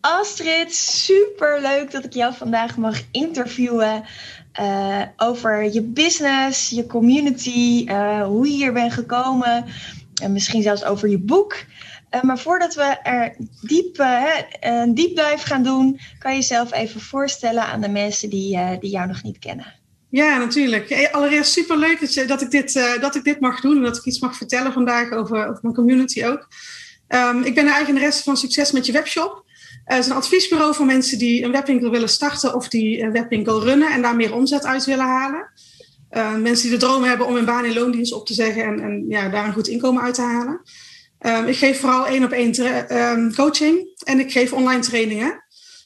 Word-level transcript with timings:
Astrid, 0.00 0.74
super 0.74 1.60
leuk 1.60 1.90
dat 1.90 2.04
ik 2.04 2.12
jou 2.12 2.34
vandaag 2.34 2.76
mag 2.76 3.00
interviewen 3.10 4.04
uh, 4.60 5.02
over 5.16 5.72
je 5.72 5.82
business, 5.82 6.70
je 6.70 6.86
community, 6.86 7.84
uh, 7.86 8.22
hoe 8.22 8.46
je 8.46 8.52
hier 8.52 8.72
bent 8.72 8.92
gekomen 8.92 9.64
en 10.22 10.32
misschien 10.32 10.62
zelfs 10.62 10.84
over 10.84 11.08
je 11.08 11.18
boek. 11.18 11.56
Uh, 12.10 12.22
maar 12.22 12.38
voordat 12.38 12.74
we 12.74 12.82
er 13.02 13.36
diep, 13.60 13.98
een 14.60 14.94
deep 14.94 15.16
dive 15.16 15.46
gaan 15.46 15.62
doen, 15.62 16.00
kan 16.18 16.32
je 16.32 16.38
jezelf 16.38 16.72
even 16.72 17.00
voorstellen 17.00 17.62
aan 17.62 17.80
de 17.80 17.88
mensen 17.88 18.30
die, 18.30 18.78
die 18.80 18.90
jou 18.90 19.06
nog 19.06 19.22
niet 19.22 19.38
kennen. 19.38 19.74
Ja, 20.10 20.38
natuurlijk. 20.38 21.08
Allereerst 21.12 21.52
super 21.52 21.78
leuk 21.78 22.28
dat, 22.28 22.40
ik 22.42 22.50
dit, 22.50 22.72
dat 23.00 23.14
ik 23.14 23.24
dit 23.24 23.40
mag 23.40 23.60
doen 23.60 23.76
en 23.76 23.82
dat 23.82 23.96
ik 23.96 24.04
iets 24.04 24.20
mag 24.20 24.36
vertellen 24.36 24.72
vandaag 24.72 25.10
over, 25.10 25.48
over 25.48 25.58
mijn 25.62 25.74
community 25.74 26.24
ook. 26.24 26.48
Um, 27.08 27.42
ik 27.42 27.54
ben 27.54 27.64
de 27.64 27.72
eigenaresse 27.72 28.22
van 28.22 28.36
Succes 28.36 28.72
met 28.72 28.86
je 28.86 28.92
webshop. 28.92 29.46
Het 29.88 29.98
is 29.98 30.06
een 30.06 30.16
adviesbureau 30.16 30.74
voor 30.74 30.86
mensen 30.86 31.18
die 31.18 31.44
een 31.44 31.52
webwinkel 31.52 31.90
willen 31.90 32.08
starten 32.08 32.54
of 32.54 32.68
die 32.68 33.02
een 33.02 33.12
webwinkel 33.12 33.62
runnen 33.62 33.90
en 33.90 34.02
daar 34.02 34.16
meer 34.16 34.34
omzet 34.34 34.64
uit 34.64 34.84
willen 34.84 35.04
halen. 35.04 35.50
Uh, 36.10 36.34
mensen 36.34 36.68
die 36.68 36.78
de 36.78 36.86
droom 36.86 37.02
hebben 37.02 37.26
om 37.26 37.36
een 37.36 37.44
baan 37.44 37.64
in 37.64 37.74
loondienst 37.74 38.12
op 38.12 38.26
te 38.26 38.34
zeggen 38.34 38.62
en, 38.62 38.80
en 38.80 39.04
ja, 39.08 39.28
daar 39.28 39.46
een 39.46 39.52
goed 39.52 39.68
inkomen 39.68 40.02
uit 40.02 40.14
te 40.14 40.22
halen. 40.22 40.60
Um, 41.20 41.46
ik 41.46 41.56
geef 41.56 41.80
vooral 41.80 42.06
één 42.06 42.24
op 42.24 42.30
één 42.30 42.60
um, 42.96 43.34
coaching 43.34 44.02
en 44.04 44.18
ik 44.18 44.32
geef 44.32 44.52
online 44.52 44.80
trainingen. 44.80 45.44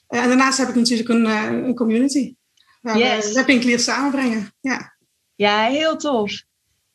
Uh, 0.08 0.22
en 0.22 0.28
daarnaast 0.28 0.58
heb 0.58 0.68
ik 0.68 0.74
natuurlijk 0.74 1.08
een, 1.08 1.24
een 1.24 1.74
community 1.74 2.34
waar 2.80 2.98
yes. 2.98 3.28
we 3.28 3.34
webwinkeliers 3.34 3.84
samenbrengen. 3.84 4.52
Ja, 4.60 4.96
ja 5.34 5.64
heel 5.64 5.96
tof. 5.96 6.42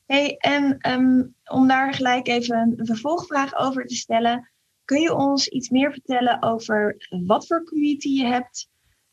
Hey, 0.05 0.35
en 0.37 0.77
um, 0.91 1.35
om 1.43 1.67
daar 1.67 1.93
gelijk 1.93 2.27
even 2.27 2.73
een 2.77 2.85
vervolgvraag 2.85 3.55
over 3.55 3.85
te 3.85 3.95
stellen. 3.95 4.51
Kun 4.87 5.01
je 5.01 5.15
ons 5.15 5.47
iets 5.47 5.69
meer 5.69 5.91
vertellen 5.91 6.43
over 6.43 7.07
wat 7.25 7.47
voor 7.47 7.63
community 7.63 8.09
je 8.09 8.25
hebt, 8.25 8.67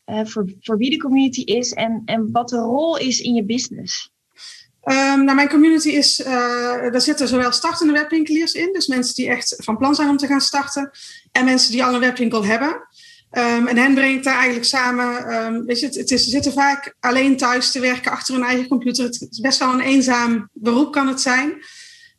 uh, 0.05 0.25
voor, 0.25 0.53
voor 0.59 0.77
wie 0.77 0.89
de 0.89 0.97
community 0.97 1.41
is 1.41 1.73
en, 1.73 2.01
en 2.05 2.31
wat 2.31 2.49
de 2.49 2.57
rol 2.57 2.97
is 2.97 3.19
in 3.21 3.33
je 3.33 3.45
business? 3.45 4.11
Um, 4.83 5.23
nou, 5.23 5.35
mijn 5.35 5.49
community 5.49 5.89
is, 5.89 6.15
daar 6.15 7.01
zitten 7.01 7.27
zowel 7.27 7.51
startende 7.51 7.93
webwinkeliers 7.93 8.53
in, 8.53 8.73
dus 8.73 8.87
mensen 8.87 9.15
die 9.15 9.27
echt 9.27 9.55
van 9.57 9.77
plan 9.77 9.95
zijn 9.95 10.09
om 10.09 10.17
te 10.17 10.27
gaan 10.27 10.41
starten, 10.41 10.91
en 11.31 11.45
mensen 11.45 11.71
die 11.71 11.83
al 11.83 11.93
een 11.93 11.99
webwinkel 11.99 12.45
hebben. 12.45 12.69
Um, 13.31 13.67
en 13.67 13.77
hen 13.77 13.93
breng 13.93 14.17
ik 14.17 14.23
daar 14.23 14.35
eigenlijk 14.35 14.65
samen. 14.65 15.33
Um, 15.33 15.65
weet 15.65 15.79
je, 15.79 15.85
het, 15.85 15.95
het 15.95 16.11
is, 16.11 16.23
ze 16.23 16.29
zitten 16.29 16.51
vaak 16.51 16.95
alleen 16.99 17.37
thuis 17.37 17.71
te 17.71 17.79
werken 17.79 18.11
achter 18.11 18.33
hun 18.35 18.43
eigen 18.43 18.67
computer. 18.67 19.03
Het 19.03 19.27
is 19.31 19.39
best 19.39 19.59
wel 19.59 19.73
een 19.73 19.81
eenzaam 19.81 20.49
beroep, 20.53 20.91
kan 20.91 21.07
het 21.07 21.21
zijn. 21.21 21.53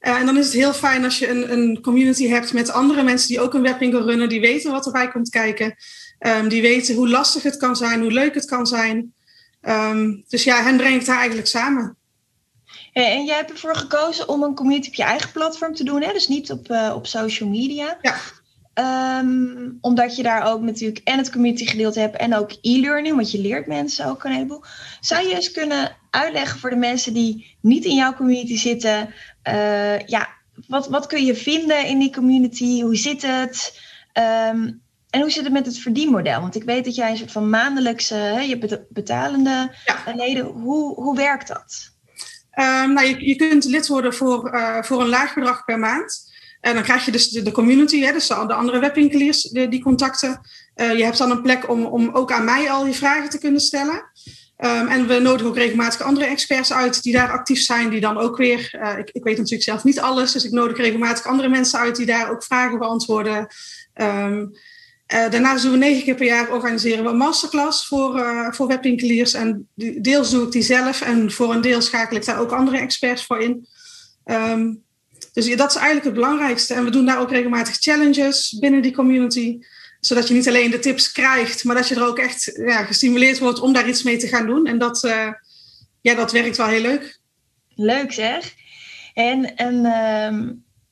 Uh, 0.07 0.19
en 0.19 0.27
dan 0.27 0.37
is 0.37 0.45
het 0.45 0.55
heel 0.55 0.73
fijn 0.73 1.05
als 1.05 1.19
je 1.19 1.29
een, 1.29 1.53
een, 1.53 1.81
community 1.81 2.29
hebt 2.29 2.53
met 2.53 2.71
andere 2.71 3.03
mensen 3.03 3.29
die 3.29 3.41
ook 3.41 3.55
een 3.55 3.63
webwinkel 3.63 4.03
runnen, 4.03 4.29
die 4.29 4.41
weten 4.41 4.73
wat 4.73 4.87
erbij 4.87 5.09
komt 5.09 5.29
kijken, 5.29 5.77
um, 6.19 6.49
die 6.49 6.63
weten 6.63 6.95
hoe 6.95 7.09
lastig 7.09 7.43
het 7.43 7.57
kan 7.57 7.77
zijn, 7.77 8.01
hoe 8.01 8.13
leuk 8.13 8.35
het 8.35 8.45
kan 8.45 8.67
zijn. 8.67 9.15
Um, 9.63 10.25
dus 10.29 10.45
ja, 10.45 10.63
hen 10.63 10.77
breng 10.77 11.01
ik 11.01 11.07
daar 11.07 11.17
eigenlijk 11.19 11.49
samen. 11.49 11.97
En 12.93 13.25
jij 13.25 13.37
hebt 13.37 13.51
ervoor 13.51 13.77
gekozen 13.77 14.29
om 14.29 14.43
een 14.43 14.55
community 14.55 14.89
op 14.89 14.95
je 14.95 15.03
eigen 15.03 15.33
platform 15.33 15.75
te 15.75 15.85
doen, 15.85 16.03
hè? 16.03 16.13
dus 16.13 16.29
niet 16.29 16.51
op, 16.51 16.71
uh, 16.71 16.93
op 16.95 17.07
social 17.07 17.49
media. 17.49 17.99
Ja. 18.01 18.17
Um, 18.79 19.79
omdat 19.81 20.17
je 20.17 20.23
daar 20.23 20.47
ook 20.47 20.61
natuurlijk 20.61 21.01
en 21.05 21.19
het 21.19 21.31
community 21.31 21.67
gedeelte 21.67 22.01
hebt 22.01 22.17
en 22.17 22.35
ook 22.35 22.51
e-learning, 22.61 23.15
want 23.15 23.31
je 23.31 23.41
leert 23.41 23.67
mensen 23.67 24.07
ook 24.07 24.25
een 24.25 24.33
heleboel. 24.33 24.65
Zou 25.01 25.29
je 25.29 25.35
eens 25.35 25.51
kunnen 25.51 25.97
uitleggen 26.11 26.61
voor 26.61 26.71
de 26.71 26.77
mensen 26.77 27.15
die 27.15 27.57
niet 27.61 27.85
in 27.85 27.95
jouw 27.95 28.15
community 28.15 28.57
zitten, 28.57 29.15
uh, 29.49 29.99
ja, 29.99 30.29
wat, 30.69 30.89
wat 30.89 31.07
kun 31.07 31.25
je 31.25 31.35
vinden 31.35 31.87
in 31.87 31.99
die 31.99 32.13
community? 32.13 32.81
Hoe 32.81 32.97
zit 32.97 33.23
het? 33.23 33.81
Um, 34.13 34.83
en 35.11 35.21
hoe 35.21 35.31
zit 35.31 35.45
het 35.45 35.53
met 35.53 35.67
het 35.67 35.79
verdienmodel? 35.79 36.41
Want 36.41 36.55
ik 36.55 36.65
weet 36.65 36.85
dat 36.85 36.95
jij 36.95 37.11
een 37.11 37.17
soort 37.17 37.33
van 37.33 37.51
maandelijkse, 37.51 38.45
je 38.49 38.85
betalende 38.89 39.75
ja. 39.85 40.15
leden, 40.15 40.45
hoe, 40.45 40.95
hoe 40.95 41.17
werkt 41.17 41.49
dat? 41.49 41.95
Um, 42.59 42.93
nou, 42.93 43.07
je, 43.07 43.29
je 43.29 43.37
kunt 43.37 43.65
lid 43.65 43.87
worden 43.87 44.15
voor, 44.15 44.55
uh, 44.55 44.83
voor 44.83 45.01
een 45.01 45.09
laag 45.09 45.35
bedrag 45.35 45.65
per 45.65 45.79
maand. 45.79 46.26
En 46.67 46.75
dan 46.75 46.83
krijg 46.83 47.05
je 47.05 47.11
dus 47.11 47.29
de, 47.29 47.53
community, 47.53 48.01
hè, 48.01 48.13
dus 48.13 48.27
de, 48.27 48.47
de 48.47 48.55
andere 48.55 48.79
webwinkeliers, 48.79 49.43
die, 49.43 49.83
contacten. 49.83 50.41
Uh, 50.77 50.97
je 50.97 51.05
hebt 51.05 51.19
dan 51.19 51.31
een 51.31 51.43
plek 51.43 51.71
om, 51.71 51.85
om 51.85 52.11
ook 52.13 52.33
aan 52.33 52.45
mij 52.45 52.71
al 52.71 52.87
je 52.87 52.95
vragen 52.95 53.31
te 53.31 53.39
kunnen 53.39 53.61
stellen. 53.61 53.95
Um, 54.59 54.87
en 54.89 55.07
we 55.07 55.19
nodigen 55.19 55.47
ook 55.47 55.57
regelmatig 55.57 56.03
andere 56.03 56.27
experts 56.27 56.73
uit 56.73 57.03
die 57.03 57.13
daar 57.13 57.31
actief 57.31 57.61
zijn, 57.61 57.91
die 57.91 58.01
dan 58.01 58.19
ook 58.19 58.37
weer, 58.37 58.75
uh, 58.83 58.99
ik, 58.99 59.11
ik, 59.11 59.25
weet 59.25 59.37
natuurlijk 59.37 59.63
zelf 59.63 59.85
niet 59.85 60.01
alles, 60.01 60.33
dus 60.33 60.45
ik 60.45 60.51
nodig 60.51 60.77
regelmatig 60.77 61.27
andere 61.27 61.49
mensen 61.49 61.79
uit 61.79 61.97
die 61.97 62.07
daar 62.07 62.31
ook 62.31 62.45
vragen 62.45 62.79
beantwoorden. 62.79 63.47
Uh, 64.01 64.43
daarnaast 65.07 65.63
doen 65.63 65.73
we 65.73 65.79
negen 65.79 66.03
keer 66.03 66.15
per 66.15 66.27
jaar 66.27 66.53
organiseren 66.53 67.05
we 67.05 67.11
een 67.11 67.17
masterclass 67.17 67.87
voor, 67.87 68.19
uh, 68.19 68.53
voor 68.53 68.67
webwinkeliers. 68.67 69.35
En 69.35 69.69
deels 70.01 70.31
doe 70.31 70.45
ik 70.47 70.53
die 70.53 70.63
zelf 70.63 71.01
en 71.01 71.33
voor 71.33 71.55
een 71.55 71.61
deel 71.61 71.81
schakel 71.81 72.17
ik 72.17 72.25
daar 72.25 72.41
ook 72.41 72.53
andere 72.53 72.79
experts 72.79 73.25
voor 73.25 73.41
in. 73.41 73.67
Um, 74.25 74.85
dus 75.37 75.57
dat 75.57 75.71
is 75.71 75.77
eigenlijk 75.77 76.05
het 76.05 76.15
belangrijkste. 76.15 76.75
En 76.75 76.85
we 76.85 76.91
doen 76.91 77.07
daar 77.07 77.21
ook 77.21 77.31
regelmatig 77.31 77.77
challenges 77.77 78.57
binnen 78.59 78.83
die 78.83 78.95
community. 78.95 79.59
Zodat 80.01 80.29
je 80.29 80.35
niet 80.35 80.49
alleen 80.49 80.71
de 80.71 80.79
tips 80.79 81.13
krijgt, 81.13 81.65
maar 81.65 81.77
dat 81.77 81.89
je 81.89 81.95
er 81.95 82.07
ook 82.07 82.19
echt 82.19 82.53
ja, 82.55 82.85
gestimuleerd 82.85 83.39
wordt 83.39 83.61
om 83.61 83.73
daar 83.73 83.89
iets 83.89 84.03
mee 84.03 84.17
te 84.17 84.27
gaan 84.27 84.47
doen. 84.47 84.67
En 84.67 84.79
dat, 84.79 85.05
uh, 85.05 85.29
ja, 86.01 86.15
dat 86.15 86.33
werkt 86.33 86.57
wel 86.57 86.67
heel 86.67 86.81
leuk. 86.81 87.21
Leuk 87.75 88.13
zeg. 88.13 88.55
En, 89.15 89.57
en 89.57 89.75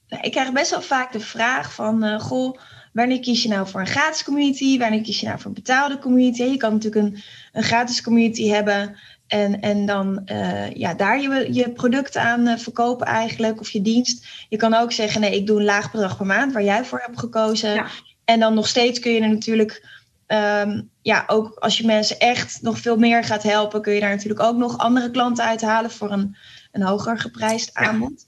uh, 0.09 0.21
ik 0.23 0.31
krijg 0.31 0.53
best 0.53 0.71
wel 0.71 0.83
vaak 0.83 1.13
de 1.13 1.21
vraag 1.21 1.75
van, 1.75 2.05
uh, 2.05 2.21
goh, 2.21 2.59
wanneer 2.93 3.21
kies 3.21 3.43
je 3.43 3.49
nou 3.49 3.69
voor 3.69 3.81
een 3.81 3.87
gratis 3.87 4.25
community? 4.25 4.79
Wanneer 4.79 5.03
kies 5.03 5.21
je 5.21 5.27
nou 5.27 5.39
voor 5.39 5.47
een 5.47 5.55
betaalde 5.55 5.99
community? 5.99 6.43
Je 6.43 6.57
kan 6.57 6.73
natuurlijk 6.73 7.07
een, 7.07 7.23
een 7.53 7.63
gratis 7.63 8.03
community 8.03 8.49
hebben 8.49 8.97
en, 9.35 9.61
en 9.61 9.87
dan 9.87 10.23
uh, 10.33 10.71
ja, 10.71 10.95
daar 10.95 11.21
je, 11.21 11.49
je 11.53 11.71
product 11.71 12.17
aan 12.17 12.49
uh, 12.49 12.57
verkopen 12.57 13.07
eigenlijk, 13.07 13.61
of 13.61 13.71
je 13.71 13.83
dienst. 13.83 14.27
Je 14.49 14.57
kan 14.57 14.75
ook 14.75 14.93
zeggen, 14.93 15.21
nee, 15.21 15.35
ik 15.35 15.47
doe 15.47 15.59
een 15.59 15.65
laag 15.65 15.91
bedrag 15.91 16.17
per 16.17 16.27
maand, 16.27 16.53
waar 16.53 16.63
jij 16.63 16.85
voor 16.85 17.03
hebt 17.07 17.19
gekozen. 17.19 17.75
Ja. 17.75 17.87
En 18.25 18.41
dan 18.41 18.55
nog 18.55 18.69
steeds 18.69 18.99
kun 18.99 19.13
je 19.13 19.21
er 19.21 19.29
natuurlijk, 19.29 19.87
um, 20.27 20.91
ja, 21.03 21.25
ook 21.27 21.55
als 21.59 21.79
je 21.79 21.87
mensen 21.87 22.19
echt 22.19 22.63
nog 22.63 22.79
veel 22.79 22.97
meer 22.97 23.25
gaat 23.25 23.43
helpen, 23.43 23.83
kun 23.83 23.93
je 23.93 24.01
daar 24.01 24.11
natuurlijk 24.11 24.43
ook 24.43 24.57
nog 24.57 24.79
andere 24.79 25.11
klanten 25.11 25.45
uithalen 25.45 25.91
voor 25.91 26.11
een, 26.11 26.37
een 26.73 26.83
hoger 26.83 27.19
geprijsd 27.19 27.75
aanbod. 27.75 28.27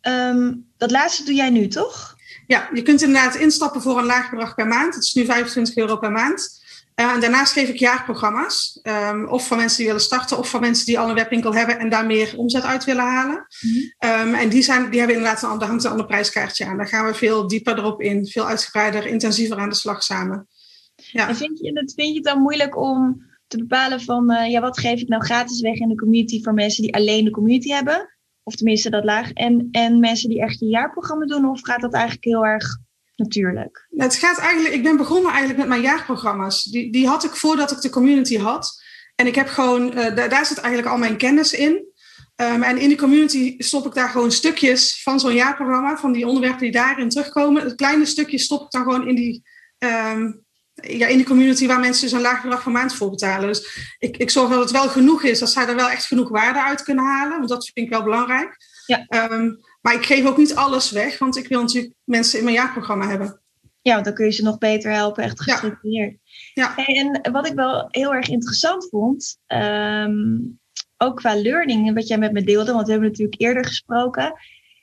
Ja. 0.00 0.28
Um, 0.28 0.66
dat 0.76 0.90
laatste 0.90 1.24
doe 1.24 1.34
jij 1.34 1.50
nu, 1.50 1.68
toch? 1.68 2.16
Ja, 2.46 2.68
je 2.72 2.82
kunt 2.82 3.02
inderdaad 3.02 3.34
instappen 3.34 3.82
voor 3.82 3.98
een 3.98 4.04
laag 4.04 4.30
bedrag 4.30 4.54
per 4.54 4.66
maand. 4.66 4.94
Het 4.94 5.04
is 5.04 5.14
nu 5.14 5.24
25 5.24 5.76
euro 5.76 5.96
per 5.96 6.10
maand. 6.10 6.57
En 6.98 7.20
daarnaast 7.20 7.52
geef 7.52 7.68
ik 7.68 7.78
jaarprogramma's. 7.78 8.80
Um, 8.82 9.28
of 9.28 9.46
voor 9.46 9.56
mensen 9.56 9.76
die 9.76 9.86
willen 9.86 10.02
starten, 10.02 10.38
of 10.38 10.48
voor 10.48 10.60
mensen 10.60 10.86
die 10.86 10.98
al 10.98 11.08
een 11.08 11.14
webwinkel 11.14 11.54
hebben 11.54 11.78
en 11.78 11.88
daar 11.88 12.06
meer 12.06 12.34
omzet 12.36 12.62
uit 12.62 12.84
willen 12.84 13.04
halen. 13.04 13.46
Mm-hmm. 13.60 14.28
Um, 14.28 14.34
en 14.34 14.48
die, 14.48 14.62
zijn, 14.62 14.90
die 14.90 14.98
hebben 14.98 15.16
inderdaad 15.16 15.42
een, 15.42 15.58
daar 15.58 15.68
hangt 15.68 15.84
een 15.84 15.90
ander 15.90 16.06
prijskaartje 16.06 16.64
aan. 16.64 16.76
Daar 16.76 16.88
gaan 16.88 17.06
we 17.06 17.14
veel 17.14 17.48
dieper 17.48 17.78
erop 17.78 18.00
in, 18.00 18.26
veel 18.26 18.46
uitgebreider, 18.46 19.06
intensiever 19.06 19.58
aan 19.58 19.68
de 19.68 19.74
slag 19.74 20.02
samen. 20.02 20.46
Ja. 20.96 21.28
En 21.28 21.36
vind 21.36 21.58
je, 21.58 21.70
het, 21.72 21.92
vind 21.94 22.08
je 22.08 22.14
het 22.14 22.24
dan 22.24 22.40
moeilijk 22.40 22.76
om 22.76 23.26
te 23.46 23.58
bepalen 23.58 24.00
van, 24.00 24.32
uh, 24.32 24.50
ja, 24.50 24.60
wat 24.60 24.78
geef 24.78 25.00
ik 25.00 25.08
nou 25.08 25.24
gratis 25.24 25.60
weg 25.60 25.74
in 25.74 25.88
de 25.88 25.94
community 25.94 26.42
voor 26.42 26.54
mensen 26.54 26.82
die 26.82 26.94
alleen 26.94 27.24
de 27.24 27.30
community 27.30 27.68
hebben? 27.68 28.18
Of 28.42 28.54
tenminste 28.54 28.90
dat 28.90 29.04
laag. 29.04 29.32
En, 29.32 29.68
en 29.70 30.00
mensen 30.00 30.28
die 30.28 30.40
echt 30.40 30.58
je 30.58 30.66
jaarprogramma 30.66 31.26
doen, 31.26 31.48
of 31.48 31.60
gaat 31.62 31.80
dat 31.80 31.92
eigenlijk 31.92 32.24
heel 32.24 32.46
erg 32.46 32.78
natuurlijk? 33.18 33.86
Het 33.96 34.14
gaat 34.14 34.38
eigenlijk, 34.38 34.74
ik 34.74 34.82
ben 34.82 34.96
begonnen 34.96 35.30
eigenlijk 35.30 35.58
met 35.58 35.68
mijn 35.68 35.80
jaarprogramma's. 35.80 36.64
Die, 36.64 36.92
die 36.92 37.06
had 37.06 37.24
ik 37.24 37.36
voordat 37.36 37.70
ik 37.70 37.80
de 37.80 37.90
community 37.90 38.38
had. 38.38 38.82
En 39.14 39.26
ik 39.26 39.34
heb 39.34 39.48
gewoon, 39.48 39.98
uh, 39.98 40.14
daar, 40.14 40.46
zit 40.46 40.58
eigenlijk 40.58 40.92
al 40.92 40.98
mijn 40.98 41.16
kennis 41.16 41.52
in. 41.52 41.86
Um, 42.36 42.62
en 42.62 42.78
in 42.78 42.88
de 42.88 42.96
community 42.96 43.54
stop 43.58 43.86
ik 43.86 43.94
daar 43.94 44.08
gewoon 44.08 44.32
stukjes 44.32 45.02
van 45.02 45.20
zo'n 45.20 45.34
jaarprogramma, 45.34 45.96
van 45.96 46.12
die 46.12 46.26
onderwerpen 46.26 46.60
die 46.60 46.70
daarin 46.70 47.08
terugkomen. 47.08 47.62
Het 47.62 47.74
kleine 47.74 48.04
stukje 48.04 48.38
stop 48.38 48.64
ik 48.64 48.70
dan 48.70 48.82
gewoon 48.82 49.08
in 49.08 49.14
die, 49.14 49.42
um, 49.78 50.44
ja, 50.74 51.06
in 51.06 51.18
de 51.18 51.24
community 51.24 51.66
waar 51.66 51.80
mensen 51.80 52.02
dus 52.02 52.12
een 52.12 52.20
laag 52.20 52.42
bedrag 52.42 52.62
per 52.62 52.72
maand 52.72 52.94
voor 52.94 53.10
betalen. 53.10 53.48
Dus 53.48 53.94
ik, 53.98 54.16
ik 54.16 54.30
zorg 54.30 54.50
dat 54.50 54.60
het 54.60 54.70
wel 54.70 54.88
genoeg 54.88 55.22
is, 55.22 55.38
dat 55.38 55.50
zij 55.50 55.66
er 55.66 55.76
wel 55.76 55.90
echt 55.90 56.04
genoeg 56.04 56.28
waarde 56.28 56.62
uit 56.62 56.82
kunnen 56.82 57.04
halen. 57.04 57.36
Want 57.36 57.48
dat 57.48 57.70
vind 57.74 57.86
ik 57.86 57.92
wel 57.92 58.02
belangrijk. 58.02 58.56
Ja. 58.86 59.30
Um, 59.30 59.60
maar 59.88 59.96
ik 59.96 60.06
geef 60.06 60.26
ook 60.26 60.36
niet 60.36 60.54
alles 60.54 60.90
weg, 60.90 61.18
want 61.18 61.36
ik 61.36 61.48
wil 61.48 61.60
natuurlijk 61.60 61.94
mensen 62.04 62.38
in 62.38 62.44
mijn 62.44 62.56
jaarprogramma 62.56 63.08
hebben. 63.08 63.40
Ja, 63.82 63.92
want 63.92 64.04
dan 64.04 64.14
kun 64.14 64.24
je 64.24 64.32
ze 64.32 64.42
nog 64.42 64.58
beter 64.58 64.92
helpen, 64.92 65.24
echt 65.24 65.42
gestructureerd. 65.42 66.16
Ja. 66.54 66.72
ja. 66.76 66.86
En 66.86 67.32
wat 67.32 67.46
ik 67.46 67.54
wel 67.54 67.86
heel 67.90 68.14
erg 68.14 68.28
interessant 68.28 68.88
vond, 68.88 69.38
um, 69.46 70.58
ook 70.96 71.16
qua 71.16 71.40
learning, 71.40 71.94
wat 71.94 72.08
jij 72.08 72.18
met 72.18 72.32
me 72.32 72.42
deelde, 72.42 72.72
want 72.72 72.84
we 72.84 72.90
hebben 72.90 73.08
natuurlijk 73.08 73.40
eerder 73.40 73.64
gesproken, 73.64 74.34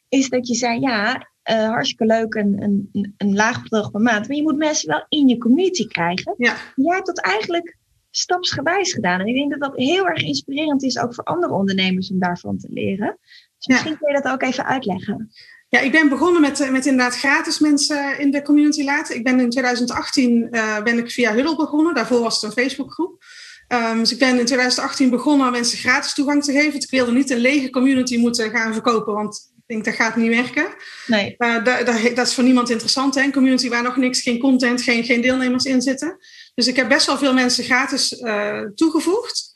is 0.10 0.30
dat 0.30 0.48
je 0.48 0.56
zei, 0.56 0.80
ja, 0.80 1.30
uh, 1.51 1.68
hartstikke 1.68 2.06
leuk, 2.06 2.34
een, 2.34 2.62
een, 2.62 3.13
een 3.18 3.36
laag 3.36 3.62
bedrag 3.62 3.92
per 3.92 4.01
maand, 4.01 4.28
maar 4.28 4.38
je 4.38 4.44
moet 4.44 4.58
mensen 4.58 4.90
wel 4.90 5.06
in 5.10 5.28
je 5.28 5.38
community 5.38 5.88
krijgen. 5.88 6.36
Ja. 6.38 6.56
Jij 6.75 6.96
hebt 6.96 7.08
dat 7.08 7.19
eigenlijk 7.19 7.78
stapsgewijs 8.12 8.94
gedaan. 8.94 9.19
En 9.19 9.28
ik 9.28 9.36
denk 9.36 9.51
dat 9.51 9.60
dat 9.60 9.75
heel 9.75 10.08
erg 10.08 10.24
inspirerend 10.24 10.84
is, 10.84 11.00
ook 11.00 11.13
voor 11.13 11.24
andere 11.24 11.54
ondernemers, 11.54 12.12
om 12.12 12.19
daarvan 12.19 12.58
te 12.58 12.68
leren. 12.69 13.18
Dus 13.65 13.75
misschien 13.75 13.97
kun 13.97 14.13
je 14.13 14.21
dat 14.21 14.31
ook 14.31 14.41
even 14.41 14.65
uitleggen. 14.65 15.31
Ja, 15.69 15.79
ik 15.79 15.91
ben 15.91 16.09
begonnen 16.09 16.41
met, 16.41 16.59
eh, 16.59 16.69
met 16.69 16.85
inderdaad 16.85 17.17
gratis 17.17 17.59
mensen 17.59 18.19
in 18.19 18.31
de 18.31 18.41
community 18.41 18.83
laten. 18.83 19.15
Ik 19.15 19.23
ben 19.23 19.39
in 19.39 19.50
2018 19.50 20.47
uh, 20.51 20.77
eh, 20.77 20.83
ben 20.83 20.97
ik 20.97 21.12
via 21.12 21.33
Huddle 21.33 21.56
begonnen. 21.56 21.94
Daarvoor 21.94 22.19
was 22.19 22.41
het 22.41 22.44
een 22.44 22.63
Facebookgroep. 22.63 23.23
Um, 23.67 24.00
dus 24.00 24.12
ik 24.12 24.19
ben 24.19 24.39
in 24.39 24.45
2018 24.45 25.09
begonnen 25.09 25.45
om 25.45 25.51
mensen 25.51 25.77
gratis 25.77 26.13
toegang 26.13 26.44
te 26.44 26.51
geven. 26.51 26.79
Ik 26.79 26.89
wilde 26.89 27.12
niet 27.12 27.29
een 27.29 27.38
lege 27.38 27.69
community 27.69 28.17
moeten 28.17 28.50
gaan 28.50 28.73
verkopen, 28.73 29.13
want 29.13 29.53
ik 29.56 29.63
denk 29.65 29.85
dat 29.85 29.94
gaat 29.94 30.15
niet 30.15 30.29
werken. 30.29 30.67
Nee. 31.07 31.35
Uh, 31.38 31.63
dat, 31.63 31.85
dat, 31.85 32.15
dat, 32.15 32.27
is 32.27 32.33
voor 32.33 32.44
niemand 32.44 32.69
interessant, 32.69 33.15
hè? 33.15 33.21
een 33.21 33.31
community 33.31 33.69
waar 33.69 33.83
nog 33.83 33.95
niks, 33.95 34.21
geen 34.21 34.39
content, 34.39 34.81
geen, 34.81 35.03
geen 35.03 35.21
deelnemers 35.21 35.63
in 35.63 35.81
zitten. 35.81 36.17
Dus 36.56 36.67
ik 36.67 36.75
heb 36.75 36.89
best 36.89 37.06
wel 37.07 37.17
veel 37.17 37.33
mensen 37.33 37.63
gratis 37.63 38.12
uh, 38.12 38.62
toegevoegd. 38.75 39.53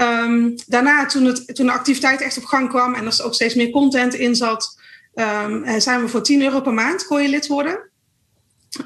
Um, 0.00 0.54
daarna, 0.66 1.06
toen, 1.06 1.24
het, 1.24 1.54
toen 1.54 1.66
de 1.66 1.72
activiteit 1.72 2.20
echt 2.20 2.36
op 2.36 2.44
gang 2.44 2.68
kwam 2.68 2.94
en 2.94 3.06
er 3.06 3.20
ook 3.22 3.34
steeds 3.34 3.54
meer 3.54 3.70
content 3.70 4.14
in 4.14 4.34
zat, 4.34 4.80
um, 5.14 5.80
zijn 5.80 6.00
we 6.00 6.08
voor 6.08 6.22
10 6.22 6.42
euro 6.42 6.60
per 6.60 6.74
maand 6.74 7.06
kon 7.06 7.22
je 7.22 7.28
lid 7.28 7.46
worden. 7.46 7.90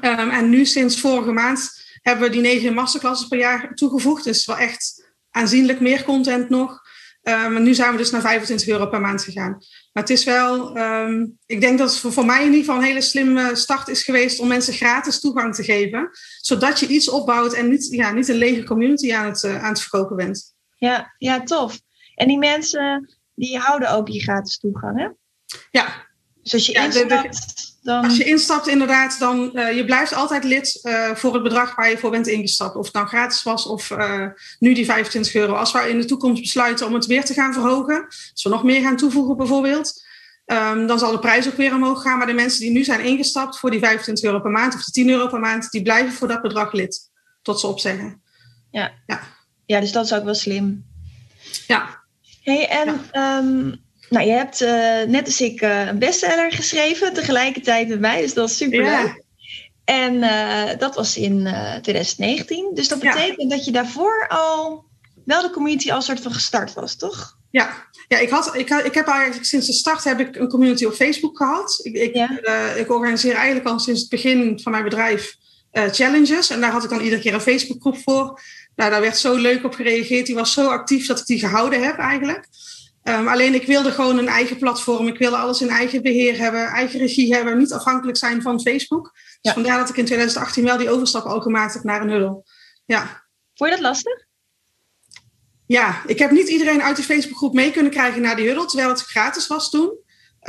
en 0.01 0.49
nu 0.49 0.65
sinds 0.65 0.99
vorige 0.99 1.31
maand 1.31 1.83
hebben 2.01 2.25
we 2.25 2.31
die 2.31 2.41
negen 2.41 2.73
masterclasses 2.73 3.27
per 3.27 3.37
jaar 3.37 3.73
toegevoegd. 3.73 4.23
Dus 4.23 4.45
wel 4.45 4.57
echt 4.57 5.11
aanzienlijk 5.31 5.79
meer 5.79 6.03
content 6.03 6.49
nog. 6.49 6.79
Um, 7.23 7.63
nu 7.63 7.73
zijn 7.73 7.91
we 7.91 7.97
dus 7.97 8.11
naar 8.11 8.21
25 8.21 8.67
euro 8.67 8.87
per 8.87 9.01
maand 9.01 9.23
gegaan. 9.23 9.51
Maar 9.93 10.03
het 10.03 10.09
is 10.09 10.23
wel, 10.23 10.77
ik 11.45 11.61
denk 11.61 11.77
dat 11.77 11.89
het 11.89 12.13
voor, 12.13 12.25
mij 12.25 12.39
in 12.39 12.45
ieder 12.45 12.59
geval 12.59 12.75
een 12.75 12.87
hele 12.87 13.01
slimme 13.01 13.55
start 13.55 13.87
is 13.87 14.03
geweest 14.03 14.39
om 14.39 14.47
mensen 14.47 14.73
gratis 14.73 15.19
toegang 15.19 15.55
te 15.55 15.63
geven. 15.63 16.09
Zodat 16.41 16.79
je 16.79 16.87
iets 16.87 17.09
opbouwt 17.09 17.53
en 17.53 17.69
niet, 17.69 17.87
ja, 17.89 18.11
niet 18.11 18.27
een 18.27 18.35
lege 18.35 18.63
community 18.63 19.13
aan 19.13 19.25
het, 19.25 19.43
uh, 19.43 19.63
aan 19.63 19.69
het 19.69 19.81
verkopen 19.81 20.15
bent. 20.15 20.53
Ja, 20.87 21.13
ja, 21.17 21.43
tof. 21.43 21.79
En 22.15 22.27
die 22.27 22.37
mensen 22.37 23.15
die 23.35 23.57
houden 23.57 23.91
ook 23.91 24.07
je 24.07 24.21
gratis 24.21 24.59
toegang, 24.59 24.99
hè? 24.99 25.07
Ja. 25.71 26.09
Dus 26.41 26.53
als 26.53 26.65
je 26.65 26.71
ja, 26.71 26.83
instapt... 26.83 27.79
Dan... 27.81 28.03
Als 28.03 28.17
je 28.17 28.23
instapt, 28.23 28.67
inderdaad, 28.67 29.19
dan 29.19 29.51
uh, 29.53 29.75
je 29.75 29.85
blijft 29.85 30.13
altijd 30.13 30.43
lid 30.43 30.79
uh, 30.83 31.15
voor 31.15 31.33
het 31.33 31.43
bedrag 31.43 31.75
waar 31.75 31.89
je 31.89 31.97
voor 31.97 32.11
bent 32.11 32.27
ingestapt. 32.27 32.75
Of 32.75 32.85
het 32.85 32.93
nou 32.93 33.07
gratis 33.07 33.43
was 33.43 33.65
of 33.65 33.89
uh, 33.89 34.27
nu 34.59 34.73
die 34.73 34.85
25 34.85 35.33
euro. 35.33 35.53
Als 35.53 35.71
we 35.71 35.89
in 35.89 35.99
de 35.99 36.05
toekomst 36.05 36.41
besluiten 36.41 36.87
om 36.87 36.93
het 36.93 37.05
weer 37.05 37.25
te 37.25 37.33
gaan 37.33 37.53
verhogen, 37.53 38.05
als 38.05 38.43
we 38.43 38.49
nog 38.49 38.63
meer 38.63 38.81
gaan 38.81 38.97
toevoegen 38.97 39.37
bijvoorbeeld, 39.37 40.03
um, 40.45 40.87
dan 40.87 40.99
zal 40.99 41.11
de 41.11 41.19
prijs 41.19 41.47
ook 41.47 41.57
weer 41.57 41.73
omhoog 41.73 42.01
gaan. 42.01 42.17
Maar 42.17 42.27
de 42.27 42.33
mensen 42.33 42.61
die 42.61 42.71
nu 42.71 42.83
zijn 42.83 43.05
ingestapt 43.05 43.59
voor 43.59 43.71
die 43.71 43.79
25 43.79 44.25
euro 44.25 44.39
per 44.39 44.51
maand 44.51 44.73
of 44.73 44.83
de 44.83 44.91
10 44.91 45.09
euro 45.09 45.27
per 45.27 45.39
maand, 45.39 45.71
die 45.71 45.81
blijven 45.81 46.13
voor 46.13 46.27
dat 46.27 46.41
bedrag 46.41 46.71
lid. 46.71 47.09
Tot 47.41 47.59
ze 47.59 47.67
opzeggen. 47.67 48.21
Ja, 48.71 48.91
ja. 49.05 49.21
Ja 49.71 49.79
dus 49.79 49.91
dat 49.91 50.05
is 50.05 50.13
ook 50.13 50.23
wel 50.23 50.33
slim. 50.33 50.85
Ja. 51.67 51.99
Hey, 52.43 52.67
en 52.67 53.01
ja. 53.11 53.37
Um, 53.37 53.79
nou, 54.09 54.25
je 54.25 54.31
hebt 54.31 54.61
uh, 54.61 55.01
net 55.07 55.25
als 55.25 55.41
ik 55.41 55.61
uh, 55.61 55.87
een 55.87 55.99
bestseller 55.99 56.51
geschreven, 56.51 57.13
tegelijkertijd 57.13 57.87
met 57.87 57.99
mij, 57.99 58.21
dus 58.21 58.33
dat 58.33 58.49
is 58.49 58.57
super 58.57 58.83
leuk. 58.83 59.23
En 59.85 60.13
uh, 60.13 60.77
dat 60.77 60.95
was 60.95 61.17
in 61.17 61.43
2019. 61.81 62.71
Dus 62.73 62.87
dat 62.87 62.99
betekent 62.99 63.49
dat 63.51 63.65
je 63.65 63.71
daarvoor 63.71 64.27
al 64.27 64.85
wel 65.25 65.41
de 65.41 65.49
community 65.49 65.91
al 65.91 66.01
soort 66.01 66.21
van 66.21 66.33
gestart 66.33 66.73
was, 66.73 66.95
toch? 66.95 67.37
Ja, 67.51 67.87
ja 68.07 68.17
ik, 68.17 68.29
had, 68.29 68.55
ik, 68.55 68.69
ik 68.69 68.93
heb 68.93 69.07
eigenlijk 69.07 69.45
sinds 69.45 69.67
de 69.67 69.73
start 69.73 70.03
heb 70.03 70.19
ik 70.19 70.35
een 70.35 70.49
community 70.49 70.85
op 70.85 70.93
Facebook 70.93 71.37
gehad. 71.37 71.79
Ik, 71.83 71.95
ik, 71.95 72.15
ja. 72.15 72.29
ik 72.75 72.91
organiseer 72.91 73.35
eigenlijk 73.35 73.67
al 73.67 73.79
sinds 73.79 73.99
het 74.01 74.09
begin 74.09 74.59
van 74.59 74.71
mijn 74.71 74.83
bedrijf 74.83 75.35
challenges. 75.71 76.49
En 76.49 76.61
daar 76.61 76.71
had 76.71 76.83
ik 76.83 76.89
dan 76.89 77.01
iedere 77.01 77.21
keer 77.21 77.33
een 77.33 77.41
Facebookgroep 77.41 77.97
voor. 77.97 78.41
Nou, 78.75 78.91
daar 78.91 79.01
werd 79.01 79.17
zo 79.17 79.35
leuk 79.35 79.63
op 79.63 79.73
gereageerd. 79.73 80.25
Die 80.25 80.35
was 80.35 80.53
zo 80.53 80.67
actief 80.67 81.07
dat 81.07 81.19
ik 81.19 81.25
die 81.25 81.39
gehouden 81.39 81.83
heb 81.83 81.97
eigenlijk. 81.97 82.47
Um, 83.03 83.27
alleen 83.27 83.53
ik 83.53 83.65
wilde 83.65 83.91
gewoon 83.91 84.17
een 84.17 84.27
eigen 84.27 84.57
platform. 84.57 85.07
Ik 85.07 85.17
wilde 85.17 85.37
alles 85.37 85.61
in 85.61 85.69
eigen 85.69 86.01
beheer 86.01 86.37
hebben, 86.37 86.67
eigen 86.67 86.99
regie 86.99 87.33
hebben, 87.33 87.57
niet 87.57 87.73
afhankelijk 87.73 88.17
zijn 88.17 88.41
van 88.41 88.61
Facebook. 88.61 89.11
Dus 89.41 89.53
vandaar 89.53 89.77
dat 89.77 89.89
ik 89.89 89.97
in 89.97 90.05
2018 90.05 90.63
wel 90.63 90.77
die 90.77 90.89
overstap 90.89 91.25
al 91.25 91.41
gemaakt 91.41 91.73
heb 91.73 91.83
naar 91.83 92.01
een 92.01 92.09
huddle. 92.09 92.43
Ja. 92.85 93.23
Vond 93.55 93.69
je 93.69 93.75
dat 93.75 93.85
lastig? 93.85 94.25
Ja, 95.65 96.01
ik 96.05 96.19
heb 96.19 96.31
niet 96.31 96.47
iedereen 96.47 96.81
uit 96.81 96.95
de 96.95 97.03
Facebookgroep 97.03 97.53
mee 97.53 97.71
kunnen 97.71 97.91
krijgen 97.91 98.21
naar 98.21 98.35
die 98.35 98.47
huddle, 98.47 98.65
terwijl 98.65 98.89
het 98.89 99.01
gratis 99.01 99.47
was 99.47 99.69
toen. 99.69 99.99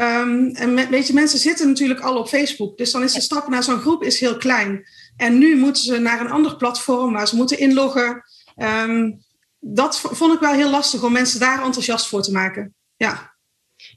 Um, 0.01 0.55
en 0.55 0.91
weet 0.91 1.07
je, 1.07 1.13
mensen 1.13 1.39
zitten 1.39 1.69
natuurlijk 1.69 2.01
al 2.01 2.17
op 2.17 2.29
Facebook. 2.29 2.77
Dus 2.77 2.91
dan 2.91 3.03
is 3.03 3.13
de 3.13 3.21
stap 3.21 3.49
naar 3.49 3.63
zo'n 3.63 3.81
groep 3.81 4.03
is 4.03 4.21
heel 4.21 4.37
klein. 4.37 4.87
En 5.23 5.39
nu 5.39 5.57
moeten 5.57 5.83
ze 5.83 5.99
naar 5.99 6.21
een 6.21 6.31
ander 6.31 6.57
platform 6.57 7.13
waar 7.13 7.29
ze 7.29 7.37
moeten 7.37 7.59
inloggen. 7.59 8.23
Um, 8.57 9.23
dat 9.59 10.01
vond 10.01 10.35
ik 10.35 10.41
wel 10.41 10.53
heel 10.53 10.71
lastig 10.71 11.03
om 11.03 11.13
mensen 11.13 11.41
daar 11.41 11.65
enthousiast 11.65 12.09
voor 12.09 12.23
te 12.23 12.33
maken. 12.33 12.75
Ja. 12.97 13.35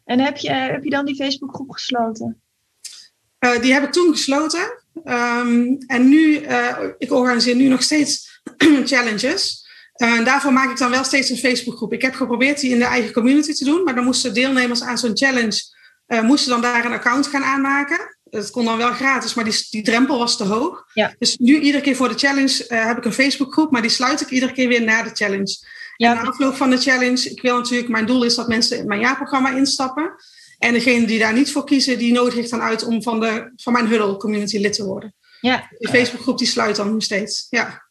En 0.03 0.19
heb 0.19 0.37
je, 0.37 0.51
heb 0.51 0.83
je 0.83 0.89
dan 0.89 1.05
die 1.05 1.15
Facebookgroep 1.15 1.71
gesloten? 1.71 2.41
Uh, 3.39 3.61
die 3.61 3.73
heb 3.73 3.83
ik 3.83 3.91
toen 3.91 4.11
gesloten. 4.11 4.83
Um, 5.03 5.77
en 5.87 6.09
nu, 6.09 6.41
uh, 6.41 6.77
ik 6.97 7.11
organiseer 7.11 7.55
nu 7.55 7.67
nog 7.67 7.83
steeds 7.83 8.41
challenges. 8.91 9.65
Uh, 9.97 10.17
en 10.17 10.23
daarvoor 10.23 10.53
maak 10.53 10.71
ik 10.71 10.77
dan 10.77 10.91
wel 10.91 11.03
steeds 11.03 11.29
een 11.29 11.37
Facebookgroep. 11.37 11.93
Ik 11.93 12.01
heb 12.01 12.13
geprobeerd 12.13 12.59
die 12.59 12.71
in 12.71 12.79
de 12.79 12.85
eigen 12.85 13.13
community 13.13 13.53
te 13.53 13.65
doen, 13.65 13.83
maar 13.83 13.95
dan 13.95 14.03
moesten 14.03 14.33
deelnemers 14.33 14.81
aan 14.81 14.97
zo'n 14.97 15.17
challenge 15.17 15.73
moesten 16.07 16.51
dan 16.51 16.61
daar 16.61 16.85
een 16.85 16.91
account 16.91 17.27
gaan 17.27 17.43
aanmaken. 17.43 18.14
Het 18.35 18.51
kon 18.51 18.65
dan 18.65 18.77
wel 18.77 18.91
gratis, 18.91 19.33
maar 19.33 19.43
die, 19.43 19.67
die 19.69 19.81
drempel 19.81 20.17
was 20.17 20.37
te 20.37 20.43
hoog. 20.43 20.85
Ja. 20.93 21.15
Dus 21.19 21.37
nu 21.37 21.59
iedere 21.59 21.83
keer 21.83 21.95
voor 21.95 22.09
de 22.09 22.17
challenge 22.17 22.65
uh, 22.69 22.85
heb 22.85 22.97
ik 22.97 23.05
een 23.05 23.13
Facebookgroep, 23.13 23.71
maar 23.71 23.81
die 23.81 23.91
sluit 23.91 24.21
ik 24.21 24.29
iedere 24.29 24.51
keer 24.51 24.67
weer 24.67 24.83
na 24.83 25.03
de 25.03 25.09
challenge. 25.13 25.57
Ja. 25.97 26.09
En 26.09 26.15
na 26.15 26.29
afloop 26.29 26.55
van 26.55 26.69
de 26.69 26.77
challenge, 26.77 27.29
ik 27.29 27.41
wil 27.41 27.57
natuurlijk, 27.57 27.89
mijn 27.89 28.05
doel 28.05 28.23
is 28.23 28.35
dat 28.35 28.47
mensen 28.47 28.77
in 28.77 28.87
mijn 28.87 28.99
jaarprogramma 28.99 29.55
instappen. 29.55 30.15
En 30.59 30.73
degene 30.73 31.05
die 31.05 31.19
daar 31.19 31.33
niet 31.33 31.51
voor 31.51 31.63
kiezen, 31.63 31.97
die 31.97 32.13
nodig 32.13 32.35
ik 32.35 32.49
dan 32.49 32.61
uit 32.61 32.83
om 32.83 33.03
van, 33.03 33.19
de, 33.19 33.51
van 33.55 33.73
mijn 33.73 33.87
Huddle 33.87 34.17
community 34.17 34.57
lid 34.57 34.73
te 34.73 34.85
worden. 34.85 35.13
Ja. 35.41 35.67
Die 35.77 35.89
Facebookgroep 35.89 36.37
die 36.37 36.47
sluit 36.47 36.75
dan 36.75 36.91
nog 36.91 37.03
steeds. 37.03 37.47
Ja. 37.49 37.83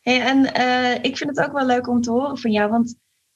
Hey, 0.00 0.20
en 0.20 0.38
uh, 0.58 1.04
ik 1.04 1.16
vind 1.16 1.36
het 1.36 1.46
ook 1.46 1.52
wel 1.52 1.66
leuk 1.66 1.88
om 1.88 2.00
te 2.00 2.10
horen 2.10 2.38
van 2.38 2.50
jou, 2.50 2.70
want 2.70 2.94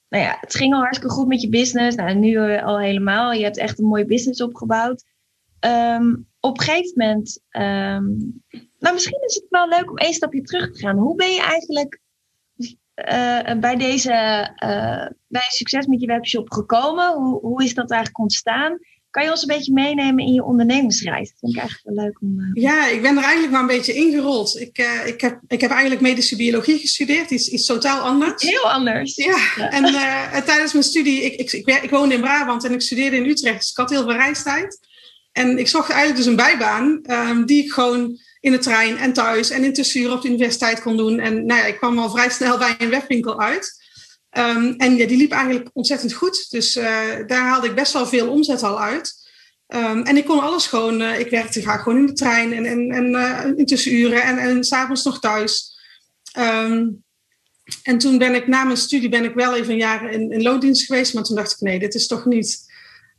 nou 0.08 0.24
ja, 0.24 0.36
het 0.40 0.54
ging 0.54 0.74
al 0.74 0.80
hartstikke 0.80 1.14
goed 1.14 1.26
met 1.26 1.40
je 1.40 1.48
business. 1.48 1.96
Nou, 1.96 2.14
nu 2.14 2.30
uh, 2.30 2.64
al 2.64 2.78
helemaal. 2.78 3.32
Je 3.32 3.44
hebt 3.44 3.58
echt 3.58 3.78
een 3.78 3.84
mooie 3.84 4.06
business 4.06 4.42
opgebouwd 4.42 5.04
um, 5.66 6.26
op 6.40 6.58
een 6.58 6.64
gegeven 6.64 6.92
moment, 6.96 7.40
um, 7.50 8.42
nou 8.78 8.94
misschien 8.94 9.22
is 9.26 9.34
het 9.34 9.46
wel 9.48 9.68
leuk 9.68 9.90
om 9.90 9.96
één 9.96 10.14
stapje 10.14 10.42
terug 10.42 10.72
te 10.72 10.78
gaan. 10.78 10.98
Hoe 10.98 11.14
ben 11.14 11.30
je 11.30 11.42
eigenlijk 11.42 12.00
uh, 12.94 13.60
bij 13.60 13.76
deze, 13.76 14.12
uh, 14.64 15.06
bij 15.26 15.46
succes 15.48 15.86
met 15.86 16.00
je 16.00 16.06
webshop 16.06 16.52
gekomen? 16.52 17.12
Hoe, 17.12 17.40
hoe 17.40 17.64
is 17.64 17.74
dat 17.74 17.90
eigenlijk 17.90 18.20
ontstaan? 18.20 18.78
Kan 19.10 19.24
je 19.24 19.30
ons 19.30 19.42
een 19.42 19.56
beetje 19.56 19.72
meenemen 19.72 20.24
in 20.24 20.32
je 20.32 20.44
ondernemingsreis? 20.44 21.28
Dat 21.28 21.38
vind 21.38 21.52
ik 21.52 21.58
eigenlijk 21.58 21.96
wel 21.96 22.04
leuk 22.04 22.20
om. 22.20 22.40
Uh... 22.40 22.62
Ja, 22.62 22.88
ik 22.88 23.02
ben 23.02 23.16
er 23.16 23.22
eigenlijk 23.22 23.52
maar 23.52 23.60
een 23.60 23.76
beetje 23.76 23.94
ingerold. 23.94 24.60
Ik, 24.60 24.78
uh, 24.78 25.06
ik, 25.06 25.20
heb, 25.20 25.40
ik 25.46 25.60
heb 25.60 25.70
eigenlijk 25.70 26.00
medische 26.00 26.36
biologie 26.36 26.78
gestudeerd, 26.78 27.30
iets, 27.30 27.48
iets 27.48 27.66
totaal 27.66 28.00
anders. 28.00 28.42
Heel 28.42 28.70
anders. 28.70 29.14
Ja, 29.14 29.36
ja. 29.56 29.70
en 29.70 29.84
uh, 29.84 30.36
tijdens 30.36 30.72
mijn 30.72 30.84
studie, 30.84 31.22
ik, 31.22 31.34
ik, 31.34 31.52
ik, 31.52 31.82
ik, 31.82 31.90
woonde 31.90 32.14
in 32.14 32.20
Brabant 32.20 32.64
en 32.64 32.72
ik 32.72 32.80
studeerde 32.80 33.16
in 33.16 33.28
Utrecht, 33.28 33.58
dus 33.58 33.70
ik 33.70 33.76
had 33.76 33.90
heel 33.90 34.02
veel 34.02 34.12
reistijd. 34.12 34.78
En 35.34 35.58
ik 35.58 35.68
zocht 35.68 35.90
eigenlijk 35.90 36.18
dus 36.18 36.26
een 36.26 36.36
bijbaan 36.36 37.00
um, 37.10 37.46
die 37.46 37.64
ik 37.64 37.72
gewoon 37.72 38.18
in 38.40 38.52
de 38.52 38.58
trein 38.58 38.96
en 38.96 39.12
thuis 39.12 39.50
en 39.50 39.64
in 39.64 39.72
tussenuur 39.72 40.12
op 40.12 40.22
de 40.22 40.28
universiteit 40.28 40.82
kon 40.82 40.96
doen. 40.96 41.18
En 41.18 41.46
nou 41.46 41.60
ja, 41.60 41.66
ik 41.66 41.76
kwam 41.76 41.98
al 41.98 42.10
vrij 42.10 42.30
snel 42.30 42.58
bij 42.58 42.74
een 42.78 42.90
webwinkel 42.90 43.40
uit. 43.40 43.82
Um, 44.38 44.74
en 44.76 44.96
ja, 44.96 45.06
die 45.06 45.16
liep 45.16 45.32
eigenlijk 45.32 45.70
ontzettend 45.72 46.12
goed. 46.12 46.50
Dus 46.50 46.76
uh, 46.76 46.84
daar 47.26 47.42
haalde 47.42 47.66
ik 47.66 47.74
best 47.74 47.92
wel 47.92 48.06
veel 48.06 48.30
omzet 48.30 48.62
al 48.62 48.80
uit. 48.80 49.22
Ehm, 49.66 50.02
en 50.02 50.16
ik 50.16 50.24
kon 50.24 50.40
alles 50.40 50.66
gewoon, 50.66 51.02
ik 51.02 51.30
werkte 51.30 51.60
graag 51.60 51.82
gewoon 51.82 51.98
in 51.98 52.06
de 52.06 52.12
trein 52.12 52.52
en, 52.52 52.64
en, 52.64 53.14
en 53.14 53.56
in 53.56 53.66
tussenuren 53.66 54.22
en, 54.22 54.38
en 54.38 54.64
s'avonds 54.64 55.04
nog 55.04 55.20
thuis. 55.20 55.78
Ehm, 56.32 56.86
en 57.82 57.98
toen 57.98 58.18
ben 58.18 58.34
ik 58.34 58.46
na 58.46 58.64
mijn 58.64 58.76
studie 58.76 59.08
ben 59.08 59.24
ik 59.24 59.34
wel 59.34 59.54
even 59.54 59.72
een 59.72 59.78
jaar 59.78 60.10
in, 60.10 60.32
in 60.32 60.42
loondienst 60.42 60.86
geweest, 60.86 61.14
maar 61.14 61.22
toen 61.22 61.36
dacht 61.36 61.52
ik 61.52 61.60
nee, 61.60 61.78
dit 61.78 61.94
is 61.94 62.06
toch 62.06 62.24
niet, 62.24 62.72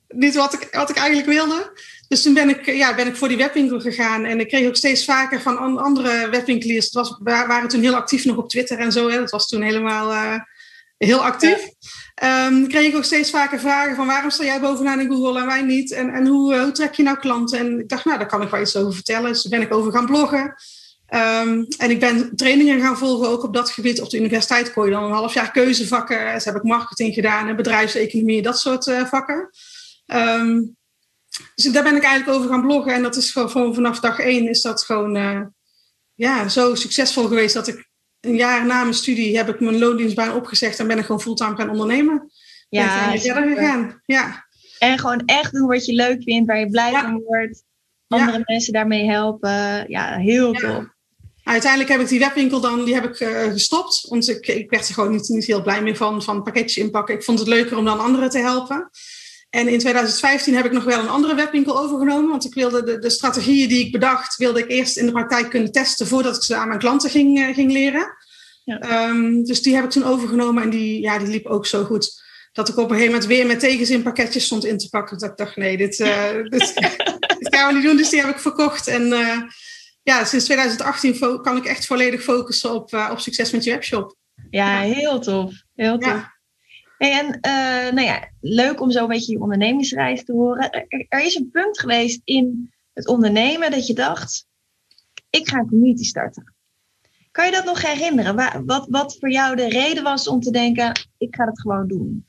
niet 0.08 0.36
wat, 0.36 0.54
ik, 0.54 0.68
wat 0.72 0.90
ik 0.90 0.96
eigenlijk 0.96 1.28
wilde. 1.28 1.80
Dus 2.08 2.22
toen 2.22 2.34
ben 2.34 2.50
ik, 2.50 2.66
ja, 2.66 2.96
ben 2.96 3.08
ik 3.08 3.16
voor 3.16 3.28
die 3.28 3.38
webwinkel 3.38 3.80
gegaan. 3.80 4.26
En 4.26 4.40
ik 4.40 4.48
kreeg 4.48 4.68
ook 4.68 4.76
steeds 4.76 5.06
vaker 5.06 5.42
van 5.42 5.78
andere 5.78 6.30
webwinkeliers. 6.30 6.86
Het 6.86 6.94
was, 6.94 7.18
waren 7.24 7.68
toen 7.68 7.82
heel 7.82 7.96
actief 7.96 8.26
nog 8.26 8.38
op 8.38 8.50
Twitter 8.50 8.80
en 8.80 8.92
zo. 8.92 9.10
Hè. 9.10 9.18
Dat 9.18 9.32
was 9.32 9.48
toen 9.48 9.62
helemaal 9.62 10.12
uh, 10.12 10.40
heel 10.98 11.24
actief. 11.24 11.70
Ja. 12.16 12.46
Um, 12.46 12.68
kreeg 12.68 12.88
ik 12.88 12.96
ook 12.96 13.04
steeds 13.04 13.30
vaker 13.30 13.60
vragen 13.60 13.96
van 13.96 14.08
waarom 14.08 14.30
sta 14.30 14.44
jij 14.44 14.60
bovenaan 14.60 15.00
in 15.00 15.10
Google 15.12 15.40
en 15.40 15.46
wij 15.46 15.62
niet? 15.62 15.92
En, 15.92 16.10
en 16.10 16.28
hoe, 16.28 16.54
uh, 16.54 16.62
hoe 16.62 16.72
trek 16.72 16.94
je 16.94 17.04
nou 17.04 17.18
klanten? 17.18 17.60
En 17.60 17.80
ik 17.80 17.90
dacht, 17.90 18.06
nou, 18.06 18.18
daar 18.18 18.28
kan 18.28 18.42
ik 18.42 18.50
wel 18.50 18.62
iets 18.62 18.76
over 18.76 18.94
vertellen. 18.94 19.32
Dus 19.32 19.48
ben 19.48 19.62
ik 19.62 19.74
over 19.74 19.92
gaan 19.92 20.06
bloggen. 20.06 20.56
Um, 21.10 21.66
en 21.78 21.90
ik 21.90 22.00
ben 22.00 22.36
trainingen 22.36 22.82
gaan 22.82 22.98
volgen 22.98 23.30
ook 23.30 23.44
op 23.44 23.54
dat 23.54 23.70
gebied. 23.70 24.02
Op 24.02 24.10
de 24.10 24.18
universiteit 24.18 24.74
kon 24.74 24.86
je 24.86 24.92
dan 24.92 25.04
een 25.04 25.12
half 25.12 25.34
jaar 25.34 25.52
keuzevakken. 25.52 26.34
Dus 26.34 26.46
heb 26.46 26.56
ik 26.56 26.64
marketing 26.64 27.14
gedaan 27.14 27.48
en 27.48 27.56
bedrijfseconomie, 27.56 28.42
dat 28.42 28.60
soort 28.60 28.88
uh, 28.88 29.06
vakken. 29.06 29.50
Um, 30.06 30.76
dus 31.56 31.72
daar 31.72 31.84
ben 31.84 31.96
ik 31.96 32.04
eigenlijk 32.04 32.38
over 32.38 32.50
gaan 32.50 32.62
bloggen. 32.62 32.94
En 32.94 33.02
dat 33.02 33.16
is 33.16 33.32
gewoon 33.32 33.76
vanaf 33.76 34.00
dag 34.00 34.20
één 34.20 34.50
is 34.50 34.62
dat 34.62 34.84
gewoon 34.84 35.16
uh, 35.18 35.42
ja, 36.14 36.48
zo 36.48 36.76
succesvol 36.76 37.28
geweest 37.28 37.54
dat 37.54 37.68
ik 37.68 37.90
een 38.20 38.36
jaar 38.36 38.66
na 38.66 38.82
mijn 38.82 38.94
studie 38.94 39.38
heb 39.38 39.50
ik 39.50 39.60
mijn 39.60 39.80
loondienstbaan 39.80 40.36
opgezegd 40.36 40.80
en 40.80 40.88
ben 40.88 40.98
ik 40.98 41.06
gewoon 41.06 41.22
fulltime 41.22 41.56
gaan 41.56 41.70
ondernemen. 41.70 42.32
Ja, 42.70 43.10
ben 43.10 43.22
verder 43.22 43.56
gegaan. 43.56 44.02
Ja. 44.06 44.46
En 44.80 45.00
gewoon 45.00 45.22
echt 45.26 45.52
doen 45.52 45.68
wat 45.68 45.86
je 45.86 45.94
leuk 45.94 46.24
vindt, 46.24 46.48
waar 46.48 46.60
je 46.60 46.70
blij 46.70 46.92
ja. 46.92 47.02
van 47.02 47.22
wordt. 47.26 47.64
Andere 48.08 48.38
ja. 48.38 48.44
mensen 48.46 48.74
daarmee 48.74 49.06
helpen. 49.06 49.86
Ja, 49.88 50.18
heel 50.18 50.54
ja. 50.54 50.60
top. 50.60 50.94
Uiteindelijk 51.44 51.92
heb 51.92 52.02
ik 52.02 52.08
die 52.08 52.20
webwinkel 52.20 52.60
dan 52.60 52.86
die 52.86 52.94
heb 52.94 53.04
ik, 53.04 53.20
uh, 53.20 53.44
gestopt. 53.44 54.06
Want 54.10 54.30
ik, 54.30 54.48
ik 54.48 54.70
werd 54.70 54.88
er 54.88 54.94
gewoon 54.94 55.12
niet, 55.12 55.28
niet 55.28 55.46
heel 55.46 55.62
blij 55.62 55.82
meer 55.82 55.96
van, 55.96 56.24
van 56.24 56.44
pakketjes 56.44 56.84
inpakken. 56.84 57.16
Ik 57.16 57.24
vond 57.24 57.40
het 57.40 57.48
leuker 57.48 57.78
om 57.78 57.86
dan 57.86 58.00
anderen 58.00 58.30
te 58.30 58.38
helpen. 58.38 58.90
En 59.50 59.68
in 59.68 59.80
2015 59.80 60.56
heb 60.56 60.66
ik 60.66 60.72
nog 60.72 60.84
wel 60.84 61.00
een 61.00 61.10
andere 61.10 61.36
webwinkel 61.36 61.80
overgenomen. 61.80 62.30
Want 62.30 62.46
ik 62.46 62.54
wilde 62.54 62.84
de, 62.84 63.00
de 63.00 63.10
strategieën 63.10 63.68
die 63.68 63.86
ik 63.86 63.92
bedacht, 63.92 64.36
wilde 64.36 64.60
ik 64.60 64.70
eerst 64.70 64.98
in 64.98 65.06
de 65.06 65.12
praktijk 65.12 65.50
kunnen 65.50 65.72
testen 65.72 66.08
voordat 66.08 66.36
ik 66.36 66.44
ze 66.44 66.56
aan 66.56 66.68
mijn 66.68 66.80
klanten 66.80 67.10
ging, 67.10 67.40
uh, 67.40 67.54
ging 67.54 67.72
leren. 67.72 68.18
Ja. 68.64 69.08
Um, 69.10 69.44
dus 69.44 69.62
die 69.62 69.76
heb 69.76 69.84
ik 69.84 69.90
toen 69.90 70.04
overgenomen 70.04 70.64
en 70.64 70.70
die, 70.70 71.02
ja, 71.02 71.18
die 71.18 71.28
liep 71.28 71.46
ook 71.46 71.66
zo 71.66 71.84
goed. 71.84 72.24
Dat 72.52 72.70
ik 72.70 72.78
op 72.78 72.84
een 72.84 72.96
gegeven 72.96 73.12
moment 73.12 73.30
weer 73.30 73.46
met 73.46 73.60
tegenzin 73.60 74.04
pakketjes 74.04 74.46
stond 74.46 74.66
in 74.66 74.78
te 74.78 74.90
pakken. 74.90 75.18
Dat 75.18 75.30
ik 75.30 75.38
dacht, 75.38 75.56
nee, 75.56 75.78
dit, 75.78 76.00
uh, 76.00 76.32
dit, 76.44 76.74
dit, 77.40 77.56
gaan 77.56 77.68
we 77.68 77.74
niet 77.74 77.84
doen. 77.88 77.98
Dus 77.98 78.10
die 78.10 78.22
heb 78.22 78.30
ik 78.30 78.40
verkocht. 78.40 78.88
En 78.88 79.08
uh, 79.08 79.42
ja, 80.04 80.26
sinds 80.26 80.46
2018 80.46 81.42
kan 81.42 81.58
ik 81.58 81.66
echt 81.66 81.86
volledig 81.86 82.24
focussen 82.24 82.74
op, 82.74 83.08
op 83.12 83.20
succes 83.20 83.52
met 83.52 83.64
je 83.64 83.72
webshop. 83.72 84.16
Ja, 84.50 84.80
heel 84.80 85.20
tof. 85.20 85.54
Heel 85.76 85.98
tof. 85.98 86.12
Ja. 86.12 86.35
En 86.98 87.26
uh, 87.26 87.94
nou 87.94 88.02
ja, 88.02 88.30
leuk 88.42 88.82
om 88.82 88.92
zo 88.92 89.02
een 89.02 89.08
beetje 89.08 89.32
je 89.32 89.40
ondernemingsreis 89.40 90.24
te 90.24 90.32
horen. 90.32 90.72
Er, 90.72 91.06
er, 91.10 91.26
is 91.26 91.36
een 91.36 91.50
punt 91.52 91.80
geweest 91.80 92.22
in 92.24 92.74
het 92.94 93.08
ondernemen 93.08 93.72
dat 93.72 93.88
je 93.88 93.94
dacht, 93.94 94.48
ik 95.30 95.50
ga 95.50 95.58
een 95.58 95.68
community 95.68 96.04
starten. 96.04 96.54
Kan 97.32 97.46
je 97.46 97.52
dat 97.52 97.66
nog 97.66 97.82
herinneren? 97.82 98.66
Wat, 98.66 98.88
wat 98.90 99.18
voor 99.20 99.32
jou 99.32 99.56
de 99.56 99.70
reden 99.70 100.04
was 100.04 100.28
om 100.28 100.40
te 100.40 100.52
denken, 100.52 101.08
ik 101.18 101.36
ga 101.36 101.46
het 101.46 101.62
gewoon 101.62 101.88
doen? 101.88 102.26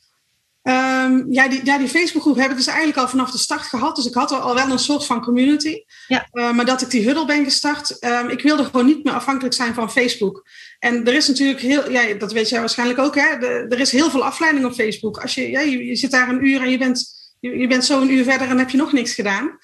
Um, 0.69 1.27
ja, 1.33 1.49
die, 1.49 1.65
ja, 1.65 1.79
die 1.79 1.89
Facebookgroep 1.89 2.37
heb 2.37 2.51
ik 2.51 2.57
dus 2.57 2.67
eigenlijk 2.67 2.99
al 2.99 3.09
vanaf 3.09 3.31
de 3.31 3.39
start 3.39 3.63
gehad. 3.63 3.97
Dus 3.97 4.07
ik 4.07 4.15
had 4.15 4.33
al 4.33 4.55
wel 4.55 4.71
een 4.71 4.79
soort 4.79 5.07
van 5.07 5.23
community. 5.23 5.85
Ja. 6.09 6.29
Uh, 6.33 6.53
maar 6.53 6.65
dat 6.65 6.83
ik 6.83 6.91
die 6.91 7.05
huddle 7.05 7.27
ben 7.27 7.45
gestart, 7.45 8.05
um, 8.05 8.29
ik 8.29 8.43
wilde 8.43 8.65
gewoon 8.65 8.87
niet 8.87 9.05
meer 9.05 9.13
afhankelijk 9.13 9.55
zijn 9.55 9.75
van 9.75 9.91
Facebook. 9.91 10.47
En 10.79 11.05
er 11.05 11.15
is 11.15 11.29
natuurlijk 11.29 11.61
heel, 11.61 11.91
ja, 11.91 12.15
dat 12.15 12.33
weet 12.33 12.49
jij 12.49 12.61
waarschijnlijk 12.61 12.99
ook, 12.99 13.15
hè? 13.15 13.39
De, 13.39 13.67
er 13.69 13.81
is 13.81 13.93
heel 13.93 14.11
veel 14.11 14.25
afleiding 14.25 14.67
op 14.67 14.73
Facebook. 14.73 15.19
Als 15.19 15.35
je, 15.35 15.51
ja, 15.51 15.61
je, 15.61 15.87
je, 15.87 15.97
zit 15.97 16.11
daar 16.11 16.29
een 16.29 16.47
uur 16.47 16.63
en 16.63 16.71
je 16.71 16.79
bent, 16.79 17.07
je, 17.41 17.59
je, 17.59 17.67
bent 17.67 17.85
zo 17.85 18.01
een 18.01 18.13
uur 18.13 18.25
verder 18.25 18.49
en 18.49 18.59
heb 18.59 18.71
je 18.71 18.77
nog 18.77 18.93
niks 18.93 19.15
gedaan. 19.15 19.59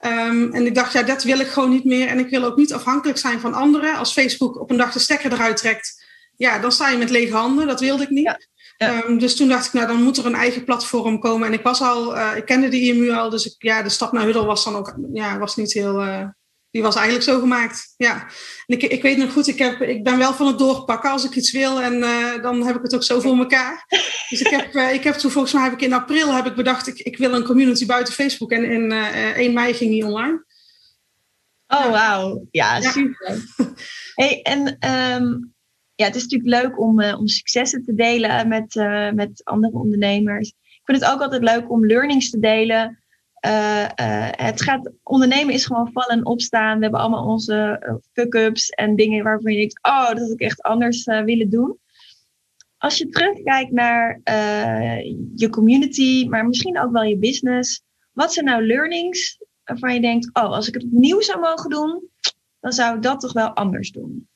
Um, 0.00 0.52
en 0.52 0.66
ik 0.66 0.74
dacht, 0.74 0.92
ja, 0.92 1.02
dat 1.02 1.22
wil 1.22 1.38
ik 1.38 1.48
gewoon 1.48 1.70
niet 1.70 1.84
meer. 1.84 2.06
En 2.08 2.18
ik 2.18 2.28
wil 2.28 2.44
ook 2.44 2.56
niet 2.56 2.72
afhankelijk 2.72 3.18
zijn 3.18 3.40
van 3.40 3.54
anderen. 3.54 3.94
Als 3.94 4.12
Facebook 4.12 4.60
op 4.60 4.70
een 4.70 4.76
dag 4.76 4.92
de 4.92 4.98
stekker 4.98 5.32
eruit 5.32 5.56
trekt, 5.56 6.04
ja, 6.36 6.58
dan 6.58 6.72
sta 6.72 6.88
je 6.88 6.98
met 6.98 7.10
lege 7.10 7.32
handen. 7.32 7.66
Dat 7.66 7.80
wilde 7.80 8.02
ik 8.02 8.10
niet. 8.10 8.24
Ja. 8.24 8.38
Ja. 8.78 9.04
Um, 9.04 9.18
dus 9.18 9.36
toen 9.36 9.48
dacht 9.48 9.66
ik, 9.66 9.72
nou, 9.72 9.86
dan 9.86 10.02
moet 10.02 10.16
er 10.16 10.26
een 10.26 10.34
eigen 10.34 10.64
platform 10.64 11.18
komen. 11.18 11.46
En 11.46 11.52
ik 11.52 11.62
was 11.62 11.80
al, 11.80 12.16
uh, 12.16 12.36
ik 12.36 12.44
kende 12.44 12.68
de 12.68 12.80
IMU 12.80 13.10
al, 13.10 13.30
dus 13.30 13.46
ik, 13.46 13.54
ja, 13.58 13.82
de 13.82 13.88
stap 13.88 14.12
naar 14.12 14.24
Huddle 14.24 14.44
was 14.44 14.64
dan 14.64 14.74
ook, 14.74 14.94
ja, 15.12 15.38
was 15.38 15.56
niet 15.56 15.72
heel, 15.72 16.04
uh, 16.04 16.28
die 16.70 16.82
was 16.82 16.94
eigenlijk 16.94 17.24
zo 17.24 17.40
gemaakt. 17.40 17.94
Ja. 17.96 18.26
En 18.66 18.76
ik, 18.76 18.82
ik 18.82 19.02
weet 19.02 19.16
nog 19.16 19.32
goed, 19.32 19.46
ik, 19.46 19.58
heb, 19.58 19.80
ik 19.80 20.04
ben 20.04 20.18
wel 20.18 20.34
van 20.34 20.46
het 20.46 20.58
doorpakken 20.58 21.10
als 21.10 21.24
ik 21.24 21.34
iets 21.34 21.52
wil. 21.52 21.80
En 21.80 21.94
uh, 21.94 22.42
dan 22.42 22.66
heb 22.66 22.76
ik 22.76 22.82
het 22.82 22.94
ook 22.94 23.02
zo 23.02 23.20
voor 23.20 23.38
elkaar. 23.38 23.84
Dus 24.28 24.40
ik 24.40 24.48
heb, 24.48 24.74
ik 24.74 25.04
heb 25.04 25.14
toen, 25.14 25.30
volgens 25.30 25.52
mij 25.52 25.62
heb 25.62 25.72
ik 25.72 25.80
in 25.80 25.92
april 25.92 26.34
heb 26.34 26.46
ik 26.46 26.54
bedacht, 26.54 26.86
ik, 26.86 26.98
ik 26.98 27.16
wil 27.16 27.34
een 27.34 27.44
community 27.44 27.86
buiten 27.86 28.14
Facebook. 28.14 28.52
En 28.52 28.64
in 28.64 28.92
1 28.92 29.52
mei 29.52 29.74
ging 29.74 29.90
die 29.90 30.06
online. 30.06 30.44
Oh, 31.66 31.90
wauw. 31.90 32.46
Ja, 32.50 32.76
ja, 32.76 32.90
super. 32.90 33.44
Hey, 34.14 34.42
en 34.42 34.90
um, 35.22 35.54
ja, 35.98 36.04
het 36.04 36.14
is 36.14 36.22
natuurlijk 36.22 36.62
leuk 36.62 36.80
om, 36.80 37.00
uh, 37.00 37.18
om 37.18 37.26
successen 37.26 37.84
te 37.84 37.94
delen 37.94 38.48
met, 38.48 38.74
uh, 38.74 39.10
met 39.10 39.40
andere 39.44 39.78
ondernemers. 39.78 40.48
Ik 40.48 40.80
vind 40.84 41.00
het 41.00 41.10
ook 41.10 41.20
altijd 41.20 41.42
leuk 41.42 41.70
om 41.70 41.86
learnings 41.86 42.30
te 42.30 42.38
delen. 42.38 42.98
Uh, 43.46 43.86
het 44.30 44.62
gaat, 44.62 44.90
ondernemen 45.02 45.54
is 45.54 45.66
gewoon 45.66 45.92
vallen 45.92 46.16
en 46.16 46.26
opstaan. 46.26 46.76
We 46.76 46.82
hebben 46.82 47.00
allemaal 47.00 47.26
onze 47.26 47.82
fuck-ups 48.12 48.68
en 48.68 48.96
dingen 48.96 49.24
waarvan 49.24 49.52
je 49.52 49.58
denkt, 49.58 49.78
oh, 49.82 50.08
dat 50.08 50.18
had 50.18 50.30
ik 50.30 50.40
echt 50.40 50.62
anders 50.62 51.04
willen 51.04 51.50
doen. 51.50 51.78
Als 52.76 52.98
je 52.98 53.08
terugkijkt 53.08 53.72
naar 53.72 54.20
je 55.34 55.48
community, 55.50 56.26
maar 56.28 56.46
misschien 56.46 56.80
ook 56.80 56.92
wel 56.92 57.02
je 57.02 57.18
business. 57.18 57.82
Wat 58.12 58.32
zijn 58.32 58.46
nou 58.46 58.66
learnings 58.66 59.38
waarvan 59.64 59.94
je 59.94 60.00
denkt, 60.00 60.30
oh, 60.32 60.52
als 60.52 60.68
ik 60.68 60.74
het 60.74 60.84
opnieuw 60.84 61.20
zou 61.20 61.40
mogen 61.40 61.70
doen, 61.70 62.08
dan 62.60 62.72
zou 62.72 62.96
ik 62.96 63.02
dat 63.02 63.20
toch 63.20 63.32
wel 63.32 63.48
anders 63.48 63.90
doen? 63.90 64.27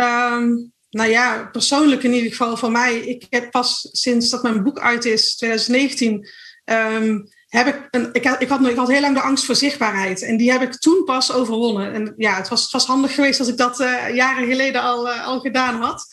Um, 0.00 0.72
nou 0.90 1.10
ja, 1.10 1.48
persoonlijk 1.52 2.02
in 2.02 2.12
ieder 2.12 2.30
geval 2.30 2.56
voor 2.56 2.70
mij. 2.70 2.98
Ik 2.98 3.26
heb 3.30 3.50
pas 3.50 3.88
sinds 3.92 4.30
dat 4.30 4.42
mijn 4.42 4.62
boek 4.62 4.78
uit 4.78 5.04
is, 5.04 5.36
2019, 5.36 6.28
um, 6.64 7.28
heb 7.48 7.66
ik, 7.66 7.88
een, 7.90 8.08
ik, 8.12 8.24
had, 8.24 8.42
ik, 8.42 8.48
had, 8.48 8.66
ik 8.66 8.76
had 8.76 8.88
heel 8.88 9.00
lang 9.00 9.14
de 9.14 9.20
angst 9.20 9.44
voor 9.44 9.54
zichtbaarheid. 9.54 10.22
En 10.22 10.36
die 10.36 10.52
heb 10.52 10.62
ik 10.62 10.78
toen 10.78 11.04
pas 11.04 11.32
overwonnen. 11.32 11.92
En 11.92 12.14
ja, 12.16 12.36
het 12.36 12.48
was, 12.48 12.62
het 12.62 12.70
was 12.70 12.86
handig 12.86 13.14
geweest 13.14 13.38
als 13.38 13.48
ik 13.48 13.56
dat 13.56 13.80
uh, 13.80 14.14
jaren 14.14 14.48
geleden 14.48 14.82
al, 14.82 15.08
uh, 15.08 15.26
al 15.26 15.40
gedaan 15.40 15.80
had. 15.80 16.06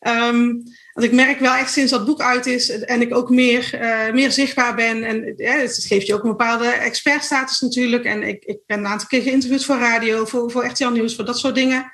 Um, 0.00 0.62
want 0.92 1.06
ik 1.06 1.12
merk 1.12 1.38
wel 1.38 1.54
echt 1.54 1.72
sinds 1.72 1.90
dat 1.90 2.04
boek 2.04 2.20
uit 2.20 2.46
is 2.46 2.70
en 2.70 3.00
ik 3.00 3.14
ook 3.14 3.30
meer, 3.30 3.70
uh, 3.82 4.12
meer 4.12 4.32
zichtbaar 4.32 4.74
ben. 4.74 5.04
En 5.04 5.34
ja, 5.36 5.56
het 5.56 5.84
geeft 5.86 6.06
je 6.06 6.14
ook 6.14 6.22
een 6.22 6.30
bepaalde 6.30 6.66
expertstatus 6.66 7.60
natuurlijk. 7.60 8.04
En 8.04 8.22
ik, 8.22 8.44
ik 8.44 8.58
ben 8.66 8.78
een 8.78 8.86
aantal 8.86 9.08
keer 9.08 9.22
geïnterviewd 9.22 9.64
voor 9.64 9.78
radio, 9.78 10.24
voor, 10.24 10.50
voor 10.50 10.66
RTL 10.66 10.88
Nieuws, 10.88 11.14
voor 11.14 11.24
dat 11.24 11.38
soort 11.38 11.54
dingen. 11.54 11.90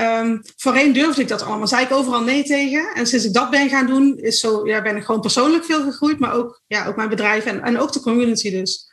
Um, 0.00 0.40
voorheen 0.56 0.92
durfde 0.92 1.22
ik 1.22 1.28
dat 1.28 1.42
allemaal, 1.42 1.66
zei 1.66 1.84
ik 1.84 1.92
overal 1.92 2.22
nee 2.22 2.44
tegen. 2.44 2.94
En 2.94 3.06
sinds 3.06 3.24
ik 3.24 3.32
dat 3.32 3.50
ben 3.50 3.68
gaan 3.68 3.86
doen, 3.86 4.18
is 4.18 4.40
zo, 4.40 4.66
ja, 4.66 4.82
ben 4.82 4.96
ik 4.96 5.04
gewoon 5.04 5.20
persoonlijk 5.20 5.64
veel 5.64 5.82
gegroeid, 5.82 6.18
maar 6.18 6.32
ook, 6.32 6.62
ja, 6.66 6.86
ook 6.86 6.96
mijn 6.96 7.08
bedrijf 7.08 7.44
en, 7.44 7.62
en 7.62 7.78
ook 7.78 7.92
de 7.92 8.00
community 8.00 8.50
dus. 8.50 8.90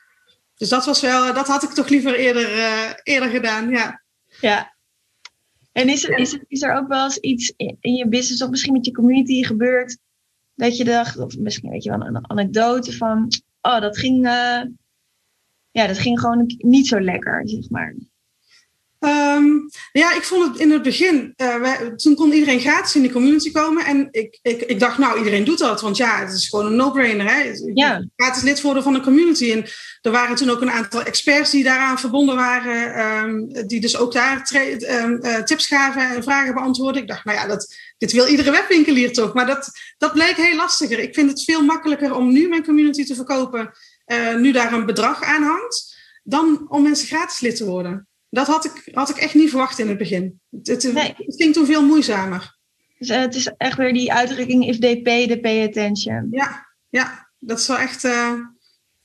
Dus 0.55 0.69
dat 0.69 0.85
was 0.85 1.01
wel, 1.01 1.33
dat 1.33 1.47
had 1.47 1.63
ik 1.63 1.69
toch 1.69 1.87
liever 1.87 2.15
eerder, 2.15 2.57
uh, 2.57 2.89
eerder 3.03 3.29
gedaan, 3.29 3.69
ja. 3.69 4.03
Ja. 4.41 4.75
En 5.71 5.89
is 5.89 6.03
er, 6.03 6.17
is, 6.17 6.33
er, 6.33 6.43
is 6.47 6.61
er 6.61 6.75
ook 6.75 6.87
wel 6.87 7.03
eens 7.03 7.17
iets 7.17 7.53
in 7.79 7.93
je 7.93 8.07
business 8.07 8.43
of 8.43 8.49
misschien 8.49 8.73
met 8.73 8.85
je 8.85 8.91
community 8.91 9.43
gebeurd 9.43 9.97
dat 10.55 10.77
je 10.77 10.83
dacht, 10.83 11.17
of 11.17 11.37
misschien 11.37 11.69
weet 11.69 11.83
je 11.83 11.89
wel 11.89 12.01
een 12.01 12.29
anekdote 12.29 12.97
van, 12.97 13.27
oh, 13.61 13.81
dat 13.81 13.97
ging, 13.97 14.25
uh, 14.25 14.61
ja, 15.71 15.87
dat 15.87 15.97
ging 15.99 16.19
gewoon 16.19 16.53
niet 16.57 16.87
zo 16.87 17.01
lekker, 17.01 17.41
zeg 17.49 17.69
maar. 17.69 17.95
Um, 19.05 19.69
ja, 19.91 20.13
ik 20.13 20.23
vond 20.23 20.47
het 20.47 20.59
in 20.59 20.71
het 20.71 20.81
begin, 20.81 21.33
uh, 21.37 21.55
wij, 21.55 21.93
toen 21.95 22.15
kon 22.15 22.31
iedereen 22.31 22.59
gratis 22.59 22.95
in 22.95 23.01
die 23.01 23.11
community 23.11 23.51
komen. 23.51 23.85
En 23.85 24.07
ik, 24.11 24.39
ik, 24.41 24.61
ik 24.61 24.79
dacht, 24.79 24.97
nou, 24.97 25.17
iedereen 25.17 25.43
doet 25.43 25.57
dat. 25.57 25.81
Want 25.81 25.97
ja, 25.97 26.19
het 26.19 26.33
is 26.33 26.49
gewoon 26.49 26.65
een 26.65 26.75
no-brainer. 26.75 27.31
Hè? 27.31 27.53
Ja. 27.73 28.05
Gratis 28.15 28.43
lid 28.43 28.61
worden 28.61 28.83
van 28.83 28.95
een 28.95 29.01
community. 29.01 29.51
En 29.51 29.65
er 30.01 30.11
waren 30.11 30.35
toen 30.35 30.49
ook 30.49 30.61
een 30.61 30.71
aantal 30.71 31.03
experts 31.03 31.51
die 31.51 31.63
daaraan 31.63 31.99
verbonden 31.99 32.35
waren. 32.35 33.05
Um, 33.23 33.67
die 33.67 33.81
dus 33.81 33.97
ook 33.97 34.13
daar 34.13 34.49
um, 34.53 35.19
uh, 35.21 35.35
tips 35.35 35.67
gaven 35.67 36.15
en 36.15 36.23
vragen 36.23 36.53
beantwoorden. 36.53 37.01
Ik 37.01 37.07
dacht, 37.07 37.25
nou 37.25 37.37
ja, 37.37 37.47
dat, 37.47 37.75
dit 37.97 38.11
wil 38.11 38.27
iedere 38.27 38.51
webwinkelier 38.51 39.13
toch. 39.13 39.33
Maar 39.33 39.45
dat, 39.45 39.69
dat 39.97 40.13
bleek 40.13 40.35
heel 40.35 40.55
lastiger. 40.55 40.99
Ik 40.99 41.13
vind 41.13 41.29
het 41.29 41.43
veel 41.43 41.61
makkelijker 41.61 42.15
om 42.15 42.31
nu 42.31 42.47
mijn 42.47 42.65
community 42.65 43.05
te 43.05 43.15
verkopen. 43.15 43.71
Uh, 44.07 44.35
nu 44.35 44.51
daar 44.51 44.73
een 44.73 44.85
bedrag 44.85 45.23
aan 45.23 45.43
hangt. 45.43 45.95
Dan 46.23 46.65
om 46.67 46.83
mensen 46.83 47.07
gratis 47.07 47.39
lid 47.39 47.55
te 47.55 47.65
worden. 47.65 48.07
Dat 48.33 48.47
had 48.47 48.65
ik, 48.65 48.89
had 48.93 49.09
ik 49.09 49.15
echt 49.15 49.33
niet 49.33 49.49
verwacht 49.49 49.79
in 49.79 49.87
het 49.87 49.97
begin. 49.97 50.39
Het, 50.49 50.67
het, 50.67 50.93
nee. 50.93 51.13
het 51.17 51.35
ging 51.35 51.53
toen 51.53 51.65
veel 51.65 51.85
moeizamer. 51.85 52.57
Dus, 52.97 53.09
uh, 53.09 53.19
het 53.19 53.35
is 53.35 53.51
echt 53.57 53.77
weer 53.77 53.93
die 53.93 54.13
uitdrukking 54.13 54.67
if 54.67 54.79
they 54.79 55.01
pay, 55.01 55.27
they 55.27 55.39
pay 55.39 55.67
attention. 55.67 56.27
Ja, 56.31 56.67
ja 56.89 57.29
dat 57.39 57.59
is 57.59 57.67
wel 57.67 57.77
echt 57.77 58.03
uh, 58.03 58.33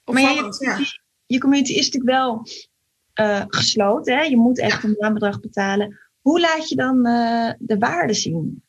opvallend. 0.05 0.61
Maar 0.61 0.79
je, 0.79 0.85
ja. 0.85 0.87
je 1.27 1.39
community 1.39 1.73
is 1.73 1.91
natuurlijk 1.91 2.13
wel 2.13 2.47
uh, 3.15 3.45
gesloten. 3.49 4.17
Hè? 4.17 4.23
Je 4.23 4.37
moet 4.37 4.59
echt 4.59 4.85
een 4.85 4.97
maandbedrag 4.99 5.41
betalen. 5.41 5.99
Hoe 6.21 6.41
laat 6.41 6.69
je 6.69 6.77
dan 6.77 7.03
de 7.59 7.77
waarde 7.79 8.15
zien? 8.15 8.63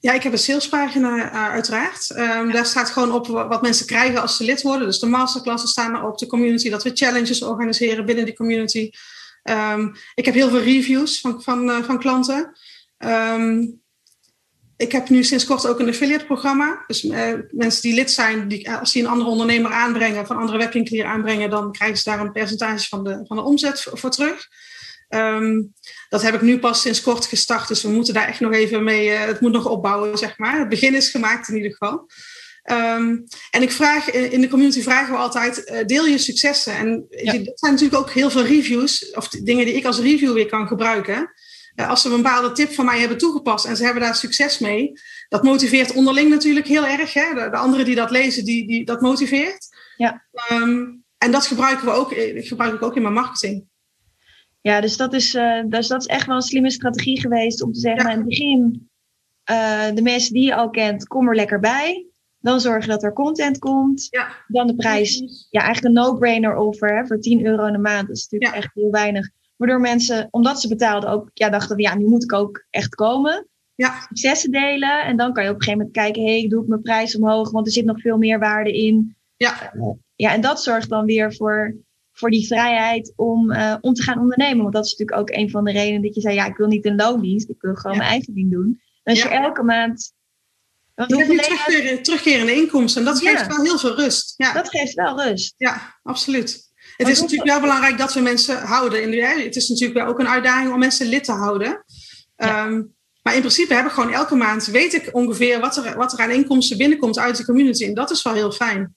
Ja, 0.00 0.12
ik 0.12 0.22
heb 0.22 0.32
een 0.32 0.38
salespagina 0.38 1.30
uiteraard. 1.30 2.10
Um, 2.10 2.52
daar 2.52 2.66
staat 2.66 2.90
gewoon 2.90 3.12
op 3.12 3.26
wat 3.26 3.62
mensen 3.62 3.86
krijgen 3.86 4.20
als 4.20 4.36
ze 4.36 4.44
lid 4.44 4.62
worden. 4.62 4.86
Dus 4.86 4.98
de 4.98 5.06
masterclasses 5.06 5.70
staan 5.70 5.96
erop, 5.96 6.18
de 6.18 6.26
community, 6.26 6.70
dat 6.70 6.82
we 6.82 6.90
challenges 6.94 7.42
organiseren 7.42 8.06
binnen 8.06 8.24
die 8.24 8.36
community. 8.36 8.90
Um, 9.48 9.94
ik 10.14 10.24
heb 10.24 10.34
heel 10.34 10.48
veel 10.48 10.62
reviews 10.62 11.20
van, 11.20 11.42
van, 11.42 11.84
van 11.84 11.98
klanten. 11.98 12.58
Um, 12.98 13.80
ik 14.76 14.92
heb 14.92 15.08
nu 15.08 15.24
sinds 15.24 15.44
kort 15.44 15.66
ook 15.66 15.78
een 15.78 15.88
affiliate 15.88 16.24
programma. 16.24 16.84
Dus 16.86 17.04
uh, 17.04 17.32
mensen 17.50 17.82
die 17.82 17.94
lid 17.94 18.10
zijn, 18.10 18.48
die, 18.48 18.70
als 18.70 18.92
die 18.92 19.02
een 19.02 19.08
andere 19.08 19.30
ondernemer 19.30 19.70
aanbrengen, 19.70 20.26
van 20.26 20.36
andere 20.36 20.58
webwinkelier 20.58 21.04
aanbrengen, 21.04 21.50
dan 21.50 21.72
krijgen 21.72 21.96
ze 21.96 22.10
daar 22.10 22.20
een 22.20 22.32
percentage 22.32 22.88
van 22.88 23.04
de, 23.04 23.24
van 23.26 23.36
de 23.36 23.42
omzet 23.42 23.80
voor, 23.80 24.10
terug. 24.10 24.48
Um, 25.08 25.72
dat 26.08 26.22
heb 26.22 26.34
ik 26.34 26.40
nu 26.40 26.58
pas 26.58 26.80
sinds 26.80 27.02
kort 27.02 27.26
gestart, 27.26 27.68
dus 27.68 27.82
we 27.82 27.88
moeten 27.88 28.14
daar 28.14 28.26
echt 28.26 28.40
nog 28.40 28.52
even 28.52 28.84
mee, 28.84 29.08
het 29.08 29.40
moet 29.40 29.52
nog 29.52 29.66
opbouwen, 29.66 30.18
zeg 30.18 30.38
maar. 30.38 30.58
Het 30.58 30.68
begin 30.68 30.94
is 30.94 31.10
gemaakt 31.10 31.48
in 31.48 31.56
ieder 31.56 31.70
geval. 31.70 32.06
Um, 32.70 33.24
en 33.50 33.62
ik 33.62 33.70
vraag, 33.70 34.10
in 34.10 34.40
de 34.40 34.48
community 34.48 34.82
vragen 34.82 35.12
we 35.12 35.18
altijd, 35.18 35.70
uh, 35.70 35.84
deel 35.84 36.06
je 36.06 36.18
successen. 36.18 36.76
En 36.76 37.06
ja. 37.10 37.32
dat 37.32 37.58
zijn 37.58 37.72
natuurlijk 37.72 38.00
ook 38.00 38.10
heel 38.10 38.30
veel 38.30 38.44
reviews, 38.44 39.10
of 39.10 39.28
dingen 39.28 39.64
die 39.64 39.74
ik 39.74 39.84
als 39.84 40.00
review 40.00 40.32
weer 40.32 40.46
kan 40.46 40.66
gebruiken. 40.66 41.30
Uh, 41.74 41.88
als 41.88 42.02
ze 42.02 42.08
een 42.08 42.16
bepaalde 42.16 42.52
tip 42.52 42.72
van 42.72 42.84
mij 42.84 42.98
hebben 42.98 43.18
toegepast 43.18 43.64
en 43.64 43.76
ze 43.76 43.84
hebben 43.84 44.02
daar 44.02 44.14
succes 44.14 44.58
mee, 44.58 44.92
dat 45.28 45.42
motiveert 45.42 45.92
onderling 45.92 46.30
natuurlijk 46.30 46.66
heel 46.66 46.86
erg. 46.86 47.12
Hè? 47.12 47.34
De, 47.34 47.50
de 47.50 47.56
anderen 47.56 47.84
die 47.84 47.94
dat 47.94 48.10
lezen, 48.10 48.44
die, 48.44 48.66
die, 48.66 48.84
dat 48.84 49.00
motiveert. 49.00 49.68
Ja. 49.96 50.26
Um, 50.52 51.04
en 51.18 51.30
dat 51.30 51.46
gebruiken 51.46 51.84
we 51.84 51.92
ook, 51.92 52.14
gebruik 52.34 52.74
ik 52.74 52.82
ook 52.82 52.96
in 52.96 53.02
mijn 53.02 53.14
marketing. 53.14 53.64
Ja, 54.60 54.80
dus 54.80 54.96
dat 54.96 55.12
is, 55.12 55.34
uh, 55.34 55.62
dus 55.66 55.88
dat 55.88 56.00
is 56.00 56.06
echt 56.06 56.26
wel 56.26 56.36
een 56.36 56.42
slimme 56.42 56.70
strategie 56.70 57.20
geweest 57.20 57.62
om 57.62 57.72
te 57.72 57.80
zeggen, 57.80 58.06
ja. 58.06 58.12
in 58.12 58.18
het 58.18 58.28
begin, 58.28 58.90
de 59.94 60.02
mensen 60.02 60.32
die 60.32 60.44
je 60.44 60.54
al 60.54 60.70
kent, 60.70 61.06
kom 61.06 61.28
er 61.28 61.34
lekker 61.34 61.60
bij. 61.60 62.06
Dan 62.40 62.60
zorgen 62.60 62.88
dat 62.88 63.02
er 63.02 63.12
content 63.12 63.58
komt. 63.58 64.06
Ja. 64.10 64.28
Dan 64.46 64.66
de 64.66 64.74
prijs. 64.74 65.46
Ja, 65.50 65.62
eigenlijk 65.62 65.96
een 65.96 66.02
no-brainer 66.02 66.56
offer 66.56 66.96
hè, 66.96 67.06
voor 67.06 67.20
10 67.20 67.46
euro 67.46 67.66
in 67.66 67.72
de 67.72 67.78
maand. 67.78 68.06
Dat 68.06 68.16
is 68.16 68.22
natuurlijk 68.22 68.54
ja. 68.54 68.62
echt 68.62 68.74
heel 68.74 68.90
weinig. 68.90 69.30
Waardoor 69.56 69.80
mensen, 69.80 70.28
omdat 70.30 70.60
ze 70.60 70.68
betaalden, 70.68 71.10
ook 71.10 71.30
ja, 71.34 71.50
dachten 71.50 71.68
van 71.68 71.78
ja, 71.78 71.94
nu 71.94 72.06
moet 72.06 72.22
ik 72.22 72.32
ook 72.32 72.66
echt 72.70 72.94
komen. 72.94 73.46
Ja. 73.74 74.00
Successen 74.00 74.50
delen. 74.50 75.04
En 75.04 75.16
dan 75.16 75.32
kan 75.32 75.44
je 75.44 75.48
op 75.48 75.54
een 75.54 75.62
gegeven 75.62 75.86
moment 75.86 75.96
kijken, 75.96 76.22
hé, 76.22 76.38
hey, 76.38 76.48
doe 76.48 76.62
ik 76.62 76.68
mijn 76.68 76.82
prijs 76.82 77.16
omhoog, 77.16 77.50
want 77.50 77.66
er 77.66 77.72
zit 77.72 77.84
nog 77.84 78.00
veel 78.00 78.18
meer 78.18 78.38
waarde 78.38 78.72
in. 78.72 79.16
Ja. 79.36 79.72
Uh, 79.74 79.88
ja, 80.14 80.32
en 80.32 80.40
dat 80.40 80.62
zorgt 80.62 80.88
dan 80.88 81.04
weer 81.04 81.34
voor, 81.34 81.76
voor 82.12 82.30
die 82.30 82.46
vrijheid 82.46 83.12
om, 83.16 83.50
uh, 83.50 83.76
om 83.80 83.94
te 83.94 84.02
gaan 84.02 84.18
ondernemen. 84.18 84.62
Want 84.62 84.74
dat 84.74 84.84
is 84.84 84.90
natuurlijk 84.90 85.20
ook 85.20 85.36
een 85.36 85.50
van 85.50 85.64
de 85.64 85.72
redenen 85.72 86.02
dat 86.02 86.14
je 86.14 86.20
zei, 86.20 86.34
ja, 86.34 86.46
ik 86.46 86.56
wil 86.56 86.66
niet 86.66 86.86
een 86.86 86.96
loondienst, 86.96 87.48
ik 87.48 87.60
wil 87.60 87.74
gewoon 87.74 87.96
ja. 87.96 87.98
mijn 87.98 88.12
eigen 88.12 88.34
ding 88.34 88.50
doen. 88.50 88.80
En 89.02 89.12
als 89.14 89.22
ja. 89.22 89.28
je 89.28 89.36
elke 89.36 89.62
maand 89.62 90.12
want 90.98 91.10
je 91.10 91.16
hebt 91.16 91.28
nu 91.28 91.38
terugkerende, 91.38 92.00
terugkerende 92.00 92.54
inkomsten. 92.54 93.00
En 93.00 93.06
dat 93.06 93.18
geeft 93.18 93.40
ja. 93.40 93.46
wel 93.46 93.64
heel 93.64 93.78
veel 93.78 93.94
rust. 93.94 94.34
Ja. 94.36 94.52
Dat 94.52 94.68
geeft 94.68 94.94
wel 94.94 95.22
rust. 95.22 95.54
Ja, 95.56 95.98
absoluut. 96.02 96.66
Het 96.96 97.08
is 97.08 97.20
natuurlijk 97.20 97.50
wel 97.50 97.60
belangrijk 97.60 97.98
dat 97.98 98.14
we 98.14 98.20
mensen 98.20 98.58
houden. 98.58 99.02
In 99.02 99.10
de, 99.10 99.42
het 99.44 99.56
is 99.56 99.68
natuurlijk 99.68 99.98
wel 99.98 100.08
ook 100.08 100.18
een 100.18 100.28
uitdaging 100.28 100.72
om 100.72 100.78
mensen 100.78 101.06
lid 101.06 101.24
te 101.24 101.32
houden. 101.32 101.84
Ja. 102.36 102.66
Um, 102.66 102.96
maar 103.22 103.34
in 103.34 103.40
principe 103.40 103.74
heb 103.74 103.86
ik 103.86 103.90
gewoon 103.90 104.12
elke 104.12 104.34
maand, 104.34 104.66
weet 104.66 104.94
ik 104.94 105.08
ongeveer 105.12 105.60
wat 105.60 105.76
er, 105.76 105.96
wat 105.96 106.12
er 106.12 106.18
aan 106.18 106.30
inkomsten 106.30 106.78
binnenkomt 106.78 107.18
uit 107.18 107.36
de 107.36 107.44
community. 107.44 107.84
En 107.84 107.94
dat 107.94 108.10
is 108.10 108.22
wel 108.22 108.34
heel 108.34 108.52
fijn. 108.52 108.96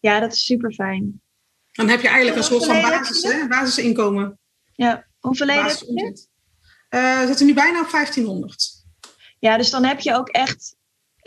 Ja, 0.00 0.20
dat 0.20 0.32
is 0.32 0.44
super 0.44 0.72
fijn. 0.72 1.22
Dan 1.72 1.88
heb 1.88 2.00
je 2.00 2.08
eigenlijk 2.08 2.36
een 2.36 2.44
soort 2.44 2.64
van 2.64 2.80
basis, 2.80 3.22
hè? 3.22 3.48
basisinkomen. 3.48 4.38
Ja, 4.74 5.06
hoeveel 5.18 5.46
leden 5.46 5.64
heb 5.64 5.78
je? 5.80 6.26
Uh, 6.90 7.20
we 7.20 7.26
zitten 7.26 7.46
nu 7.46 7.54
bijna 7.54 7.80
op 7.80 7.90
1500. 7.90 8.70
Ja, 9.38 9.56
dus 9.56 9.70
dan 9.70 9.84
heb 9.84 10.00
je 10.00 10.14
ook 10.14 10.28
echt 10.28 10.76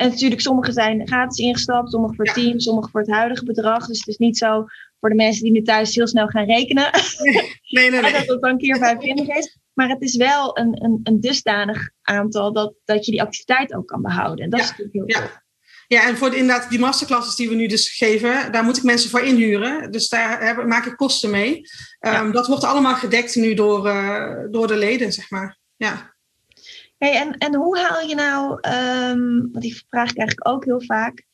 en 0.01 0.10
natuurlijk, 0.10 0.41
sommige 0.41 0.72
zijn 0.72 1.08
gratis 1.08 1.38
ingestapt, 1.38 1.92
sommige 1.92 2.16
voor 2.16 2.25
ja. 2.25 2.33
team, 2.33 2.59
sommige 2.59 2.90
voor 2.90 3.01
het 3.01 3.09
huidige 3.09 3.46
bedrag. 3.46 3.87
Dus 3.87 3.98
het 3.98 4.07
is 4.07 4.18
niet 4.18 4.37
zo 4.37 4.66
voor 5.00 5.09
de 5.09 5.16
mensen 5.16 5.44
die 5.44 5.51
nu 5.51 5.61
thuis 5.61 5.96
heel 5.96 6.07
snel 6.07 6.27
gaan 6.27 6.46
rekenen. 6.46 6.90
Nee, 7.70 7.90
nee, 7.90 8.01
nee. 8.01 8.11
dat 8.25 8.27
het 8.27 8.42
dan 8.42 8.57
keer 8.57 8.77
25 8.77 9.35
is. 9.37 9.57
Maar 9.74 9.90
het 9.90 10.01
is 10.01 10.16
wel 10.16 10.57
een, 10.57 10.83
een, 10.83 11.00
een 11.03 11.20
dusdanig 11.20 11.90
aantal 12.01 12.53
dat, 12.53 12.74
dat 12.85 13.05
je 13.05 13.11
die 13.11 13.22
activiteit 13.22 13.74
ook 13.74 13.87
kan 13.87 14.01
behouden. 14.01 14.44
En 14.46 14.50
dat 14.50 14.59
ja. 14.59 14.66
is 14.66 14.72
natuurlijk 14.72 14.98
heel 14.98 15.22
ja. 15.22 15.27
Tof. 15.27 15.40
Ja, 15.87 16.07
en 16.07 16.18
voor 16.18 16.29
de, 16.29 16.37
inderdaad 16.37 16.70
die 16.70 16.79
masterclasses 16.79 17.35
die 17.35 17.50
we 17.50 17.55
nu 17.55 17.68
dus 17.68 17.90
geven, 17.90 18.51
daar 18.51 18.64
moet 18.64 18.77
ik 18.77 18.83
mensen 18.83 19.09
voor 19.09 19.22
inhuren. 19.22 19.92
Dus 19.92 20.09
daar 20.09 20.46
heb, 20.46 20.66
maak 20.66 20.85
ik 20.85 20.96
kosten 20.96 21.29
mee. 21.29 21.55
Um, 22.00 22.11
ja. 22.11 22.31
Dat 22.31 22.48
wordt 22.48 22.64
allemaal 22.64 22.96
gedekt 22.96 23.35
nu 23.35 23.53
door, 23.53 23.87
uh, 23.87 24.33
door 24.51 24.68
de 24.68 24.77
leden, 24.77 25.11
zeg 25.11 25.29
maar. 25.29 25.57
Ja. 25.75 26.10
Hey, 27.01 27.16
en, 27.16 27.37
en 27.37 27.55
hoe 27.55 27.77
haal 27.77 28.07
je 28.07 28.16
nou, 28.16 28.51
um, 28.51 29.50
want 29.51 29.61
die 29.64 29.83
vraag 29.90 30.09
ik 30.09 30.18
eigenlijk 30.18 30.48
ook 30.48 30.66
heel 30.66 30.81
vaak. 30.81 31.25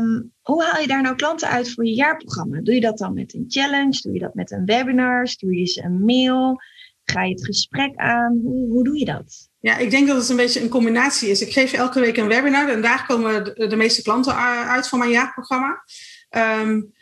Um, 0.00 0.32
hoe 0.42 0.64
haal 0.64 0.80
je 0.80 0.86
daar 0.86 1.02
nou 1.02 1.16
klanten 1.16 1.48
uit 1.48 1.74
voor 1.74 1.86
je 1.86 1.94
jaarprogramma? 1.94 2.60
Doe 2.60 2.74
je 2.74 2.80
dat 2.80 2.98
dan 2.98 3.14
met 3.14 3.34
een 3.34 3.44
challenge? 3.48 4.00
Doe 4.02 4.12
je 4.12 4.18
dat 4.18 4.34
met 4.34 4.50
een 4.50 4.64
webinar? 4.64 5.28
Stuur 5.28 5.54
je 5.54 5.66
ze 5.66 5.82
een 5.82 6.04
mail? 6.04 6.60
Ga 7.04 7.22
je 7.22 7.32
het 7.32 7.44
gesprek 7.44 7.96
aan? 7.96 8.40
Hoe, 8.42 8.68
hoe 8.68 8.84
doe 8.84 8.98
je 8.98 9.04
dat? 9.04 9.50
Ja, 9.60 9.76
ik 9.76 9.90
denk 9.90 10.06
dat 10.06 10.16
het 10.16 10.28
een 10.28 10.36
beetje 10.36 10.62
een 10.62 10.68
combinatie 10.68 11.28
is. 11.28 11.42
Ik 11.42 11.52
geef 11.52 11.72
elke 11.72 12.00
week 12.00 12.16
een 12.16 12.28
webinar 12.28 12.68
en 12.68 12.82
daar 12.82 13.06
komen 13.06 13.44
de, 13.44 13.66
de 13.66 13.76
meeste 13.76 14.02
klanten 14.02 14.34
uit 14.66 14.88
van 14.88 14.98
mijn 14.98 15.10
jaarprogramma. 15.10 15.84
Um, 16.62 16.94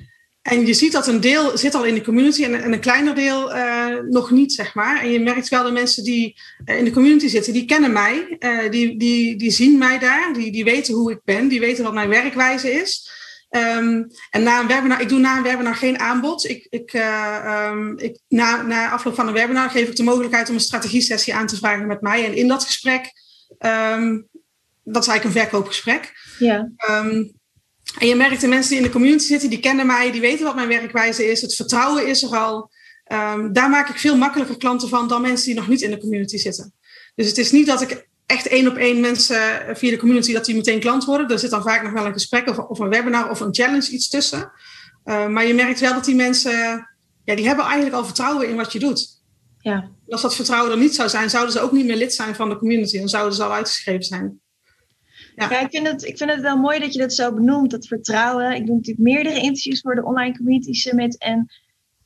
en 0.48 0.66
je 0.66 0.74
ziet 0.74 0.92
dat 0.92 1.06
een 1.06 1.20
deel 1.20 1.58
zit 1.58 1.74
al 1.74 1.84
in 1.84 1.94
de 1.94 2.02
community 2.02 2.44
en, 2.44 2.62
en 2.62 2.72
een 2.72 2.80
kleiner 2.80 3.14
deel 3.14 3.56
uh, 3.56 3.86
nog 4.08 4.30
niet, 4.30 4.52
zeg 4.52 4.74
maar. 4.74 5.02
En 5.02 5.10
je 5.10 5.20
merkt 5.20 5.48
wel 5.48 5.64
de 5.64 5.70
mensen 5.70 6.04
die 6.04 6.40
uh, 6.66 6.78
in 6.78 6.84
de 6.84 6.90
community 6.90 7.28
zitten, 7.28 7.52
die 7.52 7.64
kennen 7.64 7.92
mij. 7.92 8.36
Uh, 8.38 8.70
die, 8.70 8.98
die, 8.98 9.36
die 9.36 9.50
zien 9.50 9.78
mij 9.78 9.98
daar, 9.98 10.32
die, 10.32 10.52
die 10.52 10.64
weten 10.64 10.94
hoe 10.94 11.10
ik 11.10 11.20
ben, 11.24 11.48
die 11.48 11.60
weten 11.60 11.84
wat 11.84 11.94
mijn 11.94 12.08
werkwijze 12.08 12.72
is. 12.72 13.10
Um, 13.50 14.06
en 14.30 14.42
na 14.42 14.60
een 14.60 14.66
webinar, 14.66 15.00
ik 15.00 15.08
doe 15.08 15.18
na 15.18 15.36
een 15.36 15.42
webinar 15.42 15.74
geen 15.74 15.98
aanbod. 15.98 16.48
Ik, 16.48 16.66
ik, 16.70 16.92
um, 16.92 17.98
ik, 17.98 18.18
na, 18.28 18.62
na 18.62 18.90
afloop 18.90 19.14
van 19.14 19.26
een 19.26 19.32
webinar 19.32 19.70
geef 19.70 19.88
ik 19.88 19.96
de 19.96 20.02
mogelijkheid 20.02 20.48
om 20.48 20.54
een 20.54 20.60
strategie-sessie 20.60 21.34
aan 21.34 21.46
te 21.46 21.56
vragen 21.56 21.86
met 21.86 22.00
mij. 22.00 22.24
En 22.24 22.34
in 22.34 22.48
dat 22.48 22.64
gesprek, 22.64 23.12
um, 23.58 24.28
dat 24.84 25.02
is 25.02 25.08
eigenlijk 25.08 25.24
een 25.24 25.42
verkoopgesprek. 25.42 26.12
Ja. 26.38 26.68
En 27.98 28.06
je 28.06 28.14
merkt 28.14 28.40
de 28.40 28.48
mensen 28.48 28.70
die 28.70 28.78
in 28.78 28.84
de 28.84 28.92
community 28.92 29.26
zitten, 29.26 29.50
die 29.50 29.60
kennen 29.60 29.86
mij, 29.86 30.10
die 30.10 30.20
weten 30.20 30.44
wat 30.44 30.54
mijn 30.54 30.68
werkwijze 30.68 31.30
is. 31.30 31.40
Het 31.40 31.54
vertrouwen 31.54 32.06
is 32.06 32.22
er 32.22 32.36
al. 32.36 32.70
Um, 33.12 33.52
daar 33.52 33.70
maak 33.70 33.88
ik 33.88 33.98
veel 33.98 34.16
makkelijker 34.16 34.56
klanten 34.56 34.88
van 34.88 35.08
dan 35.08 35.22
mensen 35.22 35.46
die 35.46 35.54
nog 35.54 35.68
niet 35.68 35.80
in 35.80 35.90
de 35.90 35.98
community 35.98 36.36
zitten. 36.36 36.72
Dus 37.14 37.26
het 37.26 37.38
is 37.38 37.52
niet 37.52 37.66
dat 37.66 37.80
ik 37.80 38.08
echt 38.26 38.46
één 38.46 38.68
op 38.68 38.76
één 38.76 39.00
mensen 39.00 39.40
via 39.76 39.90
de 39.90 39.96
community, 39.96 40.32
dat 40.32 40.44
die 40.44 40.54
meteen 40.54 40.80
klant 40.80 41.04
worden. 41.04 41.30
Er 41.30 41.38
zit 41.38 41.50
dan 41.50 41.62
vaak 41.62 41.82
nog 41.82 41.92
wel 41.92 42.06
een 42.06 42.12
gesprek 42.12 42.48
of, 42.48 42.58
of 42.58 42.78
een 42.78 42.88
webinar 42.88 43.30
of 43.30 43.40
een 43.40 43.54
challenge 43.54 43.90
iets 43.90 44.08
tussen. 44.08 44.52
Uh, 45.04 45.26
maar 45.26 45.46
je 45.46 45.54
merkt 45.54 45.80
wel 45.80 45.94
dat 45.94 46.04
die 46.04 46.14
mensen, 46.14 46.88
ja, 47.24 47.34
die 47.34 47.46
hebben 47.46 47.64
eigenlijk 47.64 47.96
al 47.96 48.04
vertrouwen 48.04 48.48
in 48.48 48.56
wat 48.56 48.72
je 48.72 48.78
doet. 48.78 49.08
Ja. 49.58 49.90
Als 50.08 50.22
dat 50.22 50.34
vertrouwen 50.34 50.72
er 50.72 50.78
niet 50.78 50.94
zou 50.94 51.08
zijn, 51.08 51.30
zouden 51.30 51.52
ze 51.52 51.60
ook 51.60 51.72
niet 51.72 51.86
meer 51.86 51.96
lid 51.96 52.14
zijn 52.14 52.34
van 52.34 52.48
de 52.48 52.58
community. 52.58 52.98
Dan 52.98 53.08
zouden 53.08 53.34
ze 53.34 53.44
al 53.44 53.52
uitgeschreven 53.52 54.04
zijn. 54.04 54.40
Ja, 55.38 55.50
ja 55.50 55.60
ik, 55.60 55.70
vind 55.70 55.86
het, 55.86 56.04
ik 56.04 56.16
vind 56.16 56.30
het 56.30 56.40
wel 56.40 56.56
mooi 56.56 56.78
dat 56.78 56.92
je 56.92 56.98
dat 56.98 57.12
zo 57.12 57.34
benoemt, 57.34 57.70
dat 57.70 57.86
vertrouwen. 57.86 58.54
Ik 58.54 58.66
doe 58.66 58.74
natuurlijk 58.74 59.08
meerdere 59.08 59.40
interviews 59.40 59.80
voor 59.80 59.94
de 59.94 60.04
Online 60.04 60.36
Community 60.36 60.72
Summit. 60.72 61.18
En 61.18 61.46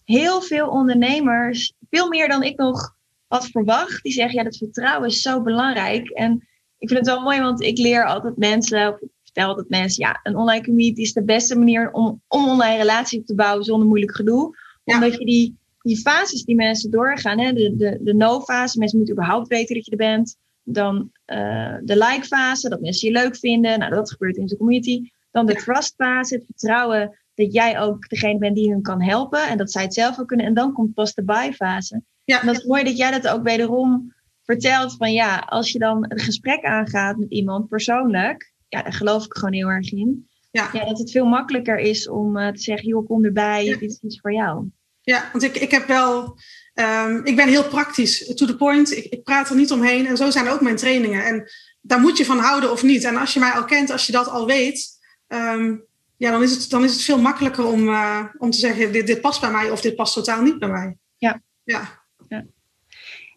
heel 0.05 0.41
veel 0.41 0.69
ondernemers, 0.69 1.73
veel 1.91 2.09
meer 2.09 2.29
dan 2.29 2.43
ik 2.43 2.59
nog 2.59 2.97
had 3.27 3.47
verwacht, 3.47 4.03
die 4.03 4.13
zeggen, 4.13 4.39
ja, 4.39 4.45
dat 4.45 4.57
vertrouwen 4.57 5.09
is 5.09 5.21
zo 5.21 5.43
belangrijk. 5.43 6.09
En 6.11 6.33
ik 6.79 6.89
vind 6.89 7.01
het 7.01 7.09
wel 7.09 7.23
mooi, 7.23 7.41
want 7.41 7.63
ik 7.63 7.79
leer 7.79 8.07
altijd 8.07 8.37
mensen, 8.37 8.89
of 8.89 9.01
ik 9.01 9.09
vertel 9.23 9.49
altijd 9.49 9.69
mensen, 9.69 10.05
ja, 10.05 10.21
een 10.23 10.37
online 10.37 10.65
community 10.65 11.01
is 11.01 11.13
de 11.13 11.25
beste 11.25 11.59
manier 11.59 11.91
om, 11.93 12.23
om 12.29 12.49
online 12.49 12.77
relatie 12.77 13.21
op 13.21 13.27
te 13.27 13.35
bouwen 13.35 13.65
zonder 13.65 13.89
moeilijk 13.89 14.17
gedoe. 14.17 14.57
Ja. 14.85 14.95
Omdat 14.95 15.13
je 15.19 15.25
die, 15.25 15.57
die 15.81 15.99
fases 15.99 16.45
die 16.45 16.55
mensen 16.55 16.91
doorgaan, 16.91 17.39
hè, 17.39 17.53
de, 17.53 17.77
de, 17.77 17.99
de 18.03 18.15
no-fase, 18.15 18.79
mensen 18.79 18.99
moeten 18.99 19.15
überhaupt 19.17 19.49
weten 19.49 19.75
dat 19.75 19.85
je 19.85 19.91
er 19.91 19.97
bent. 19.97 20.37
Dan 20.63 21.11
uh, 21.27 21.77
de 21.83 21.97
like-fase, 21.97 22.69
dat 22.69 22.81
mensen 22.81 23.09
je 23.09 23.15
leuk 23.15 23.37
vinden. 23.37 23.79
Nou, 23.79 23.95
dat 23.95 24.11
gebeurt 24.11 24.37
in 24.37 24.47
de 24.47 24.57
community. 24.57 25.11
Dan 25.31 25.47
de 25.47 25.55
trust-fase, 25.55 26.35
het 26.35 26.45
vertrouwen 26.45 27.19
dat 27.35 27.53
jij 27.53 27.81
ook 27.81 28.09
degene 28.09 28.39
bent 28.39 28.57
die 28.57 28.71
hen 28.71 28.83
kan 28.83 29.03
helpen. 29.03 29.49
En 29.49 29.59
dat 29.59 29.73
zij 29.73 29.83
het 29.83 29.95
zelf 29.95 30.21
ook 30.21 30.27
kunnen. 30.27 30.47
En 30.47 30.55
dan 30.55 30.73
komt 30.73 30.95
pas 30.95 31.15
de 31.15 31.25
buy-fase. 31.25 32.03
Ja. 32.25 32.41
En 32.41 32.47
dat 32.47 32.57
is 32.57 32.65
mooi 32.65 32.85
dat 32.85 32.97
jij 32.97 33.11
dat 33.11 33.29
ook 33.29 33.43
wederom 33.43 34.15
vertelt. 34.43 34.97
Van 34.97 35.13
ja, 35.13 35.39
als 35.39 35.71
je 35.71 35.79
dan 35.79 36.05
een 36.09 36.19
gesprek 36.19 36.65
aangaat 36.65 37.17
met 37.17 37.31
iemand 37.31 37.69
persoonlijk. 37.69 38.53
Ja, 38.69 38.83
daar 38.83 38.93
geloof 38.93 39.25
ik 39.25 39.37
gewoon 39.37 39.55
heel 39.55 39.69
erg 39.69 39.93
in. 39.93 40.29
Ja. 40.51 40.69
ja 40.73 40.85
dat 40.85 40.99
het 40.99 41.11
veel 41.11 41.27
makkelijker 41.27 41.79
is 41.79 42.09
om 42.09 42.37
uh, 42.37 42.49
te 42.49 42.61
zeggen, 42.61 42.89
joh, 42.89 43.07
kom 43.07 43.25
erbij. 43.25 43.65
Ja. 43.65 43.79
Dit 43.79 43.91
is 43.91 44.01
iets 44.03 44.21
voor 44.21 44.33
jou. 44.33 44.71
Ja, 45.01 45.29
want 45.33 45.45
ik, 45.45 45.57
ik 45.57 45.71
heb 45.71 45.87
wel 45.87 46.39
Um, 46.83 47.25
ik 47.25 47.37
ben 47.37 47.49
heel 47.49 47.69
praktisch, 47.69 48.35
to 48.35 48.47
the 48.47 48.57
point. 48.57 48.97
Ik, 48.97 49.05
ik, 49.05 49.23
praat 49.23 49.49
er 49.49 49.57
niet 49.57 49.73
omheen. 49.73 50.07
En 50.07 50.17
zo 50.17 50.31
zijn 50.31 50.49
ook 50.49 50.61
mijn 50.61 50.77
trainingen. 50.77 51.25
En 51.25 51.51
daar 51.81 52.01
moet 52.01 52.17
je 52.17 52.25
van 52.25 52.39
houden 52.39 52.71
of 52.71 52.83
niet. 52.83 53.05
En 53.05 53.17
als 53.17 53.35
je 53.35 53.41
mij 53.41 53.51
al 53.51 53.65
kent, 53.65 53.91
als 53.91 54.07
je 54.07 54.13
dat 54.13 54.29
al 54.29 54.47
weet, 54.47 54.91
um, 55.29 55.85
ja, 56.17 56.31
dan, 56.31 56.43
is 56.43 56.51
het, 56.51 56.71
dan 56.71 56.85
is 56.85 56.93
het 56.93 57.03
veel 57.03 57.21
makkelijker 57.21 57.67
om, 57.67 57.89
om 58.39 58.51
te 58.51 58.59
zeggen: 58.59 58.93
dit, 58.93 59.07
dit 59.07 59.21
past 59.21 59.41
bij 59.41 59.51
mij 59.51 59.71
of 59.71 59.81
dit 59.81 59.97
past 59.97 60.15
totaal 60.15 60.43
niet 60.43 60.59
bij 60.59 60.69
mij. 60.69 60.97
Ja. 61.17 61.43
ja. 61.65 62.03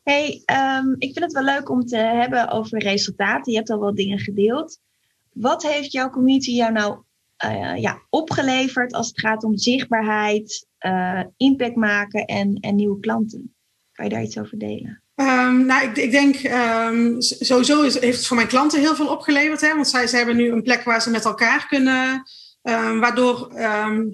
Hey, 0.06 0.42
ehm, 0.46 0.94
ik 0.98 1.14
vind 1.14 1.20
het 1.20 1.34
wel 1.34 1.44
leuk 1.44 1.70
om 1.70 1.86
te 1.86 1.98
hebben 1.98 2.50
over 2.50 2.80
resultaten. 2.80 3.52
Je 3.52 3.58
hebt 3.58 3.70
al 3.70 3.80
wat 3.80 3.96
dingen 3.96 4.20
gedeeld. 4.20 4.80
Wat 5.34 5.64
heeft 5.64 5.92
jouw 5.92 6.10
community 6.10 6.52
jou 6.52 6.72
nou 6.72 7.04
uh, 7.46 7.82
ja, 7.82 8.02
opgeleverd 8.10 8.94
als 8.94 9.08
het 9.08 9.20
gaat 9.20 9.44
om 9.44 9.58
zichtbaarheid, 9.58 10.68
uh, 10.86 11.22
impact 11.38 11.76
maken 11.76 12.26
en, 12.26 12.58
en 12.60 12.76
nieuwe 12.76 13.00
klanten? 13.00 13.56
Kan 13.92 14.06
je 14.06 14.12
daar 14.12 14.24
iets 14.24 14.38
over 14.38 14.58
delen? 14.58 15.04
Um, 15.16 15.66
nou, 15.66 15.90
ik, 15.90 15.98
ik 15.98 16.12
denk 16.12 16.36
um, 16.44 17.22
sowieso 17.22 17.82
heeft 17.82 18.02
het 18.02 18.28
voor 18.28 18.36
mijn 18.36 18.48
klanten 18.48 18.80
heel 18.80 18.96
veel 18.96 19.08
opgeleverd. 19.08 19.62
Hè? 19.62 19.74
Want 19.74 19.88
zij, 19.88 20.08
zij 20.08 20.18
hebben 20.18 20.38
nu 20.38 20.52
een 20.52 20.64
plek 20.64 20.84
waar 20.84 21.02
ze 21.02 21.10
met 21.10 21.26
elkaar 21.26 21.66
kunnen. 21.68 22.24
Um, 22.62 23.00
waardoor, 23.00 23.52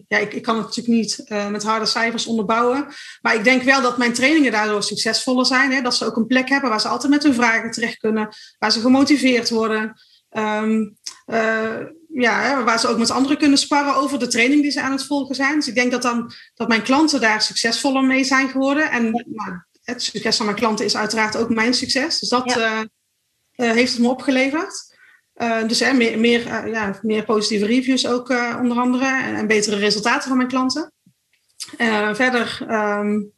ja, 0.08 0.18
ik, 0.18 0.34
ik 0.34 0.42
kan 0.42 0.56
het 0.56 0.66
natuurlijk 0.66 0.96
niet 0.96 1.24
uh, 1.28 1.50
met 1.50 1.64
harde 1.64 1.86
cijfers 1.86 2.26
onderbouwen. 2.26 2.88
Maar 3.22 3.36
ik 3.36 3.44
denk 3.44 3.64
wel 3.64 3.82
dat 3.82 3.98
mijn 3.98 4.14
trainingen 4.14 4.52
daardoor 4.52 4.84
succesvoller 4.84 5.46
zijn. 5.46 5.72
Hè? 5.72 5.82
Dat 5.82 5.96
ze 5.96 6.06
ook 6.06 6.16
een 6.16 6.28
plek 6.28 6.50
hebben 6.50 6.70
waar 6.70 6.82
ze 6.82 6.88
altijd 6.88 7.12
met 7.12 7.24
hun 7.24 7.34
vragen 7.34 7.72
terecht 7.72 7.98
kunnen. 7.98 8.30
Waar 8.60 8.72
ze 8.72 8.80
gemotiveerd 8.80 9.50
worden. 9.50 9.94
Um, 10.30 10.98
ja, 12.14 12.64
waar 12.64 12.80
ze 12.80 12.88
ook 12.88 12.98
met 12.98 13.12
anderen 13.12 13.38
kunnen 13.38 13.58
sparren 13.58 13.96
over 13.96 14.20
de 14.20 14.28
training 14.28 14.62
die 14.62 14.72
ze 14.72 14.82
aan 14.82 14.92
het 14.92 15.06
volgen 15.06 15.36
zijn. 15.36 15.56
Dus 15.56 15.68
ik 15.68 15.76
denk 15.76 15.92
dat, 15.92 16.02
dan, 16.02 16.32
dat 16.54 16.68
mijn 16.68 16.82
klanten 16.82 17.22
daar 17.22 17.42
succesvoller 17.42 18.04
mee 18.04 18.24
zijn 18.24 18.50
geworden. 18.50 18.92
En 18.92 19.12
nou, 19.12 19.62
het 19.84 20.04
succes 20.04 20.38
van 20.38 20.46
mijn 20.46 20.58
klanten 20.58 20.86
is 20.86 20.96
uiteraard 20.96 21.38
ook 21.38 21.50
mijn 21.50 21.74
succes. 21.74 22.20
Dus 22.20 22.30
dat 22.30 22.54
ja. 22.54 22.58
uh, 22.58 23.68
uh, 23.68 23.74
heeft 23.74 23.92
het 23.92 24.02
me 24.02 24.10
opgeleverd. 24.10 25.00
Uh, 25.36 25.68
dus 25.68 25.80
hè, 25.80 25.94
meer, 25.94 26.20
meer, 26.20 26.68
ja, 26.68 27.00
meer 27.02 27.24
positieve 27.24 27.66
reviews 27.66 28.08
ook 28.08 28.30
onder 28.60 28.78
andere. 28.78 29.06
En, 29.06 29.36
en, 29.36 29.48
betere 29.48 29.76
resultaten 29.76 30.28
van 30.28 30.38
mijn 30.38 30.50
klanten. 30.50 30.94
verder... 32.14 32.66
Um, 32.70 33.32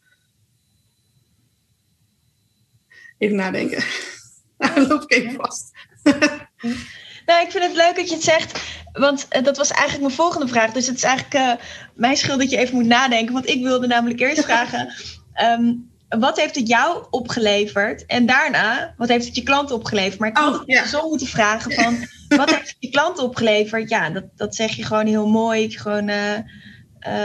even 3.17 3.35
nadenken. 3.35 3.83
Dan 4.57 4.87
loop 4.87 5.01
ik 5.01 5.11
even 5.11 5.33
vast. 5.33 5.71
Nou, 7.25 7.45
ik 7.45 7.51
vind 7.51 7.63
het 7.63 7.75
leuk 7.75 7.95
dat 7.95 8.09
je 8.09 8.15
het 8.15 8.23
zegt. 8.23 8.61
Want 8.93 9.27
uh, 9.29 9.43
dat 9.43 9.57
was 9.57 9.71
eigenlijk 9.71 10.01
mijn 10.01 10.15
volgende 10.15 10.47
vraag. 10.47 10.71
Dus 10.71 10.87
het 10.87 10.95
is 10.95 11.03
eigenlijk 11.03 11.35
uh, 11.35 11.65
mijn 11.93 12.17
schuld 12.17 12.39
dat 12.39 12.49
je 12.49 12.57
even 12.57 12.75
moet 12.75 12.85
nadenken. 12.85 13.33
Want 13.33 13.49
ik 13.49 13.63
wilde 13.63 13.87
namelijk 13.87 14.19
eerst 14.19 14.43
vragen: 14.51 14.93
um, 15.41 15.91
wat 16.09 16.39
heeft 16.39 16.55
het 16.55 16.67
jou 16.67 17.05
opgeleverd? 17.09 18.05
En 18.05 18.25
daarna, 18.25 18.93
wat 18.97 19.07
heeft 19.07 19.25
het 19.25 19.35
je 19.35 19.43
klant 19.43 19.71
opgeleverd? 19.71 20.19
Maar 20.19 20.29
ik 20.29 20.37
had 20.37 20.53
oh, 20.53 20.61
het 20.65 20.89
zo 20.89 21.09
moeten 21.09 21.27
vragen: 21.27 21.71
van, 21.71 22.07
wat 22.39 22.49
heeft 22.49 22.67
het 22.67 22.77
je 22.79 22.89
klant 22.89 23.19
opgeleverd? 23.19 23.89
Ja, 23.89 24.09
dat, 24.09 24.23
dat 24.35 24.55
zeg 24.55 24.75
je 24.75 24.83
gewoon 24.83 25.05
heel 25.05 25.27
mooi. 25.27 25.71
Gewoon. 25.71 26.07
Uh, 26.07 26.37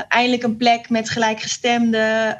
eindelijk 0.08 0.42
een 0.42 0.56
plek 0.56 0.88
met 0.88 1.10
gelijkgestemden. 1.10 2.36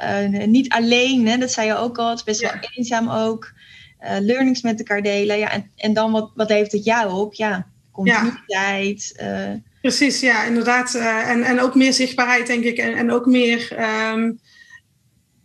niet 0.51 0.69
alleen, 0.69 1.29
hè, 1.29 1.37
dat 1.37 1.53
zei 1.53 1.67
je 1.67 1.77
ook 1.77 1.99
al. 1.99 2.09
Het 2.09 2.19
is 2.19 2.25
best 2.25 2.41
ja. 2.41 2.53
wel 2.53 2.71
eenzaam 2.75 3.11
ook 3.11 3.53
uh, 3.55 3.58
learnings 4.01 4.63
met 4.63 4.79
elkaar 4.79 5.03
delen. 5.03 5.39
Ja, 5.39 5.51
en, 5.53 5.71
en 5.77 5.93
dan 5.93 6.13
wat, 6.13 6.31
wat 6.35 6.49
heeft 6.49 6.73
het 6.73 6.85
jou 6.85 7.13
op? 7.13 7.35
Ja, 7.35 7.67
continuïteit. 7.93 9.13
Ja. 9.17 9.49
Uh, 9.49 9.55
Precies, 9.81 10.21
ja, 10.21 10.45
inderdaad. 10.45 10.95
Uh, 10.95 11.31
en, 11.31 11.43
en 11.43 11.61
ook 11.61 11.75
meer 11.75 11.93
zichtbaarheid, 11.93 12.47
denk 12.47 12.65
ik. 12.65 12.79
En, 12.79 12.95
en 12.95 13.11
ook 13.11 13.27
meer. 13.27 13.77
Um, 14.13 14.41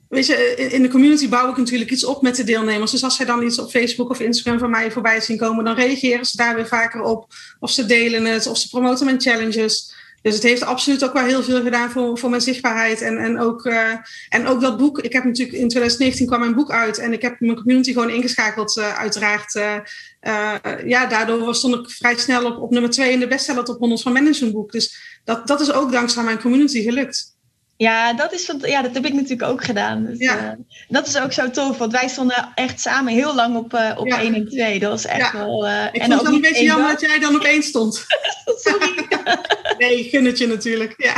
weet 0.10 0.26
je, 0.26 0.56
in 0.72 0.82
de 0.82 0.90
community 0.90 1.30
bouw 1.30 1.50
ik 1.50 1.58
natuurlijk 1.58 1.92
iets 1.92 2.06
op 2.06 2.22
met 2.22 2.36
de 2.36 2.44
deelnemers. 2.44 2.92
Dus 2.92 3.04
als 3.04 3.16
zij 3.16 3.26
dan 3.26 3.44
iets 3.44 3.60
op 3.60 3.70
Facebook 3.70 4.10
of 4.10 4.20
Instagram 4.20 4.60
van 4.60 4.70
mij 4.70 4.92
voorbij 4.92 5.22
zien 5.22 5.38
komen, 5.38 5.66
dan 5.66 5.76
reageren 5.76 6.26
ze 6.26 6.38
daar 6.38 6.56
weer 6.56 6.68
vaker 6.68 7.02
op. 7.02 7.34
Of 7.60 7.72
ze 7.72 7.86
delen 7.86 8.26
het, 8.26 8.48
of 8.48 8.58
ze 8.58 8.70
promoten 8.70 9.06
mijn 9.06 9.22
challenges. 9.22 9.94
Dus 10.24 10.34
het 10.34 10.44
heeft 10.44 10.64
absoluut 10.64 11.04
ook 11.04 11.14
wel 11.14 11.24
heel 11.24 11.44
veel 11.44 11.62
gedaan 11.62 11.92
voor, 11.92 12.18
voor 12.18 12.30
mijn 12.30 12.42
zichtbaarheid. 12.42 13.02
En, 13.02 13.18
en, 13.18 13.40
ook, 13.40 13.66
uh, 13.66 13.92
en 14.30 14.48
ook 14.48 14.62
dat 14.62 14.78
boek. 14.78 15.00
Ik 15.00 15.14
heb 15.14 15.24
natuurlijk 15.24 15.58
in 15.58 15.68
2019 15.68 16.28
kwam 16.28 16.40
mijn 16.40 16.56
boek 16.56 16.72
uit. 16.72 16.98
En 16.98 17.14
ik 17.14 17.22
heb 17.22 17.40
mijn 17.40 17.56
community 17.56 17.94
gewoon 17.94 18.10
ingeschakeld, 18.10 18.78
uh, 18.78 18.98
uiteraard. 18.98 19.56
Uh, 19.56 19.78
ja, 20.86 21.06
daardoor 21.06 21.56
stond 21.56 21.76
ik 21.76 21.90
vrij 21.92 22.18
snel 22.18 22.46
op, 22.46 22.58
op 22.62 22.72
nummer 22.72 22.90
2 22.90 23.12
in 23.12 23.20
de 23.20 23.28
bestseller 23.28 23.64
top 23.64 23.80
100 23.80 24.02
van 24.02 24.14
managementboek. 24.14 24.72
Dus 24.72 25.20
dat, 25.24 25.48
dat 25.48 25.62
is 25.62 25.72
ook 25.72 25.92
dankzij 25.92 26.24
mijn 26.24 26.42
community 26.42 26.82
gelukt. 26.82 27.33
Ja, 27.84 28.14
dat, 28.14 28.34
is, 28.34 28.52
ja, 28.62 28.82
dat 28.82 28.94
heb 28.94 29.06
ik 29.06 29.14
natuurlijk 29.14 29.52
ook 29.52 29.64
gedaan. 29.64 30.06
Dus, 30.06 30.18
ja. 30.18 30.44
uh, 30.44 30.52
dat 30.88 31.08
is 31.08 31.18
ook 31.20 31.34
zo 31.34 31.50
tof, 31.50 31.78
want 31.78 31.92
wij 31.92 32.08
stonden 32.08 32.52
echt 32.56 32.80
samen 32.80 33.14
heel 33.14 33.36
lang 33.36 33.56
op, 33.56 33.74
uh, 33.74 33.92
op 33.96 34.08
ja. 34.08 34.20
1 34.20 34.34
en 34.34 34.48
2. 34.50 34.80
Dat 34.80 34.90
was 34.92 35.06
echt 35.06 35.32
ja. 35.32 35.38
wel... 35.38 35.68
Uh, 35.68 35.86
ik 35.92 36.02
en 36.02 36.12
vond 36.12 36.22
het 36.22 36.34
een 36.34 36.42
beetje 36.42 36.64
jammer 36.64 36.92
dat 36.92 37.02
jij 37.02 37.20
dan 37.20 37.36
op 37.36 37.42
1 37.42 37.64
stond. 37.64 38.06
Sorry. 38.64 39.08
nee, 39.78 40.04
gun 40.04 40.26
het 40.26 40.38
je 40.38 40.48
natuurlijk. 40.48 40.94
Ja. 40.98 41.16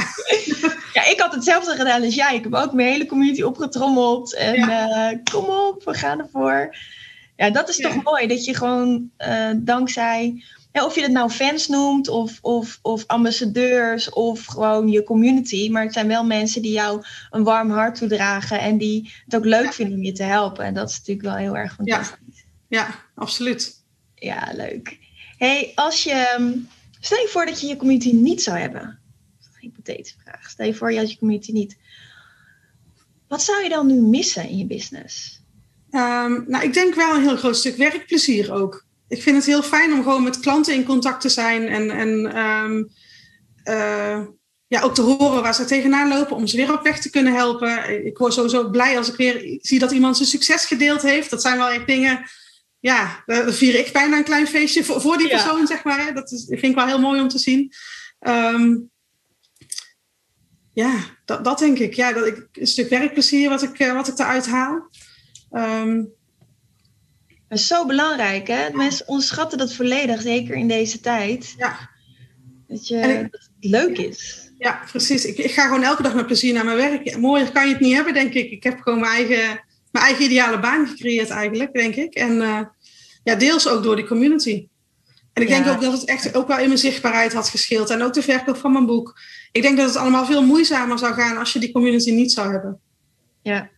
ja, 1.01 1.06
ik 1.10 1.19
had 1.19 1.34
hetzelfde 1.34 1.75
gedaan 1.75 2.04
als 2.04 2.15
jij. 2.15 2.36
Ik 2.36 2.43
heb 2.43 2.54
ook 2.54 2.73
mijn 2.73 2.91
hele 2.91 3.06
community 3.06 3.41
opgetrommeld. 3.41 4.36
En 4.36 5.21
kom 5.32 5.45
op, 5.45 5.84
we 5.84 5.93
gaan 5.93 6.19
ervoor. 6.19 6.75
Ja, 7.36 7.49
dat 7.49 7.69
is 7.69 7.78
toch 7.78 8.04
mooi, 8.04 8.28
dat 8.28 8.45
je 8.45 8.56
gewoon 8.56 9.10
dankzij 9.56 10.43
ja, 10.75 10.85
of 10.85 10.95
je 10.95 11.01
het 11.01 11.11
nou 11.11 11.29
fans 11.29 11.67
noemt, 11.67 12.07
of, 12.07 12.39
of, 12.41 12.79
of 12.81 13.03
ambassadeurs, 13.07 14.09
of 14.09 14.45
gewoon 14.45 14.88
je 14.88 15.03
community. 15.03 15.69
Maar 15.69 15.83
het 15.83 15.93
zijn 15.93 16.07
wel 16.07 16.25
mensen 16.25 16.61
die 16.61 16.71
jou 16.71 17.03
een 17.29 17.43
warm 17.43 17.69
hart 17.69 17.97
toedragen 17.97 18.59
en 18.59 18.77
die 18.77 19.13
het 19.25 19.35
ook 19.35 19.45
leuk 19.45 19.63
ja. 19.63 19.71
vinden 19.71 19.97
om 19.97 20.03
je 20.03 20.11
te 20.11 20.23
helpen. 20.23 20.65
En 20.65 20.73
dat 20.73 20.89
is 20.89 20.97
natuurlijk 20.97 21.27
wel 21.27 21.35
heel 21.35 21.57
erg 21.57 21.73
fantastisch. 21.73 22.45
Ja, 22.67 22.79
ja 22.79 22.95
absoluut. 23.15 23.83
Ja, 24.15 24.51
leuk. 24.55 24.97
hey, 25.38 25.71
als 25.75 26.03
je. 26.03 26.57
Stel 26.99 27.17
je 27.17 27.27
voor 27.27 27.45
dat 27.45 27.61
je 27.61 27.67
je 27.67 27.75
community 27.75 28.11
niet 28.11 28.43
zou 28.43 28.57
hebben. 28.57 28.81
Dat 28.81 29.47
is 29.49 29.55
een 29.55 29.69
hypothetische 29.69 30.17
vraag. 30.23 30.49
Stel 30.49 30.65
je 30.65 30.73
voor 30.73 30.91
je 30.91 30.97
had 30.97 31.11
je 31.11 31.17
community 31.17 31.51
niet. 31.51 31.77
Wat 33.27 33.41
zou 33.41 33.63
je 33.63 33.69
dan 33.69 33.88
nu 33.88 34.01
missen 34.01 34.49
in 34.49 34.57
je 34.57 34.65
business? 34.65 35.41
Um, 35.91 36.45
nou, 36.47 36.63
ik 36.63 36.73
denk 36.73 36.95
wel 36.95 37.15
een 37.15 37.21
heel 37.21 37.38
groot 37.38 37.57
stuk 37.57 37.75
werkplezier 37.75 38.53
ook 38.53 38.85
ik 39.08 39.22
vind 39.22 39.36
het 39.36 39.46
heel 39.46 39.63
fijn 39.63 39.94
om 39.94 40.04
gewoon 40.04 40.24
met 40.24 40.39
klanten 40.39 40.74
in 40.74 40.84
contact 40.84 41.22
te 41.22 41.30
zijn 41.30 41.68
en, 41.68 41.89
en 41.89 42.38
um, 42.38 42.89
uh, 43.65 44.22
ja, 44.68 44.82
ook 44.82 44.96
te 44.96 45.02
horen 45.02 45.41
waar 45.41 45.56
ze 45.56 45.65
tegenaan 45.65 46.08
lopen, 46.08 46.36
om 46.36 46.48
ze 46.48 46.58
weer 46.58 46.74
op 46.74 46.84
weg 46.84 47.00
te 47.00 47.10
kunnen 47.10 47.34
helpen. 47.34 48.06
Ik 48.06 48.18
word 48.18 48.34
sowieso 48.34 48.70
blij 48.70 48.98
als 48.98 49.10
ik 49.10 49.15
weer 49.15 49.58
zie 49.62 49.80
dat 49.80 49.91
iemand 49.91 50.18
zijn 50.18 50.30
succes 50.30 50.65
gedeeld 50.65 51.02
heeft. 51.02 51.30
Dat 51.30 51.41
zijn 51.41 51.58
wel 51.58 51.70
echt 51.70 51.88
dingen, 51.88 52.30
ja, 52.80 53.24
dan 53.26 53.54
vier 53.54 53.76
ik 53.76 53.94
bijna 53.94 54.18
een 54.18 54.24
klein 54.24 54.48
feestje 54.48 54.84
voor, 54.84 55.02
voor 55.02 55.18
die 55.18 55.28
persoon, 55.28 55.60
ja. 55.60 55.65
zeg 55.65 55.84
maar. 55.84 56.06
Hè. 56.06 56.13
Dat, 56.13 56.32
is, 56.32 56.46
vind 56.48 56.63
ik 56.63 56.76
wel 56.76 56.86
heel 56.86 57.00
mooi 57.00 57.22
om 57.22 57.28
te 57.28 57.39
zien. 57.39 57.74
Um, 58.20 58.89
ja, 60.74 60.96
dat, 61.26 61.44
dat 61.44 61.60
denk 61.60 61.80
ik. 61.80 61.94
Ja, 61.94 62.13
dat 62.13 62.26
ik, 62.26 62.48
een 62.52 62.68
stuk 62.68 62.89
werkplezier 62.89 63.50
wat 63.50 63.62
ik, 63.62 63.78
wat 63.78 64.08
ik 64.08 64.20
eruit 64.20 64.48
haal. 64.48 64.89
Um, 65.52 66.13
dat 67.56 67.63
is 67.63 67.70
zo 67.70 67.86
belangrijk, 67.86 68.48
hè? 68.48 68.70
Mensen 68.72 69.08
onderschatten 69.08 69.58
dat 69.58 69.74
volledig, 69.74 70.22
zeker 70.22 70.56
in 70.56 70.68
deze 70.68 71.00
tijd. 71.00 71.54
Ja. 71.58 71.89
Dat, 72.68 72.88
je, 72.88 72.98
ik, 72.98 73.32
dat 73.32 73.41
het 73.41 73.72
leuk 73.72 73.98
is. 73.98 74.50
Ja, 74.58 74.82
precies. 74.91 75.26
Ik, 75.26 75.38
ik, 75.38 75.52
ga 75.52 75.63
gewoon 75.63 75.84
elke 75.84 76.04
dag 76.04 76.13
met 76.13 76.26
plezier 76.26 76.54
naar 76.54 76.65
mijn 76.65 76.78
werk. 76.78 77.18
Mooier 77.18 77.52
kan 77.52 77.68
je 77.68 77.74
het 77.74 77.82
niet 77.82 77.94
hebben, 77.94 78.13
denk 78.13 78.34
ik. 78.34 78.52
Ik 78.52 78.63
heb 78.63 78.80
gewoon 78.80 79.00
mijn 79.00 79.12
eigen, 79.12 79.63
mijn 79.91 80.06
eigen 80.06 80.24
ideale 80.24 80.60
baan 80.60 80.88
gecreëerd 80.88 81.30
eigenlijk, 81.30 81.74
denk 81.74 81.96
ik. 81.96 82.13
En 82.13 82.32
uh, 82.32 82.62
ja, 83.24 83.36
deels 83.36 83.68
ook 83.68 83.84
door 83.84 83.96
die 83.96 84.08
community. 84.08 84.68
En 85.34 85.41
ik 85.41 85.50
ja. 85.50 85.56
denk 85.56 85.76
ook 85.76 85.82
dat 85.82 85.91
het 85.91 86.06
echt 86.06 86.36
ook 86.36 86.48
wel 86.48 86.60
in 86.60 86.68
mijn 86.68 86.80
zichtbaarheid 86.80 87.34
had 87.34 87.50
gescheeld. 87.50 87.89
En 87.89 88.02
ook 88.02 88.13
de 88.13 88.22
verkoop 88.22 88.58
van 88.58 88.72
mijn 88.72 88.86
boek. 88.86 89.20
Ik 89.52 89.62
denk 89.62 89.78
dat 89.78 89.88
het 89.88 89.98
allemaal 89.98 90.26
veel 90.26 90.44
moeizamer 90.46 91.00
zou 91.00 91.13
gaan 91.13 91.38
als 91.38 91.54
je 91.54 91.60
die 91.60 91.72
community 91.72 92.12
niet 92.12 92.32
zou 92.32 92.52
hebben. 92.52 92.80
Ja. 93.41 93.70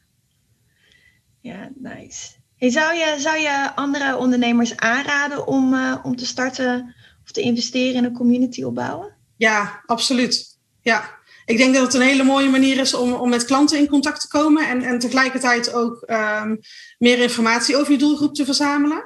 Ja, 1.41 1.69
nice. 1.75 2.37
Zou, 2.59 2.95
je, 2.95 3.15
zou 3.17 3.37
je 3.37 3.75
andere 3.75 4.17
ondernemers 4.17 4.75
aanraden 4.75 5.47
om, 5.47 5.73
uh, 5.73 5.95
om 6.03 6.15
te 6.15 6.25
starten 6.25 6.95
of 7.23 7.31
te 7.31 7.41
investeren 7.41 7.95
in 7.95 8.03
een 8.03 8.13
community 8.13 8.63
opbouwen? 8.63 9.15
Ja, 9.35 9.81
absoluut. 9.85 10.57
Ja. 10.81 11.15
Ik 11.45 11.57
denk 11.57 11.73
dat 11.73 11.83
het 11.83 11.93
een 11.93 12.01
hele 12.01 12.23
mooie 12.23 12.49
manier 12.49 12.77
is 12.77 12.93
om, 12.93 13.13
om 13.13 13.29
met 13.29 13.45
klanten 13.45 13.77
in 13.77 13.87
contact 13.87 14.21
te 14.21 14.27
komen 14.27 14.67
en, 14.67 14.81
en 14.81 14.99
tegelijkertijd 14.99 15.73
ook 15.73 16.03
um, 16.07 16.59
meer 16.97 17.19
informatie 17.19 17.77
over 17.77 17.91
je 17.91 17.97
doelgroep 17.97 18.35
te 18.35 18.45
verzamelen. 18.45 19.03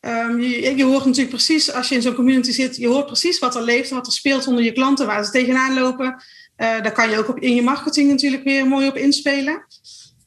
Um, 0.00 0.40
je, 0.40 0.76
je, 0.76 0.84
hoort 0.84 1.04
natuurlijk 1.04 1.34
precies, 1.34 1.72
als 1.72 1.88
je 1.88 1.94
in 1.94 2.02
zo'n 2.02 2.14
community 2.14 2.50
zit, 2.50 2.76
je 2.76 2.88
hoort 2.88 3.06
precies 3.06 3.38
wat 3.38 3.54
er 3.54 3.62
leeft, 3.62 3.90
wat 3.90 4.06
er 4.06 4.12
speelt 4.12 4.46
onder 4.46 4.64
je 4.64 4.72
klanten, 4.72 5.06
waar 5.06 5.24
ze 5.24 5.30
tegenaan 5.30 5.74
lopen. 5.74 6.06
Uh, 6.06 6.16
daar 6.56 6.92
kan 6.92 7.10
je 7.10 7.18
ook 7.18 7.28
op, 7.28 7.38
in 7.38 7.54
je 7.54 7.62
marketing 7.62 8.10
natuurlijk 8.10 8.44
weer 8.44 8.66
mooi 8.66 8.88
op 8.88 8.96
inspelen. 8.96 9.66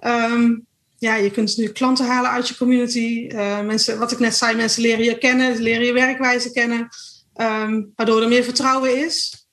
Um, 0.05 0.67
ja, 0.99 1.15
je 1.15 1.31
kunt 1.31 1.57
nu 1.57 1.67
klanten 1.67 2.05
halen 2.05 2.31
uit 2.31 2.47
je 2.47 2.57
community. 2.57 3.27
Uh, 3.31 3.61
mensen, 3.61 3.99
wat 3.99 4.11
ik 4.11 4.19
net 4.19 4.35
zei, 4.35 4.55
mensen 4.55 4.81
leren 4.81 5.03
je 5.03 5.17
kennen, 5.17 5.61
leren 5.61 5.85
je 5.85 5.93
werkwijze 5.93 6.51
kennen, 6.51 6.89
um, 7.35 7.91
waardoor 7.95 8.21
er 8.21 8.27
meer 8.27 8.43
vertrouwen 8.43 9.05
is. 9.05 9.47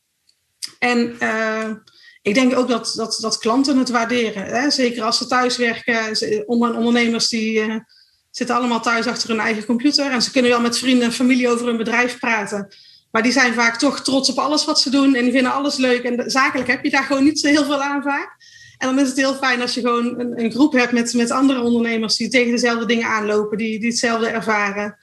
En 0.78 1.16
uh, 1.22 1.70
ik 2.22 2.34
denk 2.34 2.56
ook 2.56 2.68
dat, 2.68 2.92
dat, 2.96 3.18
dat 3.20 3.38
klanten 3.38 3.78
het 3.78 3.90
waarderen. 3.90 4.44
Hè? 4.44 4.70
Zeker 4.70 5.02
als 5.02 5.18
ze 5.18 5.26
thuis 5.26 5.56
werken. 5.56 6.46
Ondernemers 6.46 7.28
die 7.28 7.66
uh, 7.66 7.76
zitten 8.30 8.56
allemaal 8.56 8.80
thuis 8.80 9.06
achter 9.06 9.28
hun 9.28 9.40
eigen 9.40 9.64
computer. 9.64 10.10
En 10.10 10.22
ze 10.22 10.30
kunnen 10.30 10.50
wel 10.50 10.60
met 10.60 10.78
vrienden 10.78 11.04
en 11.04 11.12
familie 11.12 11.48
over 11.48 11.66
hun 11.66 11.76
bedrijf 11.76 12.18
praten. 12.18 12.74
Maar 13.10 13.22
die 13.22 13.32
zijn 13.32 13.54
vaak 13.54 13.78
toch 13.78 14.00
trots 14.00 14.30
op 14.30 14.38
alles 14.38 14.64
wat 14.64 14.80
ze 14.80 14.90
doen 14.90 15.14
en 15.14 15.22
die 15.22 15.32
vinden 15.32 15.52
alles 15.52 15.76
leuk. 15.76 16.02
En 16.02 16.30
zakelijk 16.30 16.68
heb 16.68 16.84
je 16.84 16.90
daar 16.90 17.04
gewoon 17.04 17.24
niet 17.24 17.40
zo 17.40 17.48
heel 17.48 17.64
veel 17.64 17.82
aan 17.82 18.02
vaak. 18.02 18.36
En 18.78 18.88
dan 18.88 18.98
is 18.98 19.08
het 19.08 19.16
heel 19.16 19.34
fijn 19.34 19.60
als 19.60 19.74
je 19.74 19.80
gewoon 19.80 20.20
een, 20.20 20.44
een 20.44 20.50
groep 20.50 20.72
hebt 20.72 20.92
met, 20.92 21.14
met 21.14 21.30
andere 21.30 21.60
ondernemers 21.60 22.16
die 22.16 22.28
tegen 22.28 22.50
dezelfde 22.50 22.86
dingen 22.86 23.08
aanlopen, 23.08 23.58
die, 23.58 23.78
die 23.78 23.88
hetzelfde 23.88 24.28
ervaren. 24.28 24.98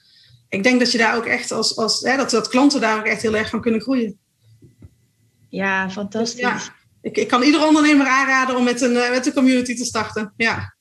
Ik 0.48 0.62
denk 0.62 0.78
dat 0.78 0.92
je 0.92 0.98
daar 0.98 1.16
ook 1.16 1.26
echt 1.26 1.52
als, 1.52 1.76
als 1.76 2.00
hè, 2.00 2.16
dat, 2.16 2.30
dat 2.30 2.48
klanten 2.48 2.80
daar 2.80 2.98
ook 2.98 3.06
echt 3.06 3.22
heel 3.22 3.36
erg 3.36 3.50
van 3.50 3.60
kunnen 3.60 3.80
groeien. 3.80 4.18
Ja, 5.48 5.90
fantastisch. 5.90 6.40
ja, 6.40 6.60
ik, 7.02 7.16
ik 7.16 7.28
kan 7.28 7.42
iedere 7.42 7.66
ondernemer 7.66 8.06
aanraden 8.06 8.56
om 8.56 8.64
met 8.64 8.80
een, 8.80 8.96
eh, 8.96 9.10
met 9.10 9.26
een 9.26 9.32
community 9.32 9.76
te 9.76 9.84
starten. 9.84 10.32
Ja. 10.36 10.74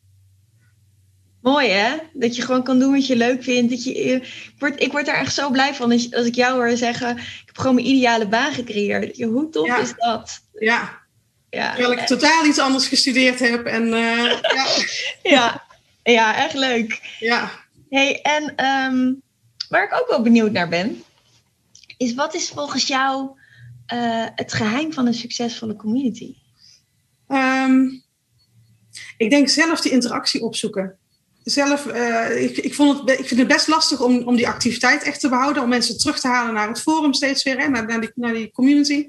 Mooi 1.42 1.68
hè? 1.68 1.98
Dat 2.14 2.36
je 2.36 2.42
gewoon 2.42 2.64
kan 2.64 2.80
doen 2.80 2.92
wat 2.92 3.08
je 3.08 3.16
leuk 3.16 3.44
vindt. 3.44 3.72
Dat 3.72 3.84
je, 3.84 4.04
eh, 4.04 4.14
ik, 4.14 4.54
word, 4.58 4.82
ik 4.82 4.92
word 4.92 5.06
daar 5.06 5.16
echt 5.16 5.34
zo 5.34 5.50
blij 5.50 5.74
van 5.74 5.92
als, 5.92 6.14
als 6.14 6.26
ik 6.26 6.36
jou 6.36 6.54
hoor 6.54 6.78
zeggen: 6.78 7.18
Ik 7.18 7.44
heb 7.46 7.58
gewoon 7.58 7.76
mijn 7.76 7.88
ideale 7.88 8.28
baan 8.28 8.54
gecreëerd. 8.54 9.22
Hoe 9.22 9.50
tof 9.50 9.78
is 9.78 9.94
dat? 9.98 10.42
Ja. 10.54 11.03
Ja. 11.54 11.76
Terwijl 11.76 12.00
ik 12.00 12.06
totaal 12.06 12.46
iets 12.46 12.60
anders 12.60 12.88
gestudeerd 12.88 13.40
heb. 13.40 13.66
En, 13.66 13.88
uh, 13.88 14.26
ja. 14.58 14.68
ja. 15.24 15.64
ja, 16.04 16.36
echt 16.36 16.54
leuk. 16.54 17.18
Ja. 17.20 17.52
Hey, 17.90 18.22
en 18.22 18.56
ehm, 18.56 19.14
waar 19.70 19.84
ik 19.84 19.94
ook 19.94 20.10
wel 20.10 20.22
benieuwd 20.22 20.52
naar 20.52 20.70
ben, 20.70 21.04
is 21.98 22.14
wat 22.14 22.34
is 22.34 22.50
volgens 22.50 22.88
jou 22.88 23.30
uh, 23.94 24.26
het 24.36 24.54
geheim 24.54 24.94
van 24.94 25.08
een 25.08 25.14
succesvolle 25.14 25.76
community? 25.76 26.36
Um, 27.28 28.04
ik 29.18 29.30
denk 29.30 29.50
zelf 29.50 29.82
die 29.82 29.92
interactie 29.92 30.42
opzoeken. 30.42 30.98
Zelf, 31.44 31.86
uh, 31.86 32.44
ik, 32.44 32.58
ik, 32.58 32.74
vond 32.74 33.00
het, 33.00 33.20
ik 33.20 33.28
vind 33.28 33.40
het 33.40 33.50
best 33.50 33.68
lastig 33.68 34.02
om, 34.02 34.24
om 34.24 34.36
die 34.36 34.48
activiteit 34.48 35.04
echt 35.04 35.20
te 35.20 35.30
behouden, 35.30 35.64
om 35.64 35.70
mensen 35.70 35.98
terug 35.98 36.20
te 36.20 36.28
halen 36.28 36.54
naar 36.54 36.68
het 36.68 36.82
forum 36.82 37.14
steeds 37.14 37.44
weer, 37.44 37.60
hè, 37.60 37.68
naar, 37.68 37.86
naar, 37.86 38.02
die, 38.02 38.12
naar 38.16 38.34
die 38.34 38.52
community. 38.52 39.08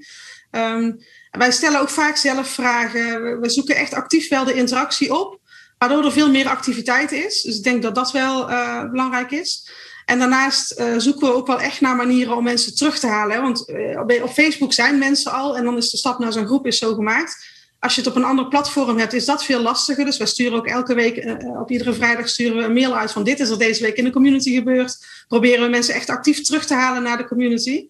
Um, 0.50 0.98
wij 1.38 1.50
stellen 1.50 1.80
ook 1.80 1.90
vaak 1.90 2.16
zelf 2.16 2.48
vragen. 2.48 3.40
We 3.40 3.50
zoeken 3.50 3.76
echt 3.76 3.94
actief 3.94 4.28
wel 4.28 4.44
de 4.44 4.54
interactie 4.54 5.14
op, 5.14 5.40
waardoor 5.78 6.04
er 6.04 6.12
veel 6.12 6.30
meer 6.30 6.48
activiteit 6.48 7.12
is. 7.12 7.42
Dus 7.42 7.56
ik 7.56 7.62
denk 7.62 7.82
dat 7.82 7.94
dat 7.94 8.12
wel 8.12 8.50
uh, 8.50 8.90
belangrijk 8.90 9.30
is. 9.30 9.70
En 10.04 10.18
daarnaast 10.18 10.80
uh, 10.80 10.94
zoeken 10.96 11.28
we 11.28 11.34
ook 11.34 11.46
wel 11.46 11.60
echt 11.60 11.80
naar 11.80 11.96
manieren 11.96 12.36
om 12.36 12.44
mensen 12.44 12.74
terug 12.74 12.98
te 12.98 13.06
halen. 13.06 13.42
Want 13.42 13.68
uh, 13.68 14.22
op 14.22 14.30
Facebook 14.30 14.72
zijn 14.72 14.98
mensen 14.98 15.32
al 15.32 15.56
en 15.56 15.64
dan 15.64 15.76
is 15.76 15.90
de 15.90 15.96
stap 15.96 16.18
naar 16.18 16.32
zo'n 16.32 16.46
groep 16.46 16.66
is 16.66 16.78
zo 16.78 16.94
gemaakt. 16.94 17.52
Als 17.78 17.94
je 17.94 18.00
het 18.00 18.10
op 18.10 18.16
een 18.16 18.24
ander 18.24 18.48
platform 18.48 18.98
hebt, 18.98 19.12
is 19.12 19.24
dat 19.24 19.44
veel 19.44 19.60
lastiger. 19.60 20.04
Dus 20.04 20.16
wij 20.16 20.26
sturen 20.26 20.58
ook 20.58 20.66
elke 20.66 20.94
week, 20.94 21.36
op 21.60 21.70
iedere 21.70 21.92
vrijdag 21.94 22.28
sturen 22.28 22.56
we 22.56 22.62
een 22.62 22.72
mail 22.72 22.96
uit 22.96 23.12
van 23.12 23.24
dit 23.24 23.40
is 23.40 23.50
er 23.50 23.58
deze 23.58 23.82
week 23.82 23.96
in 23.96 24.04
de 24.04 24.10
community 24.10 24.54
gebeurd. 24.54 25.06
Proberen 25.28 25.64
we 25.64 25.70
mensen 25.70 25.94
echt 25.94 26.08
actief 26.08 26.40
terug 26.40 26.66
te 26.66 26.74
halen 26.74 27.02
naar 27.02 27.16
de 27.16 27.26
community. 27.26 27.86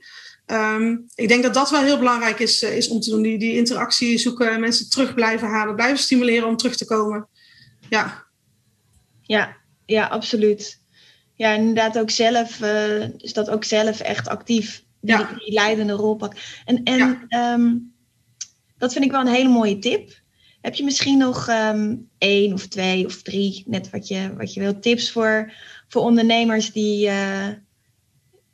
Um, 0.47 1.05
ik 1.15 1.29
denk 1.29 1.43
dat 1.43 1.55
dat 1.55 1.71
wel 1.71 1.83
heel 1.83 1.99
belangrijk 1.99 2.39
is, 2.39 2.63
is 2.63 2.89
om 2.89 3.01
te 3.01 3.11
doen. 3.11 3.23
Die, 3.23 3.39
die 3.39 3.57
interactie 3.57 4.19
zoeken, 4.19 4.61
mensen 4.61 4.91
terug 4.91 5.15
blijven 5.15 5.49
halen, 5.49 5.75
blijven 5.75 5.99
stimuleren 5.99 6.49
om 6.49 6.57
terug 6.57 6.77
te 6.77 6.87
komen. 6.87 7.29
Ja, 7.89 8.25
ja, 9.23 9.57
ja 9.87 10.07
absoluut 10.07 10.83
ja, 11.35 11.53
inderdaad 11.53 11.99
ook 11.99 12.11
zelf, 12.11 12.61
uh, 12.61 13.07
dus 13.17 13.33
dat 13.33 13.51
ook 13.51 13.65
zelf 13.65 14.01
echt 14.01 14.29
actief 14.29 14.85
die, 15.01 15.17
ja. 15.17 15.35
die 15.39 15.53
leidende 15.53 15.93
rol 15.93 16.17
pakt. 16.17 16.63
En, 16.65 16.83
en 16.83 17.27
ja. 17.29 17.53
um, 17.53 17.95
dat 18.79 18.93
vind 18.93 19.05
ik 19.05 19.11
wel 19.11 19.21
een 19.21 19.27
hele 19.27 19.49
mooie 19.49 19.79
tip. 19.79 20.23
Heb 20.61 20.75
je 20.75 20.85
misschien 20.85 21.19
nog 21.19 21.49
um, 21.49 22.09
één 22.19 22.53
of 22.53 22.67
twee 22.67 23.07
of 23.07 23.23
drie, 23.23 23.65
net 23.67 23.91
wat 23.91 24.09
je, 24.09 24.35
wat 24.37 24.55
je 24.55 24.61
wilt, 24.61 24.83
tips 24.83 25.11
voor, 25.11 25.53
voor 25.89 26.03
ondernemers 26.03 26.73
die, 26.73 27.07
uh, 27.07 27.49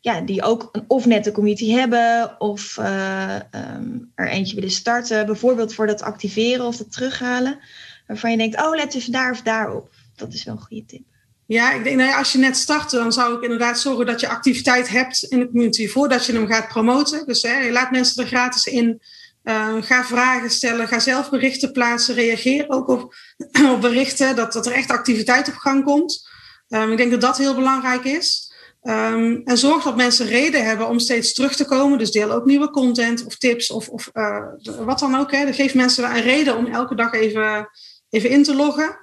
ja, 0.00 0.20
die 0.20 0.42
ook 0.42 0.68
een 0.72 0.84
of 0.86 1.06
net 1.06 1.26
een 1.26 1.32
community 1.32 1.70
hebben 1.70 2.40
of 2.40 2.76
uh, 2.78 3.34
um, 3.34 4.12
er 4.14 4.28
eentje 4.28 4.54
willen 4.54 4.70
starten, 4.70 5.26
bijvoorbeeld 5.26 5.74
voor 5.74 5.86
dat 5.86 6.02
activeren 6.02 6.66
of 6.66 6.76
dat 6.76 6.92
terughalen, 6.92 7.58
waarvan 8.06 8.30
je 8.30 8.36
denkt, 8.36 8.60
oh, 8.60 8.74
let 8.74 8.94
even 8.94 9.12
daar 9.12 9.30
of 9.30 9.42
daar 9.42 9.74
op. 9.74 9.90
Dat 10.16 10.32
is 10.32 10.44
wel 10.44 10.54
een 10.54 10.60
goede 10.60 10.84
tip. 10.84 11.02
Ja, 11.46 11.72
ik 11.72 11.84
denk, 11.84 11.96
nou 11.96 12.08
ja, 12.08 12.18
als 12.18 12.32
je 12.32 12.38
net 12.38 12.56
start, 12.56 12.90
dan 12.90 13.12
zou 13.12 13.36
ik 13.36 13.42
inderdaad 13.42 13.78
zorgen 13.78 14.06
dat 14.06 14.20
je 14.20 14.28
activiteit 14.28 14.88
hebt 14.88 15.22
in 15.22 15.38
de 15.38 15.46
community 15.46 15.88
voordat 15.88 16.26
je 16.26 16.32
hem 16.32 16.46
gaat 16.46 16.68
promoten. 16.68 17.26
Dus 17.26 17.42
hè, 17.42 17.58
je 17.58 17.72
laat 17.72 17.90
mensen 17.90 18.22
er 18.22 18.28
gratis 18.28 18.66
in. 18.66 19.02
Uh, 19.44 19.74
ga 19.80 20.04
vragen 20.04 20.50
stellen, 20.50 20.88
ga 20.88 20.98
zelf 20.98 21.30
berichten 21.30 21.72
plaatsen, 21.72 22.14
reageer 22.14 22.64
ook 22.68 22.88
op, 22.88 23.14
op 23.74 23.80
berichten, 23.80 24.36
dat, 24.36 24.52
dat 24.52 24.66
er 24.66 24.72
echt 24.72 24.90
activiteit 24.90 25.48
op 25.48 25.54
gang 25.54 25.84
komt. 25.84 26.28
Um, 26.68 26.90
ik 26.90 26.96
denk 26.96 27.10
dat 27.10 27.20
dat 27.20 27.38
heel 27.38 27.54
belangrijk 27.54 28.04
is. 28.04 28.49
Um, 28.82 29.40
en 29.44 29.58
zorg 29.58 29.84
dat 29.84 29.96
mensen 29.96 30.26
reden 30.26 30.64
hebben 30.64 30.88
om 30.88 30.98
steeds 30.98 31.32
terug 31.32 31.56
te 31.56 31.64
komen. 31.64 31.98
Dus 31.98 32.10
deel 32.10 32.30
ook 32.30 32.44
nieuwe 32.44 32.70
content 32.70 33.24
of 33.24 33.36
tips 33.36 33.70
of, 33.70 33.88
of 33.88 34.10
uh, 34.14 34.46
wat 34.84 34.98
dan 34.98 35.14
ook. 35.14 35.32
Hè. 35.32 35.52
Geef 35.52 35.74
mensen 35.74 36.04
een 36.04 36.22
reden 36.22 36.56
om 36.56 36.66
elke 36.66 36.94
dag 36.94 37.12
even, 37.12 37.68
even 38.10 38.30
in 38.30 38.42
te 38.42 38.54
loggen. 38.54 38.98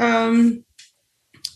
Um, 0.00 0.64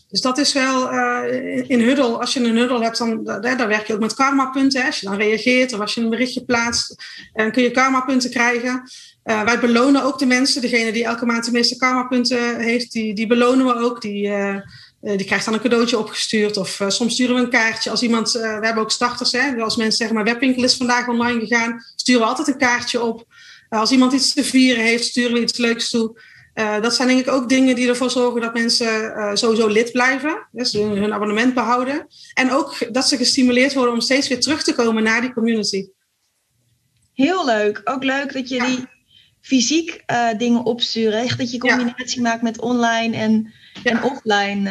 dus 0.09 0.21
dat 0.21 0.37
is 0.37 0.53
wel 0.53 0.93
uh, 0.93 1.69
in 1.69 1.81
Huddle, 1.81 2.17
als 2.17 2.33
je 2.33 2.39
een 2.39 2.57
Huddle 2.57 2.83
hebt, 2.83 2.97
dan 2.97 3.23
daar 3.23 3.67
werk 3.67 3.87
je 3.87 3.93
ook 3.93 3.99
met 3.99 4.13
karma-punten. 4.13 4.85
Als 4.85 4.99
je 4.99 5.05
dan 5.05 5.17
reageert 5.17 5.73
of 5.73 5.79
als 5.79 5.93
je 5.93 6.01
een 6.01 6.09
berichtje 6.09 6.45
plaatst, 6.45 6.95
dan 7.33 7.51
kun 7.51 7.63
je 7.63 7.71
karma-punten 7.71 8.29
krijgen. 8.29 8.83
Uh, 9.23 9.43
wij 9.43 9.59
belonen 9.59 10.03
ook 10.03 10.19
de 10.19 10.25
mensen, 10.25 10.61
degene 10.61 10.91
die 10.91 11.05
elke 11.05 11.25
maand 11.25 11.45
de 11.45 11.51
meeste 11.51 11.77
karma-punten 11.77 12.59
heeft, 12.59 12.91
die, 12.91 13.13
die 13.15 13.27
belonen 13.27 13.65
we 13.65 13.73
ook. 13.73 14.01
Die, 14.01 14.31
die 15.01 15.25
krijgt 15.25 15.45
dan 15.45 15.53
een 15.53 15.59
cadeautje 15.59 15.97
opgestuurd 15.97 16.57
of 16.57 16.81
soms 16.87 17.13
sturen 17.13 17.35
we 17.35 17.41
een 17.41 17.49
kaartje. 17.49 17.89
Als 17.89 18.01
iemand, 18.01 18.31
we 18.31 18.59
hebben 18.61 18.83
ook 18.83 18.91
starters, 18.91 19.31
hè, 19.31 19.61
als 19.61 19.75
mensen 19.75 19.97
zeggen, 19.97 20.15
mijn 20.15 20.27
webwinkel 20.27 20.63
is 20.63 20.75
vandaag 20.75 21.07
online 21.07 21.39
gegaan, 21.39 21.83
sturen 21.95 22.21
we 22.21 22.27
altijd 22.27 22.47
een 22.47 22.57
kaartje 22.57 23.01
op. 23.01 23.25
als 23.69 23.91
iemand 23.91 24.13
iets 24.13 24.33
te 24.33 24.43
vieren 24.43 24.83
heeft, 24.83 25.05
sturen 25.05 25.33
we 25.33 25.41
iets 25.41 25.57
leuks 25.57 25.89
toe. 25.89 26.17
Uh, 26.59 26.81
dat 26.81 26.95
zijn 26.95 27.07
denk 27.07 27.19
ik 27.19 27.31
ook 27.31 27.49
dingen 27.49 27.75
die 27.75 27.87
ervoor 27.87 28.09
zorgen 28.09 28.41
dat 28.41 28.53
mensen 28.53 29.03
uh, 29.03 29.31
sowieso 29.33 29.67
lid 29.67 29.91
blijven. 29.91 30.47
Dus 30.51 30.73
hun 30.73 31.13
abonnement 31.13 31.53
behouden. 31.53 32.07
En 32.33 32.51
ook 32.51 32.93
dat 32.93 33.07
ze 33.07 33.17
gestimuleerd 33.17 33.73
worden 33.73 33.93
om 33.93 34.01
steeds 34.01 34.27
weer 34.27 34.39
terug 34.39 34.63
te 34.63 34.73
komen 34.73 35.03
naar 35.03 35.21
die 35.21 35.33
community. 35.33 35.87
Heel 37.13 37.45
leuk. 37.45 37.81
Ook 37.83 38.03
leuk 38.03 38.33
dat 38.33 38.49
je 38.49 38.55
ja. 38.55 38.65
die 38.65 38.87
fysiek 39.41 40.03
uh, 40.07 40.37
dingen 40.37 40.63
opsturen. 40.63 41.19
Echt 41.19 41.37
dat 41.37 41.51
je 41.51 41.57
combinatie 41.57 42.21
ja. 42.21 42.29
maakt 42.29 42.41
met 42.41 42.59
online 42.59 43.17
en. 43.17 43.53
En 43.83 44.03
offline. 44.03 44.63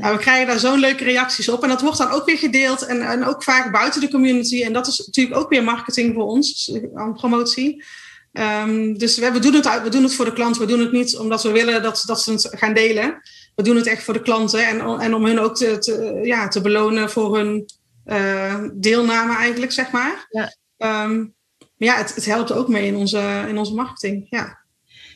we 0.00 0.16
krijgen 0.18 0.46
daar 0.46 0.58
zo'n 0.58 0.78
leuke 0.78 1.04
reacties 1.04 1.48
op. 1.48 1.62
En 1.62 1.68
dat 1.68 1.80
wordt 1.80 1.98
dan 1.98 2.10
ook 2.10 2.26
weer 2.26 2.38
gedeeld. 2.38 2.86
En, 2.86 3.00
en 3.00 3.24
ook 3.24 3.42
vaak 3.42 3.72
buiten 3.72 4.00
de 4.00 4.10
community. 4.10 4.62
En 4.62 4.72
dat 4.72 4.86
is 4.86 4.98
natuurlijk 5.06 5.36
ook 5.36 5.50
weer 5.50 5.64
marketing 5.64 6.14
voor 6.14 6.24
ons. 6.24 6.72
Aan 6.94 7.14
promotie. 7.14 7.84
Um, 8.32 8.98
dus 8.98 9.18
we, 9.18 9.32
we, 9.32 9.38
doen 9.38 9.54
het, 9.54 9.82
we 9.82 9.88
doen 9.88 10.02
het 10.02 10.14
voor 10.14 10.24
de 10.24 10.32
klant. 10.32 10.58
We 10.58 10.66
doen 10.66 10.80
het 10.80 10.92
niet 10.92 11.16
omdat 11.16 11.42
we 11.42 11.50
willen 11.50 11.82
dat, 11.82 12.02
dat 12.06 12.22
ze 12.22 12.32
het 12.32 12.48
gaan 12.50 12.74
delen. 12.74 13.20
We 13.54 13.62
doen 13.62 13.76
het 13.76 13.86
echt 13.86 14.02
voor 14.02 14.14
de 14.14 14.22
klanten 14.22 14.66
en, 14.66 14.80
en 15.00 15.14
om 15.14 15.24
hun 15.24 15.38
ook 15.38 15.56
te, 15.56 15.78
te 15.78 16.20
ja, 16.22 16.48
te 16.48 16.60
belonen 16.60 17.10
voor 17.10 17.36
hun 17.36 17.66
uh, 18.06 18.64
deelname 18.72 19.36
eigenlijk, 19.36 19.72
zeg 19.72 19.90
maar. 19.90 20.26
Ja. 20.30 21.04
Um, 21.04 21.34
ja, 21.76 21.96
het, 21.96 22.14
het, 22.14 22.24
helpt 22.24 22.52
ook 22.52 22.68
mee 22.68 22.86
in 22.86 22.96
onze, 22.96 23.44
in 23.48 23.58
onze 23.58 23.74
marketing. 23.74 24.26
Ja. 24.30 24.61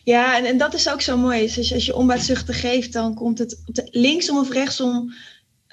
Ja, 0.06 0.36
en, 0.36 0.44
en 0.44 0.58
dat 0.58 0.74
is 0.74 0.88
ook 0.90 1.00
zo 1.00 1.16
mooi. 1.16 1.52
Dus 1.54 1.72
als 1.72 1.86
je 1.86 1.94
onbaatzuchtig 1.94 2.60
geeft, 2.60 2.92
dan 2.92 3.14
komt 3.14 3.38
het 3.38 3.58
linksom 3.90 4.38
of 4.38 4.50
rechtsom 4.50 5.12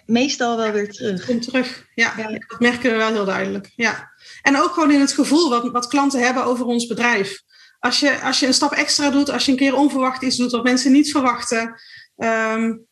meestal 0.06 0.58
wel 0.58 0.72
weer 0.72 0.92
terug. 0.92 1.26
Komt 1.26 1.42
terug, 1.42 1.86
ja. 1.96 2.14
ja. 2.18 2.28
Dat 2.48 2.60
merken 2.60 2.92
we 2.92 2.98
wel 2.98 3.12
heel 3.12 3.26
duidelijk. 3.26 3.72
Ja. 3.76 4.12
En 4.42 4.58
ook 4.58 4.74
gewoon 4.74 4.92
in 4.92 5.00
het 5.00 5.14
gevoel 5.14 5.50
wat, 5.50 5.72
wat 5.72 5.88
klanten 5.88 6.20
hebben 6.20 6.46
over 6.46 6.66
ons 6.66 6.88
bedrijf. 6.88 7.42
Als 7.80 8.00
je, 8.00 8.22
als 8.22 8.40
je 8.40 8.48
een 8.48 8.54
stap 8.54 8.72
extra 8.72 9.10
doet, 9.10 9.30
als 9.30 9.46
je 9.46 9.52
een 9.52 9.58
keer 9.58 9.76
onverwacht 9.76 10.24
iets 10.24 10.38
doet 10.38 10.52
wat 10.52 10.64
mensen 10.64 10.92
niet 10.92 11.12
verwachten. 11.12 11.82
Um, 12.18 12.86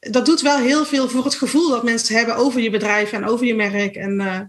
dat 0.00 0.26
doet 0.26 0.40
wel 0.40 0.58
heel 0.58 0.84
veel 0.84 1.08
voor 1.08 1.24
het 1.24 1.34
gevoel 1.34 1.68
dat 1.68 1.84
mensen 1.84 2.16
hebben 2.16 2.36
over 2.36 2.60
je 2.60 2.70
bedrijf 2.70 3.12
en 3.12 3.26
over 3.26 3.46
je 3.46 3.54
merk. 3.54 3.96
En 3.96 4.20
uh, 4.20 4.40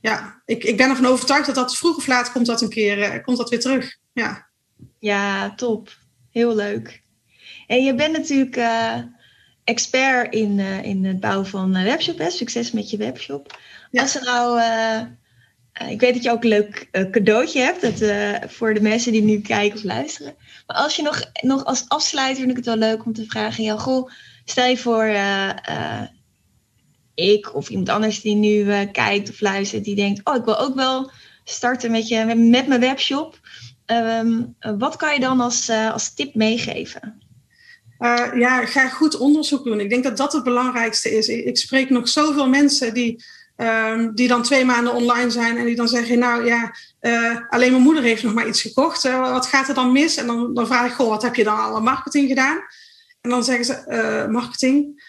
ja, 0.00 0.42
ik, 0.44 0.64
ik 0.64 0.76
ben 0.76 0.90
ervan 0.90 1.06
overtuigd 1.06 1.46
dat 1.46 1.54
dat 1.54 1.76
vroeg 1.76 1.96
of 1.96 2.06
laat 2.06 2.32
komt 2.32 2.46
dat 2.46 2.62
een 2.62 2.68
keer 2.68 2.98
uh, 2.98 3.22
komt 3.22 3.36
dat 3.36 3.50
weer 3.50 3.60
terug. 3.60 3.96
Ja, 4.12 4.52
ja 5.04 5.54
top. 5.54 5.96
Heel 6.30 6.54
leuk. 6.54 7.02
En 7.66 7.84
je 7.84 7.94
bent 7.94 8.16
natuurlijk 8.16 8.56
uh, 8.56 8.98
expert 9.64 10.34
in, 10.34 10.58
in 10.58 11.04
het 11.04 11.20
bouwen 11.20 11.46
van 11.46 11.72
webshop. 11.72 12.18
Hè? 12.18 12.30
Succes 12.30 12.72
met 12.72 12.90
je 12.90 12.96
webshop. 12.96 13.58
Ja. 13.90 14.02
Als 14.02 14.16
er 14.16 14.24
nou, 14.24 14.60
uh, 14.60 15.90
ik 15.90 16.00
weet 16.00 16.14
dat 16.14 16.22
je 16.22 16.30
ook 16.30 16.42
een 16.42 16.48
leuk 16.48 16.88
cadeautje 17.10 17.60
hebt 17.60 17.80
dat, 17.80 18.50
voor 18.50 18.74
de 18.74 18.80
mensen 18.80 19.12
die 19.12 19.22
nu 19.22 19.40
kijken 19.40 19.78
of 19.78 19.84
luisteren. 19.84 20.34
Maar 20.66 20.76
als 20.76 20.96
je 20.96 21.02
nog, 21.02 21.30
nog 21.40 21.64
als 21.64 21.84
afsluiter 21.88 22.36
vind 22.36 22.50
ik 22.50 22.56
het 22.56 22.66
wel 22.66 22.76
leuk 22.76 23.04
om 23.04 23.12
te 23.12 23.26
vragen, 23.26 23.64
ja, 23.64 23.76
goh, 23.76 24.10
stel 24.44 24.66
je 24.66 24.76
voor 24.76 25.06
ik 27.14 27.54
of 27.54 27.68
iemand 27.68 27.88
anders 27.88 28.20
die 28.20 28.34
nu 28.34 28.84
kijkt 28.86 29.30
of 29.30 29.40
luistert, 29.40 29.84
die 29.84 29.94
denkt, 29.94 30.20
oh, 30.24 30.34
ik 30.34 30.44
wil 30.44 30.58
ook 30.58 30.74
wel 30.74 31.10
starten 31.44 31.90
met, 31.90 32.08
je, 32.08 32.24
met, 32.24 32.38
met 32.38 32.66
mijn 32.66 32.80
webshop. 32.80 33.40
Um, 33.86 34.56
wat 34.78 34.96
kan 34.96 35.14
je 35.14 35.20
dan 35.20 35.40
als, 35.40 35.70
als 35.70 36.14
tip 36.14 36.34
meegeven? 36.34 37.22
Uh, 37.98 38.30
ja, 38.34 38.66
ga 38.66 38.88
goed 38.88 39.16
onderzoek 39.16 39.64
doen. 39.64 39.80
Ik 39.80 39.90
denk 39.90 40.04
dat 40.04 40.16
dat 40.16 40.32
het 40.32 40.44
belangrijkste 40.44 41.16
is. 41.16 41.28
Ik, 41.28 41.58
spreek 41.58 41.90
nog 41.90 42.08
zoveel 42.08 42.48
mensen 42.48 42.94
die 42.94 43.24
Ehm, 43.56 44.14
die 44.14 44.28
dan 44.28 44.42
twee 44.42 44.64
maanden 44.64 44.94
online 44.94 45.30
zijn 45.30 45.56
en 45.56 45.64
die 45.64 45.76
dan 45.76 45.88
zeggen, 45.88 46.18
nou 46.18 46.44
ja, 46.44 46.74
uh, 47.00 47.38
alleen 47.48 47.70
mijn 47.70 47.82
moeder 47.82 48.02
heeft 48.02 48.22
nog 48.22 48.34
maar 48.34 48.48
iets 48.48 48.62
gekocht. 48.62 49.02
Wat 49.02 49.46
gaat 49.46 49.68
er 49.68 49.74
dan 49.74 49.92
mis? 49.92 50.16
En 50.16 50.26
dan, 50.26 50.54
dan 50.54 50.66
vraag 50.66 50.86
ik, 50.86 50.92
goh, 50.92 51.08
wat 51.08 51.22
heb 51.22 51.34
je 51.34 51.44
dan 51.44 51.58
alle 51.58 51.80
marketing 51.80 52.28
gedaan? 52.28 52.58
En 53.20 53.30
dan 53.30 53.44
zeggen 53.44 53.64
ze, 53.64 54.26
marketing, 54.30 55.02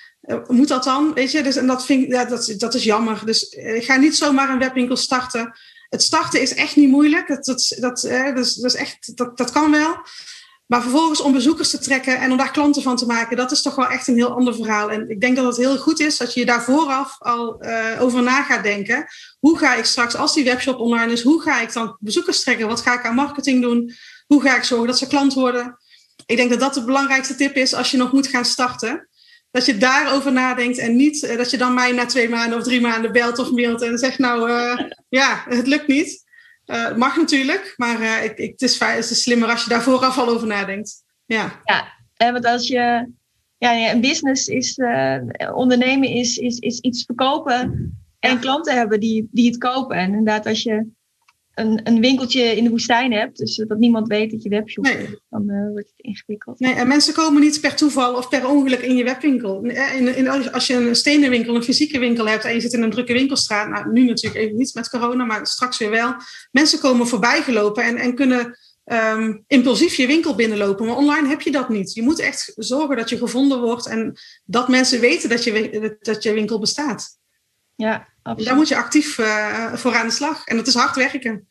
moet 0.48 0.68
dat 0.68 0.84
dan? 0.84 1.14
Weet 1.14 1.32
je, 1.32 1.44
dus, 1.44 1.56
en 1.56 1.68
dat, 1.68 1.86
vind 1.86 2.08
ja, 2.08 2.26
dat, 2.26 2.54
dat 2.58 2.74
is 2.74 2.84
jammer. 2.84 3.22
Dus 3.26 3.56
ga 3.60 3.96
niet 3.96 4.16
zomaar 4.16 4.50
een 4.50 4.60
webwinkel 4.60 4.96
starten. 4.96 5.54
Het 5.90 6.04
starten 6.04 6.42
is 6.42 6.54
echt 6.54 6.76
niet 6.76 6.90
moeilijk. 6.90 7.28
Dat, 7.28 7.46
dat, 7.46 7.76
dat, 7.80 8.04
is, 8.38 8.56
dat, 8.56 8.72
is 8.72 8.76
echt, 8.76 9.18
dat, 9.18 9.38
dat 9.38 9.52
kan 9.52 9.72
wel. 9.72 9.96
Maar 10.66 10.82
vervolgens 10.82 11.22
om 11.22 11.34
bezoekers 11.34 11.70
te 11.70 11.80
trekken 11.80 12.20
en 12.20 12.32
om 12.32 12.38
daar 12.38 12.52
klanten 12.52 12.82
van 12.82 12.96
te 12.96 13.06
maken, 13.06 13.38
dat 13.38 13.52
is 13.52 13.62
toch 13.62 13.76
wel 13.76 13.88
echt 13.88 14.08
een 14.08 14.16
heel 14.16 14.36
ander 14.36 14.56
verhaal. 14.56 14.92
En 14.92 15.10
ik 15.10 15.22
denk 15.22 15.36
dat 15.36 15.46
het 15.46 15.58
heel 15.58 15.78
goed 15.78 16.00
is 16.00 16.18
dat 16.18 16.34
je 16.34 16.46
daar 16.46 16.64
vooraf 16.64 17.16
al 17.20 17.66
uh, 17.66 18.02
over 18.02 18.24
na 18.24 18.44
gaat 18.44 18.64
denken. 18.64 19.06
Hoe 19.40 19.58
ga 19.58 19.76
ik 19.76 19.86
straks, 19.86 20.16
als 20.16 20.34
die 20.34 20.44
webshop 20.44 20.80
online 20.80 21.12
is, 21.12 21.24
hoe 21.24 21.42
ga 21.42 21.62
ik 21.62 21.74
dan 21.74 21.98
bezoekers 22.00 22.44
trekken? 22.44 22.68
Wat 22.68 22.82
ga 22.82 22.94
ik 22.94 23.06
aan 23.06 23.16
marketing 23.16 23.62
doen? 23.62 23.94
Hoe 24.28 24.42
ga 24.42 24.56
ik 24.56 24.64
zorgen 24.64 24.88
dat 24.88 24.98
ze 24.98 25.08
klant 25.08 25.34
worden? 25.34 25.78
Ik 26.26 26.38
denk 26.38 26.50
dat 26.50 26.60
dat 26.60 26.74
de 26.74 26.86
belangrijkste 26.86 27.36
tip 27.36 27.56
is 27.56 27.74
als 27.74 27.92
je 27.92 27.98
nog 27.98 28.12
moet 28.12 28.28
gaan 28.28 28.46
starten. 28.46 29.08
Dat 29.56 29.66
je 29.66 29.78
daarover 29.78 30.32
nadenkt 30.32 30.78
en 30.78 30.96
niet 30.96 31.24
uh, 31.24 31.38
dat 31.38 31.52
je 31.52 31.58
dan 31.58 31.74
mij 31.74 31.92
na 31.92 32.06
twee 32.06 32.30
maanden 32.30 32.58
of 32.58 32.64
drie 32.64 32.82
maanden 32.82 33.12
belt 33.12 33.40
of 33.40 33.52
mailt 33.52 33.82
en 33.82 33.98
zegt, 33.98 34.18
nou 34.18 34.50
uh, 34.50 34.90
ja, 35.20 35.44
het 35.50 35.68
lukt 35.68 35.88
niet. 35.88 36.24
Uh, 36.66 36.96
mag 36.96 37.18
natuurlijk, 37.18 37.74
maar 37.78 38.02
uh, 38.02 38.24
ik, 38.24 38.38
ik, 38.38 38.52
het, 38.52 38.62
is 38.62 38.80
het 38.80 39.10
is 39.10 39.22
slimmer 39.22 39.50
als 39.50 39.64
je 39.64 39.70
daar 39.70 39.82
vooraf 39.82 40.18
al 40.18 40.28
over 40.28 40.48
nadenkt. 40.48 41.04
Ja, 41.26 41.62
ja 41.64 41.88
en 42.16 42.34
want 42.34 42.46
als 42.46 42.68
je. 42.68 43.12
Ja, 43.58 43.92
een 43.92 44.02
business 44.02 44.48
is. 44.48 44.80
Ondernemen 45.54 46.10
is, 46.10 46.38
is, 46.38 46.58
is 46.58 46.80
iets 46.80 47.04
verkopen 47.04 47.60
en 48.20 48.32
ja. 48.32 48.38
klanten 48.38 48.76
hebben 48.76 49.00
die, 49.00 49.28
die 49.32 49.48
het 49.48 49.58
kopen. 49.58 49.98
En 49.98 50.08
inderdaad, 50.08 50.46
als 50.46 50.64
je 50.64 50.88
een, 51.56 51.80
een 51.84 52.02
winkeltje 52.02 52.56
in 52.56 52.64
de 52.64 52.70
woestijn 52.70 53.14
hebt, 53.14 53.38
dus 53.38 53.64
dat 53.68 53.78
niemand 53.78 54.08
weet 54.08 54.32
dat 54.32 54.44
je 54.44 54.50
webshop 54.50 54.84
nee. 54.84 54.96
hebt, 54.96 55.22
dan 55.30 55.50
uh, 55.50 55.72
wordt 55.72 55.88
het 55.96 56.06
ingewikkeld. 56.06 56.60
Nee, 56.60 56.74
en 56.74 56.88
mensen 56.88 57.14
komen 57.14 57.42
niet 57.42 57.62
per 57.62 57.76
toeval 57.76 58.16
of 58.16 58.30
per 58.30 58.48
ongeluk 58.48 58.80
in 58.80 58.96
je 58.96 59.04
webwinkel. 59.04 59.64
In, 59.64 60.16
in, 60.16 60.52
als 60.52 60.68
je 60.68 60.74
een 60.74 60.96
stenen 60.96 61.30
winkel, 61.30 61.56
een 61.56 61.64
fysieke 61.64 62.00
winkel 62.00 62.28
hebt 62.28 62.44
en 62.44 62.54
je 62.54 62.62
zit 62.62 62.74
in 62.74 62.84
een 62.84 62.90
drukke 62.90 63.14
winkelstraat, 63.14 63.70
nou 63.70 63.92
nu 63.92 64.06
natuurlijk 64.06 64.44
even 64.44 64.58
niet 64.58 64.74
met 64.74 64.90
corona, 64.90 65.26
maar 65.26 65.48
straks 65.48 65.78
weer 65.78 65.90
wel. 65.90 66.16
Mensen 66.52 66.80
komen 66.80 67.08
voorbij 67.08 67.42
gelopen 67.42 67.84
en, 67.84 67.98
en 67.98 68.16
kunnen 68.16 68.58
um, 68.86 69.44
impulsief 69.48 69.96
je 69.96 70.08
winkel 70.08 70.36
binnenlopen. 70.36 70.86
Maar 70.86 70.96
online 70.96 71.28
heb 71.28 71.42
je 71.42 71.52
dat 71.52 71.70
niet. 71.70 71.94
Je 71.94 72.04
moet 72.04 72.20
echt 72.20 72.54
zorgen 72.56 72.96
dat 72.96 73.10
je 73.10 73.18
gevonden 73.18 73.62
wordt 73.62 73.88
en 73.88 74.18
dat 74.46 74.68
mensen 74.68 75.00
weten 75.00 75.30
dat 75.30 75.44
je, 75.44 75.98
dat 76.00 76.24
je 76.24 76.34
winkel 76.34 76.60
bestaat. 76.60 77.18
Ja, 77.76 78.08
absoluut. 78.26 78.48
Daar 78.48 78.56
moet 78.56 78.68
je 78.68 78.76
actief 78.76 79.18
uh, 79.18 79.74
voor 79.74 79.96
aan 79.96 80.08
de 80.08 80.14
slag. 80.14 80.46
En 80.46 80.56
dat 80.56 80.68
is 80.68 80.74
hard 80.74 80.96
werken. 80.96 81.48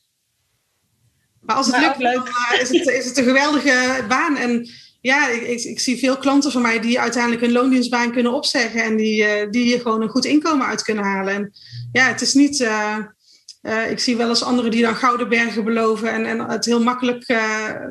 Maar 1.41 1.57
als 1.57 1.67
het 1.67 1.77
maar 1.77 1.85
lukt, 1.85 1.99
dan 1.99 2.27
uh, 2.27 2.61
is, 2.61 2.69
het, 2.69 2.87
is 2.87 3.05
het 3.05 3.19
een 3.19 3.25
geweldige 3.25 4.05
baan. 4.09 4.37
En 4.37 4.69
ja, 5.01 5.29
ik, 5.29 5.43
ik, 5.43 5.63
ik, 5.63 5.81
zie 5.81 5.99
veel 5.99 6.17
klanten 6.17 6.53
van 6.53 6.63
mij 6.63 6.81
die 6.81 7.01
uiteindelijk 7.01 7.43
hun 7.43 7.53
loondienstbaan 7.53 8.13
kunnen 8.13 8.33
opzeggen. 8.33 8.83
En 8.83 8.97
die, 8.97 9.23
uh, 9.23 9.51
die 9.51 9.81
gewoon 9.81 10.03
een 10.03 10.09
goed 10.09 10.25
inkomen 10.25 10.67
uit 10.67 10.83
kunnen 10.83 11.05
halen. 11.05 11.35
En 11.35 11.53
ja, 11.93 12.07
het 12.07 12.21
is 12.21 12.35
niet... 12.35 12.69
ik 13.89 13.99
zie 13.99 14.17
wel 14.17 14.29
eens 14.29 14.43
anderen 14.43 14.71
die 14.71 14.83
dan 14.83 14.97
gouden 14.97 15.29
bergen 15.29 15.65
beloven 15.65 16.13
en, 16.13 16.27
en 16.27 16.51
het 16.51 16.65
heel 16.65 16.83
makkelijk 16.83 17.25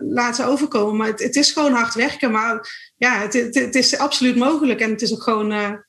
laten 0.10 0.46
overkomen. 0.46 0.96
Maar 0.96 1.08
het, 1.08 1.24
het, 1.24 1.36
is 1.36 1.52
gewoon 1.52 1.74
hard 1.74 1.94
werken. 1.94 2.32
Maar 2.32 2.70
ja, 2.98 3.20
het, 3.20 3.34
het, 3.34 3.56
het 3.56 3.76
is 3.76 3.98
absoluut 3.98 4.36
mogelijk. 4.36 4.80
En 4.80 4.90
het 4.90 5.02
is 5.02 5.14
ook 5.14 5.24
gewoon 5.24 5.84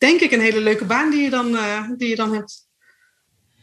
denk 0.00 0.20
ik, 0.20 0.32
een 0.32 0.40
hele 0.40 0.60
leuke 0.60 0.84
baan 0.84 1.10
die 1.10 1.22
je 1.22 1.30
dan, 1.30 1.52
uh, 1.52 1.88
die 1.96 2.08
je 2.08 2.16
dan 2.16 2.34
hebt. 2.34 2.68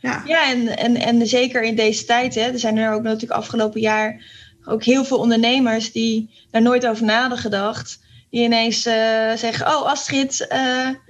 Ja, 0.01 0.23
ja 0.25 0.51
en, 0.51 0.77
en, 0.77 0.95
en 0.95 1.27
zeker 1.27 1.63
in 1.63 1.75
deze 1.75 2.05
tijd. 2.05 2.35
Hè, 2.35 2.41
er 2.41 2.59
zijn 2.59 2.77
er 2.77 2.93
ook 2.93 3.03
natuurlijk 3.03 3.31
afgelopen 3.31 3.81
jaar 3.81 4.21
ook 4.65 4.83
heel 4.83 5.05
veel 5.05 5.17
ondernemers 5.17 5.91
die 5.91 6.29
daar 6.51 6.61
nooit 6.61 6.87
over 6.87 7.05
na 7.05 7.19
hadden 7.19 7.37
gedacht. 7.37 7.99
Die 8.29 8.43
ineens 8.43 8.85
uh, 8.85 8.93
zeggen, 9.33 9.67
oh 9.67 9.85
Astrid, 9.85 10.47
uh, 10.51 10.57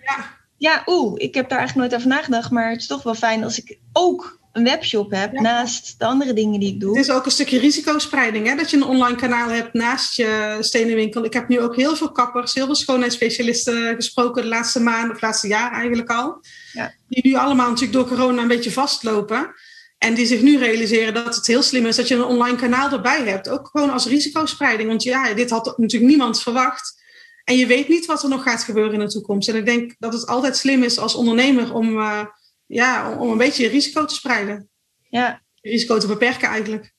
ja, 0.05 0.37
ja 0.57 0.83
oeh, 0.85 1.13
ik 1.15 1.33
heb 1.33 1.49
daar 1.49 1.59
eigenlijk 1.59 1.89
nooit 1.89 2.01
over 2.01 2.15
nagedacht. 2.15 2.51
Maar 2.51 2.69
het 2.69 2.81
is 2.81 2.87
toch 2.87 3.03
wel 3.03 3.15
fijn 3.15 3.43
als 3.43 3.59
ik 3.59 3.79
ook 3.93 4.39
een 4.57 4.63
webshop 4.63 5.11
heb 5.11 5.33
ja. 5.33 5.41
naast 5.41 5.99
de 5.99 6.05
andere 6.05 6.33
dingen 6.33 6.59
die 6.59 6.73
ik 6.73 6.79
doe. 6.79 6.97
Het 6.97 7.07
is 7.07 7.13
ook 7.13 7.25
een 7.25 7.31
stukje 7.31 7.59
risicospreiding, 7.59 8.47
hè? 8.47 8.55
dat 8.55 8.69
je 8.69 8.77
een 8.77 8.83
online 8.83 9.15
kanaal 9.15 9.49
hebt 9.49 9.73
naast 9.73 10.15
je 10.15 10.57
stenenwinkel. 10.59 11.25
Ik 11.25 11.33
heb 11.33 11.47
nu 11.47 11.59
ook 11.59 11.75
heel 11.75 11.95
veel 11.95 12.11
kappers, 12.11 12.53
heel 12.53 12.65
veel 12.65 12.75
schoonheidsspecialisten 12.75 13.95
gesproken 13.95 14.41
de 14.41 14.47
laatste 14.47 14.79
maanden 14.79 15.15
of 15.15 15.21
laatste 15.21 15.47
jaar 15.47 15.71
eigenlijk 15.71 16.09
al. 16.09 16.41
Ja. 16.73 16.93
Die 17.07 17.27
nu 17.27 17.35
allemaal 17.35 17.69
natuurlijk 17.69 17.93
door 17.93 18.07
corona 18.07 18.41
een 18.41 18.47
beetje 18.47 18.71
vastlopen. 18.71 19.53
En 19.97 20.13
die 20.13 20.25
zich 20.25 20.41
nu 20.41 20.57
realiseren 20.57 21.13
dat 21.13 21.35
het 21.35 21.47
heel 21.47 21.61
slim 21.61 21.85
is 21.85 21.95
dat 21.95 22.07
je 22.07 22.15
een 22.15 22.23
online 22.23 22.57
kanaal 22.57 22.91
erbij 22.91 23.23
hebt. 23.23 23.49
Ook 23.49 23.69
gewoon 23.71 23.89
als 23.89 24.05
risicospreiding. 24.05 24.89
Want 24.89 25.03
ja, 25.03 25.33
dit 25.33 25.49
had 25.49 25.77
natuurlijk 25.77 26.11
niemand 26.11 26.41
verwacht. 26.41 27.05
En 27.43 27.57
je 27.57 27.65
weet 27.65 27.87
niet 27.87 28.05
wat 28.05 28.23
er 28.23 28.29
nog 28.29 28.43
gaat 28.43 28.63
gebeuren 28.63 28.93
in 28.93 28.99
de 28.99 29.07
toekomst. 29.07 29.49
En 29.49 29.55
ik 29.55 29.65
denk 29.65 29.95
dat 29.99 30.13
het 30.13 30.27
altijd 30.27 30.57
slim 30.57 30.83
is 30.83 30.99
als 30.99 31.15
ondernemer 31.15 31.73
om... 31.73 31.97
Uh, 31.97 32.25
ja, 32.67 33.11
om, 33.11 33.17
om 33.17 33.31
een 33.31 33.37
beetje 33.37 33.63
je 33.63 33.69
risico 33.69 34.05
te 34.05 34.13
spreiden. 34.13 34.69
Ja. 35.09 35.41
Risico 35.61 35.97
te 35.97 36.07
beperken 36.07 36.47
eigenlijk. 36.47 36.93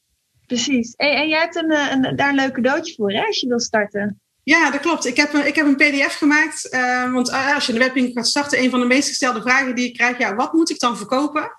Precies. 0.46 0.94
En, 0.94 1.16
en 1.16 1.28
jij 1.28 1.40
hebt 1.40 1.56
een, 1.56 1.70
een, 1.70 2.16
daar 2.16 2.28
een 2.28 2.34
leuk 2.34 2.52
cadeautje 2.52 2.94
voor 2.94 3.12
hè, 3.12 3.26
als 3.26 3.40
je 3.40 3.48
wil 3.48 3.60
starten. 3.60 4.20
Ja, 4.42 4.70
dat 4.70 4.80
klopt. 4.80 5.06
Ik 5.06 5.16
heb, 5.16 5.32
ik 5.32 5.54
heb 5.54 5.66
een 5.66 5.76
pdf 5.76 6.14
gemaakt. 6.14 6.68
Uh, 6.74 7.12
want 7.12 7.32
als 7.32 7.66
je 7.66 7.72
een 7.72 7.78
webwinkel 7.78 8.12
gaat 8.12 8.26
starten, 8.26 8.62
een 8.62 8.70
van 8.70 8.80
de 8.80 8.86
meest 8.86 9.08
gestelde 9.08 9.40
vragen 9.40 9.74
die 9.74 9.88
ik 9.88 9.94
krijg, 9.94 10.18
ja, 10.18 10.34
wat 10.34 10.52
moet 10.52 10.70
ik 10.70 10.78
dan 10.78 10.96
verkopen? 10.96 11.50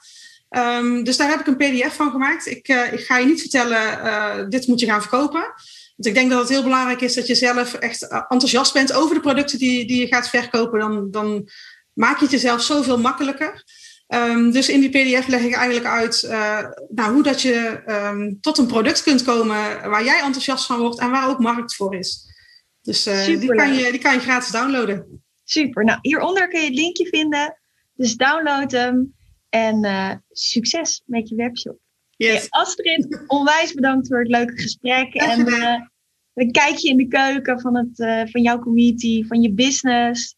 Um, 0.49 1.03
dus 1.03 1.17
daar 1.17 1.29
heb 1.29 1.39
ik 1.39 1.47
een 1.47 1.57
pdf 1.57 1.95
van 1.95 2.11
gemaakt. 2.11 2.45
Ik, 2.45 2.67
uh, 2.67 2.93
ik 2.93 2.99
ga 2.99 3.17
je 3.17 3.25
niet 3.25 3.41
vertellen, 3.41 3.81
uh, 4.05 4.47
dit 4.49 4.67
moet 4.67 4.79
je 4.79 4.85
gaan 4.85 5.01
verkopen. 5.01 5.41
Want 5.95 6.05
ik 6.05 6.13
denk 6.13 6.29
dat 6.29 6.39
het 6.39 6.49
heel 6.49 6.63
belangrijk 6.63 7.01
is 7.01 7.13
dat 7.13 7.27
je 7.27 7.35
zelf 7.35 7.73
echt 7.73 8.07
enthousiast 8.07 8.73
bent 8.73 8.93
over 8.93 9.15
de 9.15 9.21
producten 9.21 9.59
die, 9.59 9.87
die 9.87 9.99
je 10.01 10.07
gaat 10.07 10.29
verkopen. 10.29 10.79
Dan, 10.79 11.11
dan 11.11 11.49
maak 11.93 12.17
je 12.17 12.23
het 12.23 12.31
jezelf 12.31 12.61
zoveel 12.61 12.99
makkelijker. 12.99 13.63
Um, 14.13 14.51
dus 14.51 14.69
in 14.69 14.79
die 14.79 14.89
pdf 14.89 15.27
leg 15.27 15.41
ik 15.41 15.53
eigenlijk 15.53 15.85
uit 15.85 16.23
uh, 16.23 16.65
nou, 16.89 17.13
hoe 17.13 17.23
dat 17.23 17.41
je 17.41 17.83
um, 17.87 18.41
tot 18.41 18.57
een 18.57 18.67
product 18.67 19.03
kunt 19.03 19.23
komen 19.23 19.89
waar 19.89 20.03
jij 20.03 20.21
enthousiast 20.21 20.65
van 20.65 20.79
wordt 20.79 20.99
en 20.99 21.11
waar 21.11 21.29
ook 21.29 21.39
markt 21.39 21.75
voor 21.75 21.95
is. 21.95 22.27
Dus 22.81 23.07
uh, 23.07 23.25
die, 23.25 23.55
kan 23.55 23.73
je, 23.73 23.91
die 23.91 23.99
kan 23.99 24.13
je 24.13 24.19
gratis 24.19 24.51
downloaden. 24.51 25.23
Super. 25.43 25.83
Nou, 25.83 25.99
hieronder 26.01 26.47
kun 26.47 26.59
je 26.59 26.65
het 26.65 26.75
linkje 26.75 27.07
vinden. 27.07 27.59
Dus 27.93 28.15
download 28.15 28.71
hem 28.71 29.13
en 29.49 29.85
uh, 29.85 30.13
succes 30.31 31.01
met 31.05 31.29
je 31.29 31.35
webshop. 31.35 31.77
Yes. 32.09 32.31
Hey, 32.31 32.47
Astrid, 32.49 33.23
onwijs 33.27 33.73
bedankt 33.73 34.07
voor 34.07 34.19
het 34.19 34.29
leuke 34.29 34.61
gesprek. 34.61 35.13
En 35.13 35.53
een 36.33 36.51
kijkje 36.51 36.89
in 36.89 36.97
de 36.97 37.07
keuken 37.07 37.59
van, 37.59 37.75
het, 37.75 38.29
van 38.31 38.41
jouw 38.41 38.59
community, 38.59 39.25
van 39.27 39.41
je 39.41 39.53
business. 39.53 40.37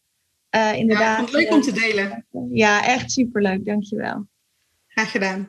Uh, 0.56 0.78
inderdaad. 0.78 1.30
Ja, 1.30 1.38
leuk 1.38 1.50
om 1.50 1.60
te 1.60 1.72
delen. 1.72 2.26
Ja, 2.52 2.86
echt 2.86 3.12
superleuk. 3.12 3.64
Dankjewel. 3.64 4.26
Graag 4.86 5.10
gedaan. 5.10 5.48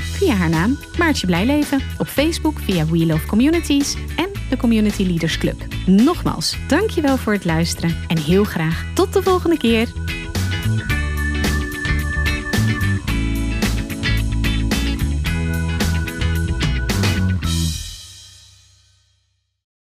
via 0.01 0.33
haar 0.33 0.49
naam 0.49 0.77
Maartje 0.97 1.25
Blijleven, 1.27 1.81
op 1.97 2.07
Facebook 2.07 2.59
via 2.59 2.85
We 2.85 3.05
Love 3.05 3.27
Communities 3.27 3.95
en 4.15 4.29
de 4.49 4.57
Community 4.57 5.03
Leaders 5.03 5.37
Club. 5.37 5.65
Nogmaals, 5.85 6.57
dankjewel 6.67 7.17
voor 7.17 7.33
het 7.33 7.45
luisteren 7.45 7.95
en 8.07 8.17
heel 8.17 8.43
graag 8.43 8.85
tot 8.93 9.13
de 9.13 9.23
volgende 9.23 9.57
keer. 9.57 9.87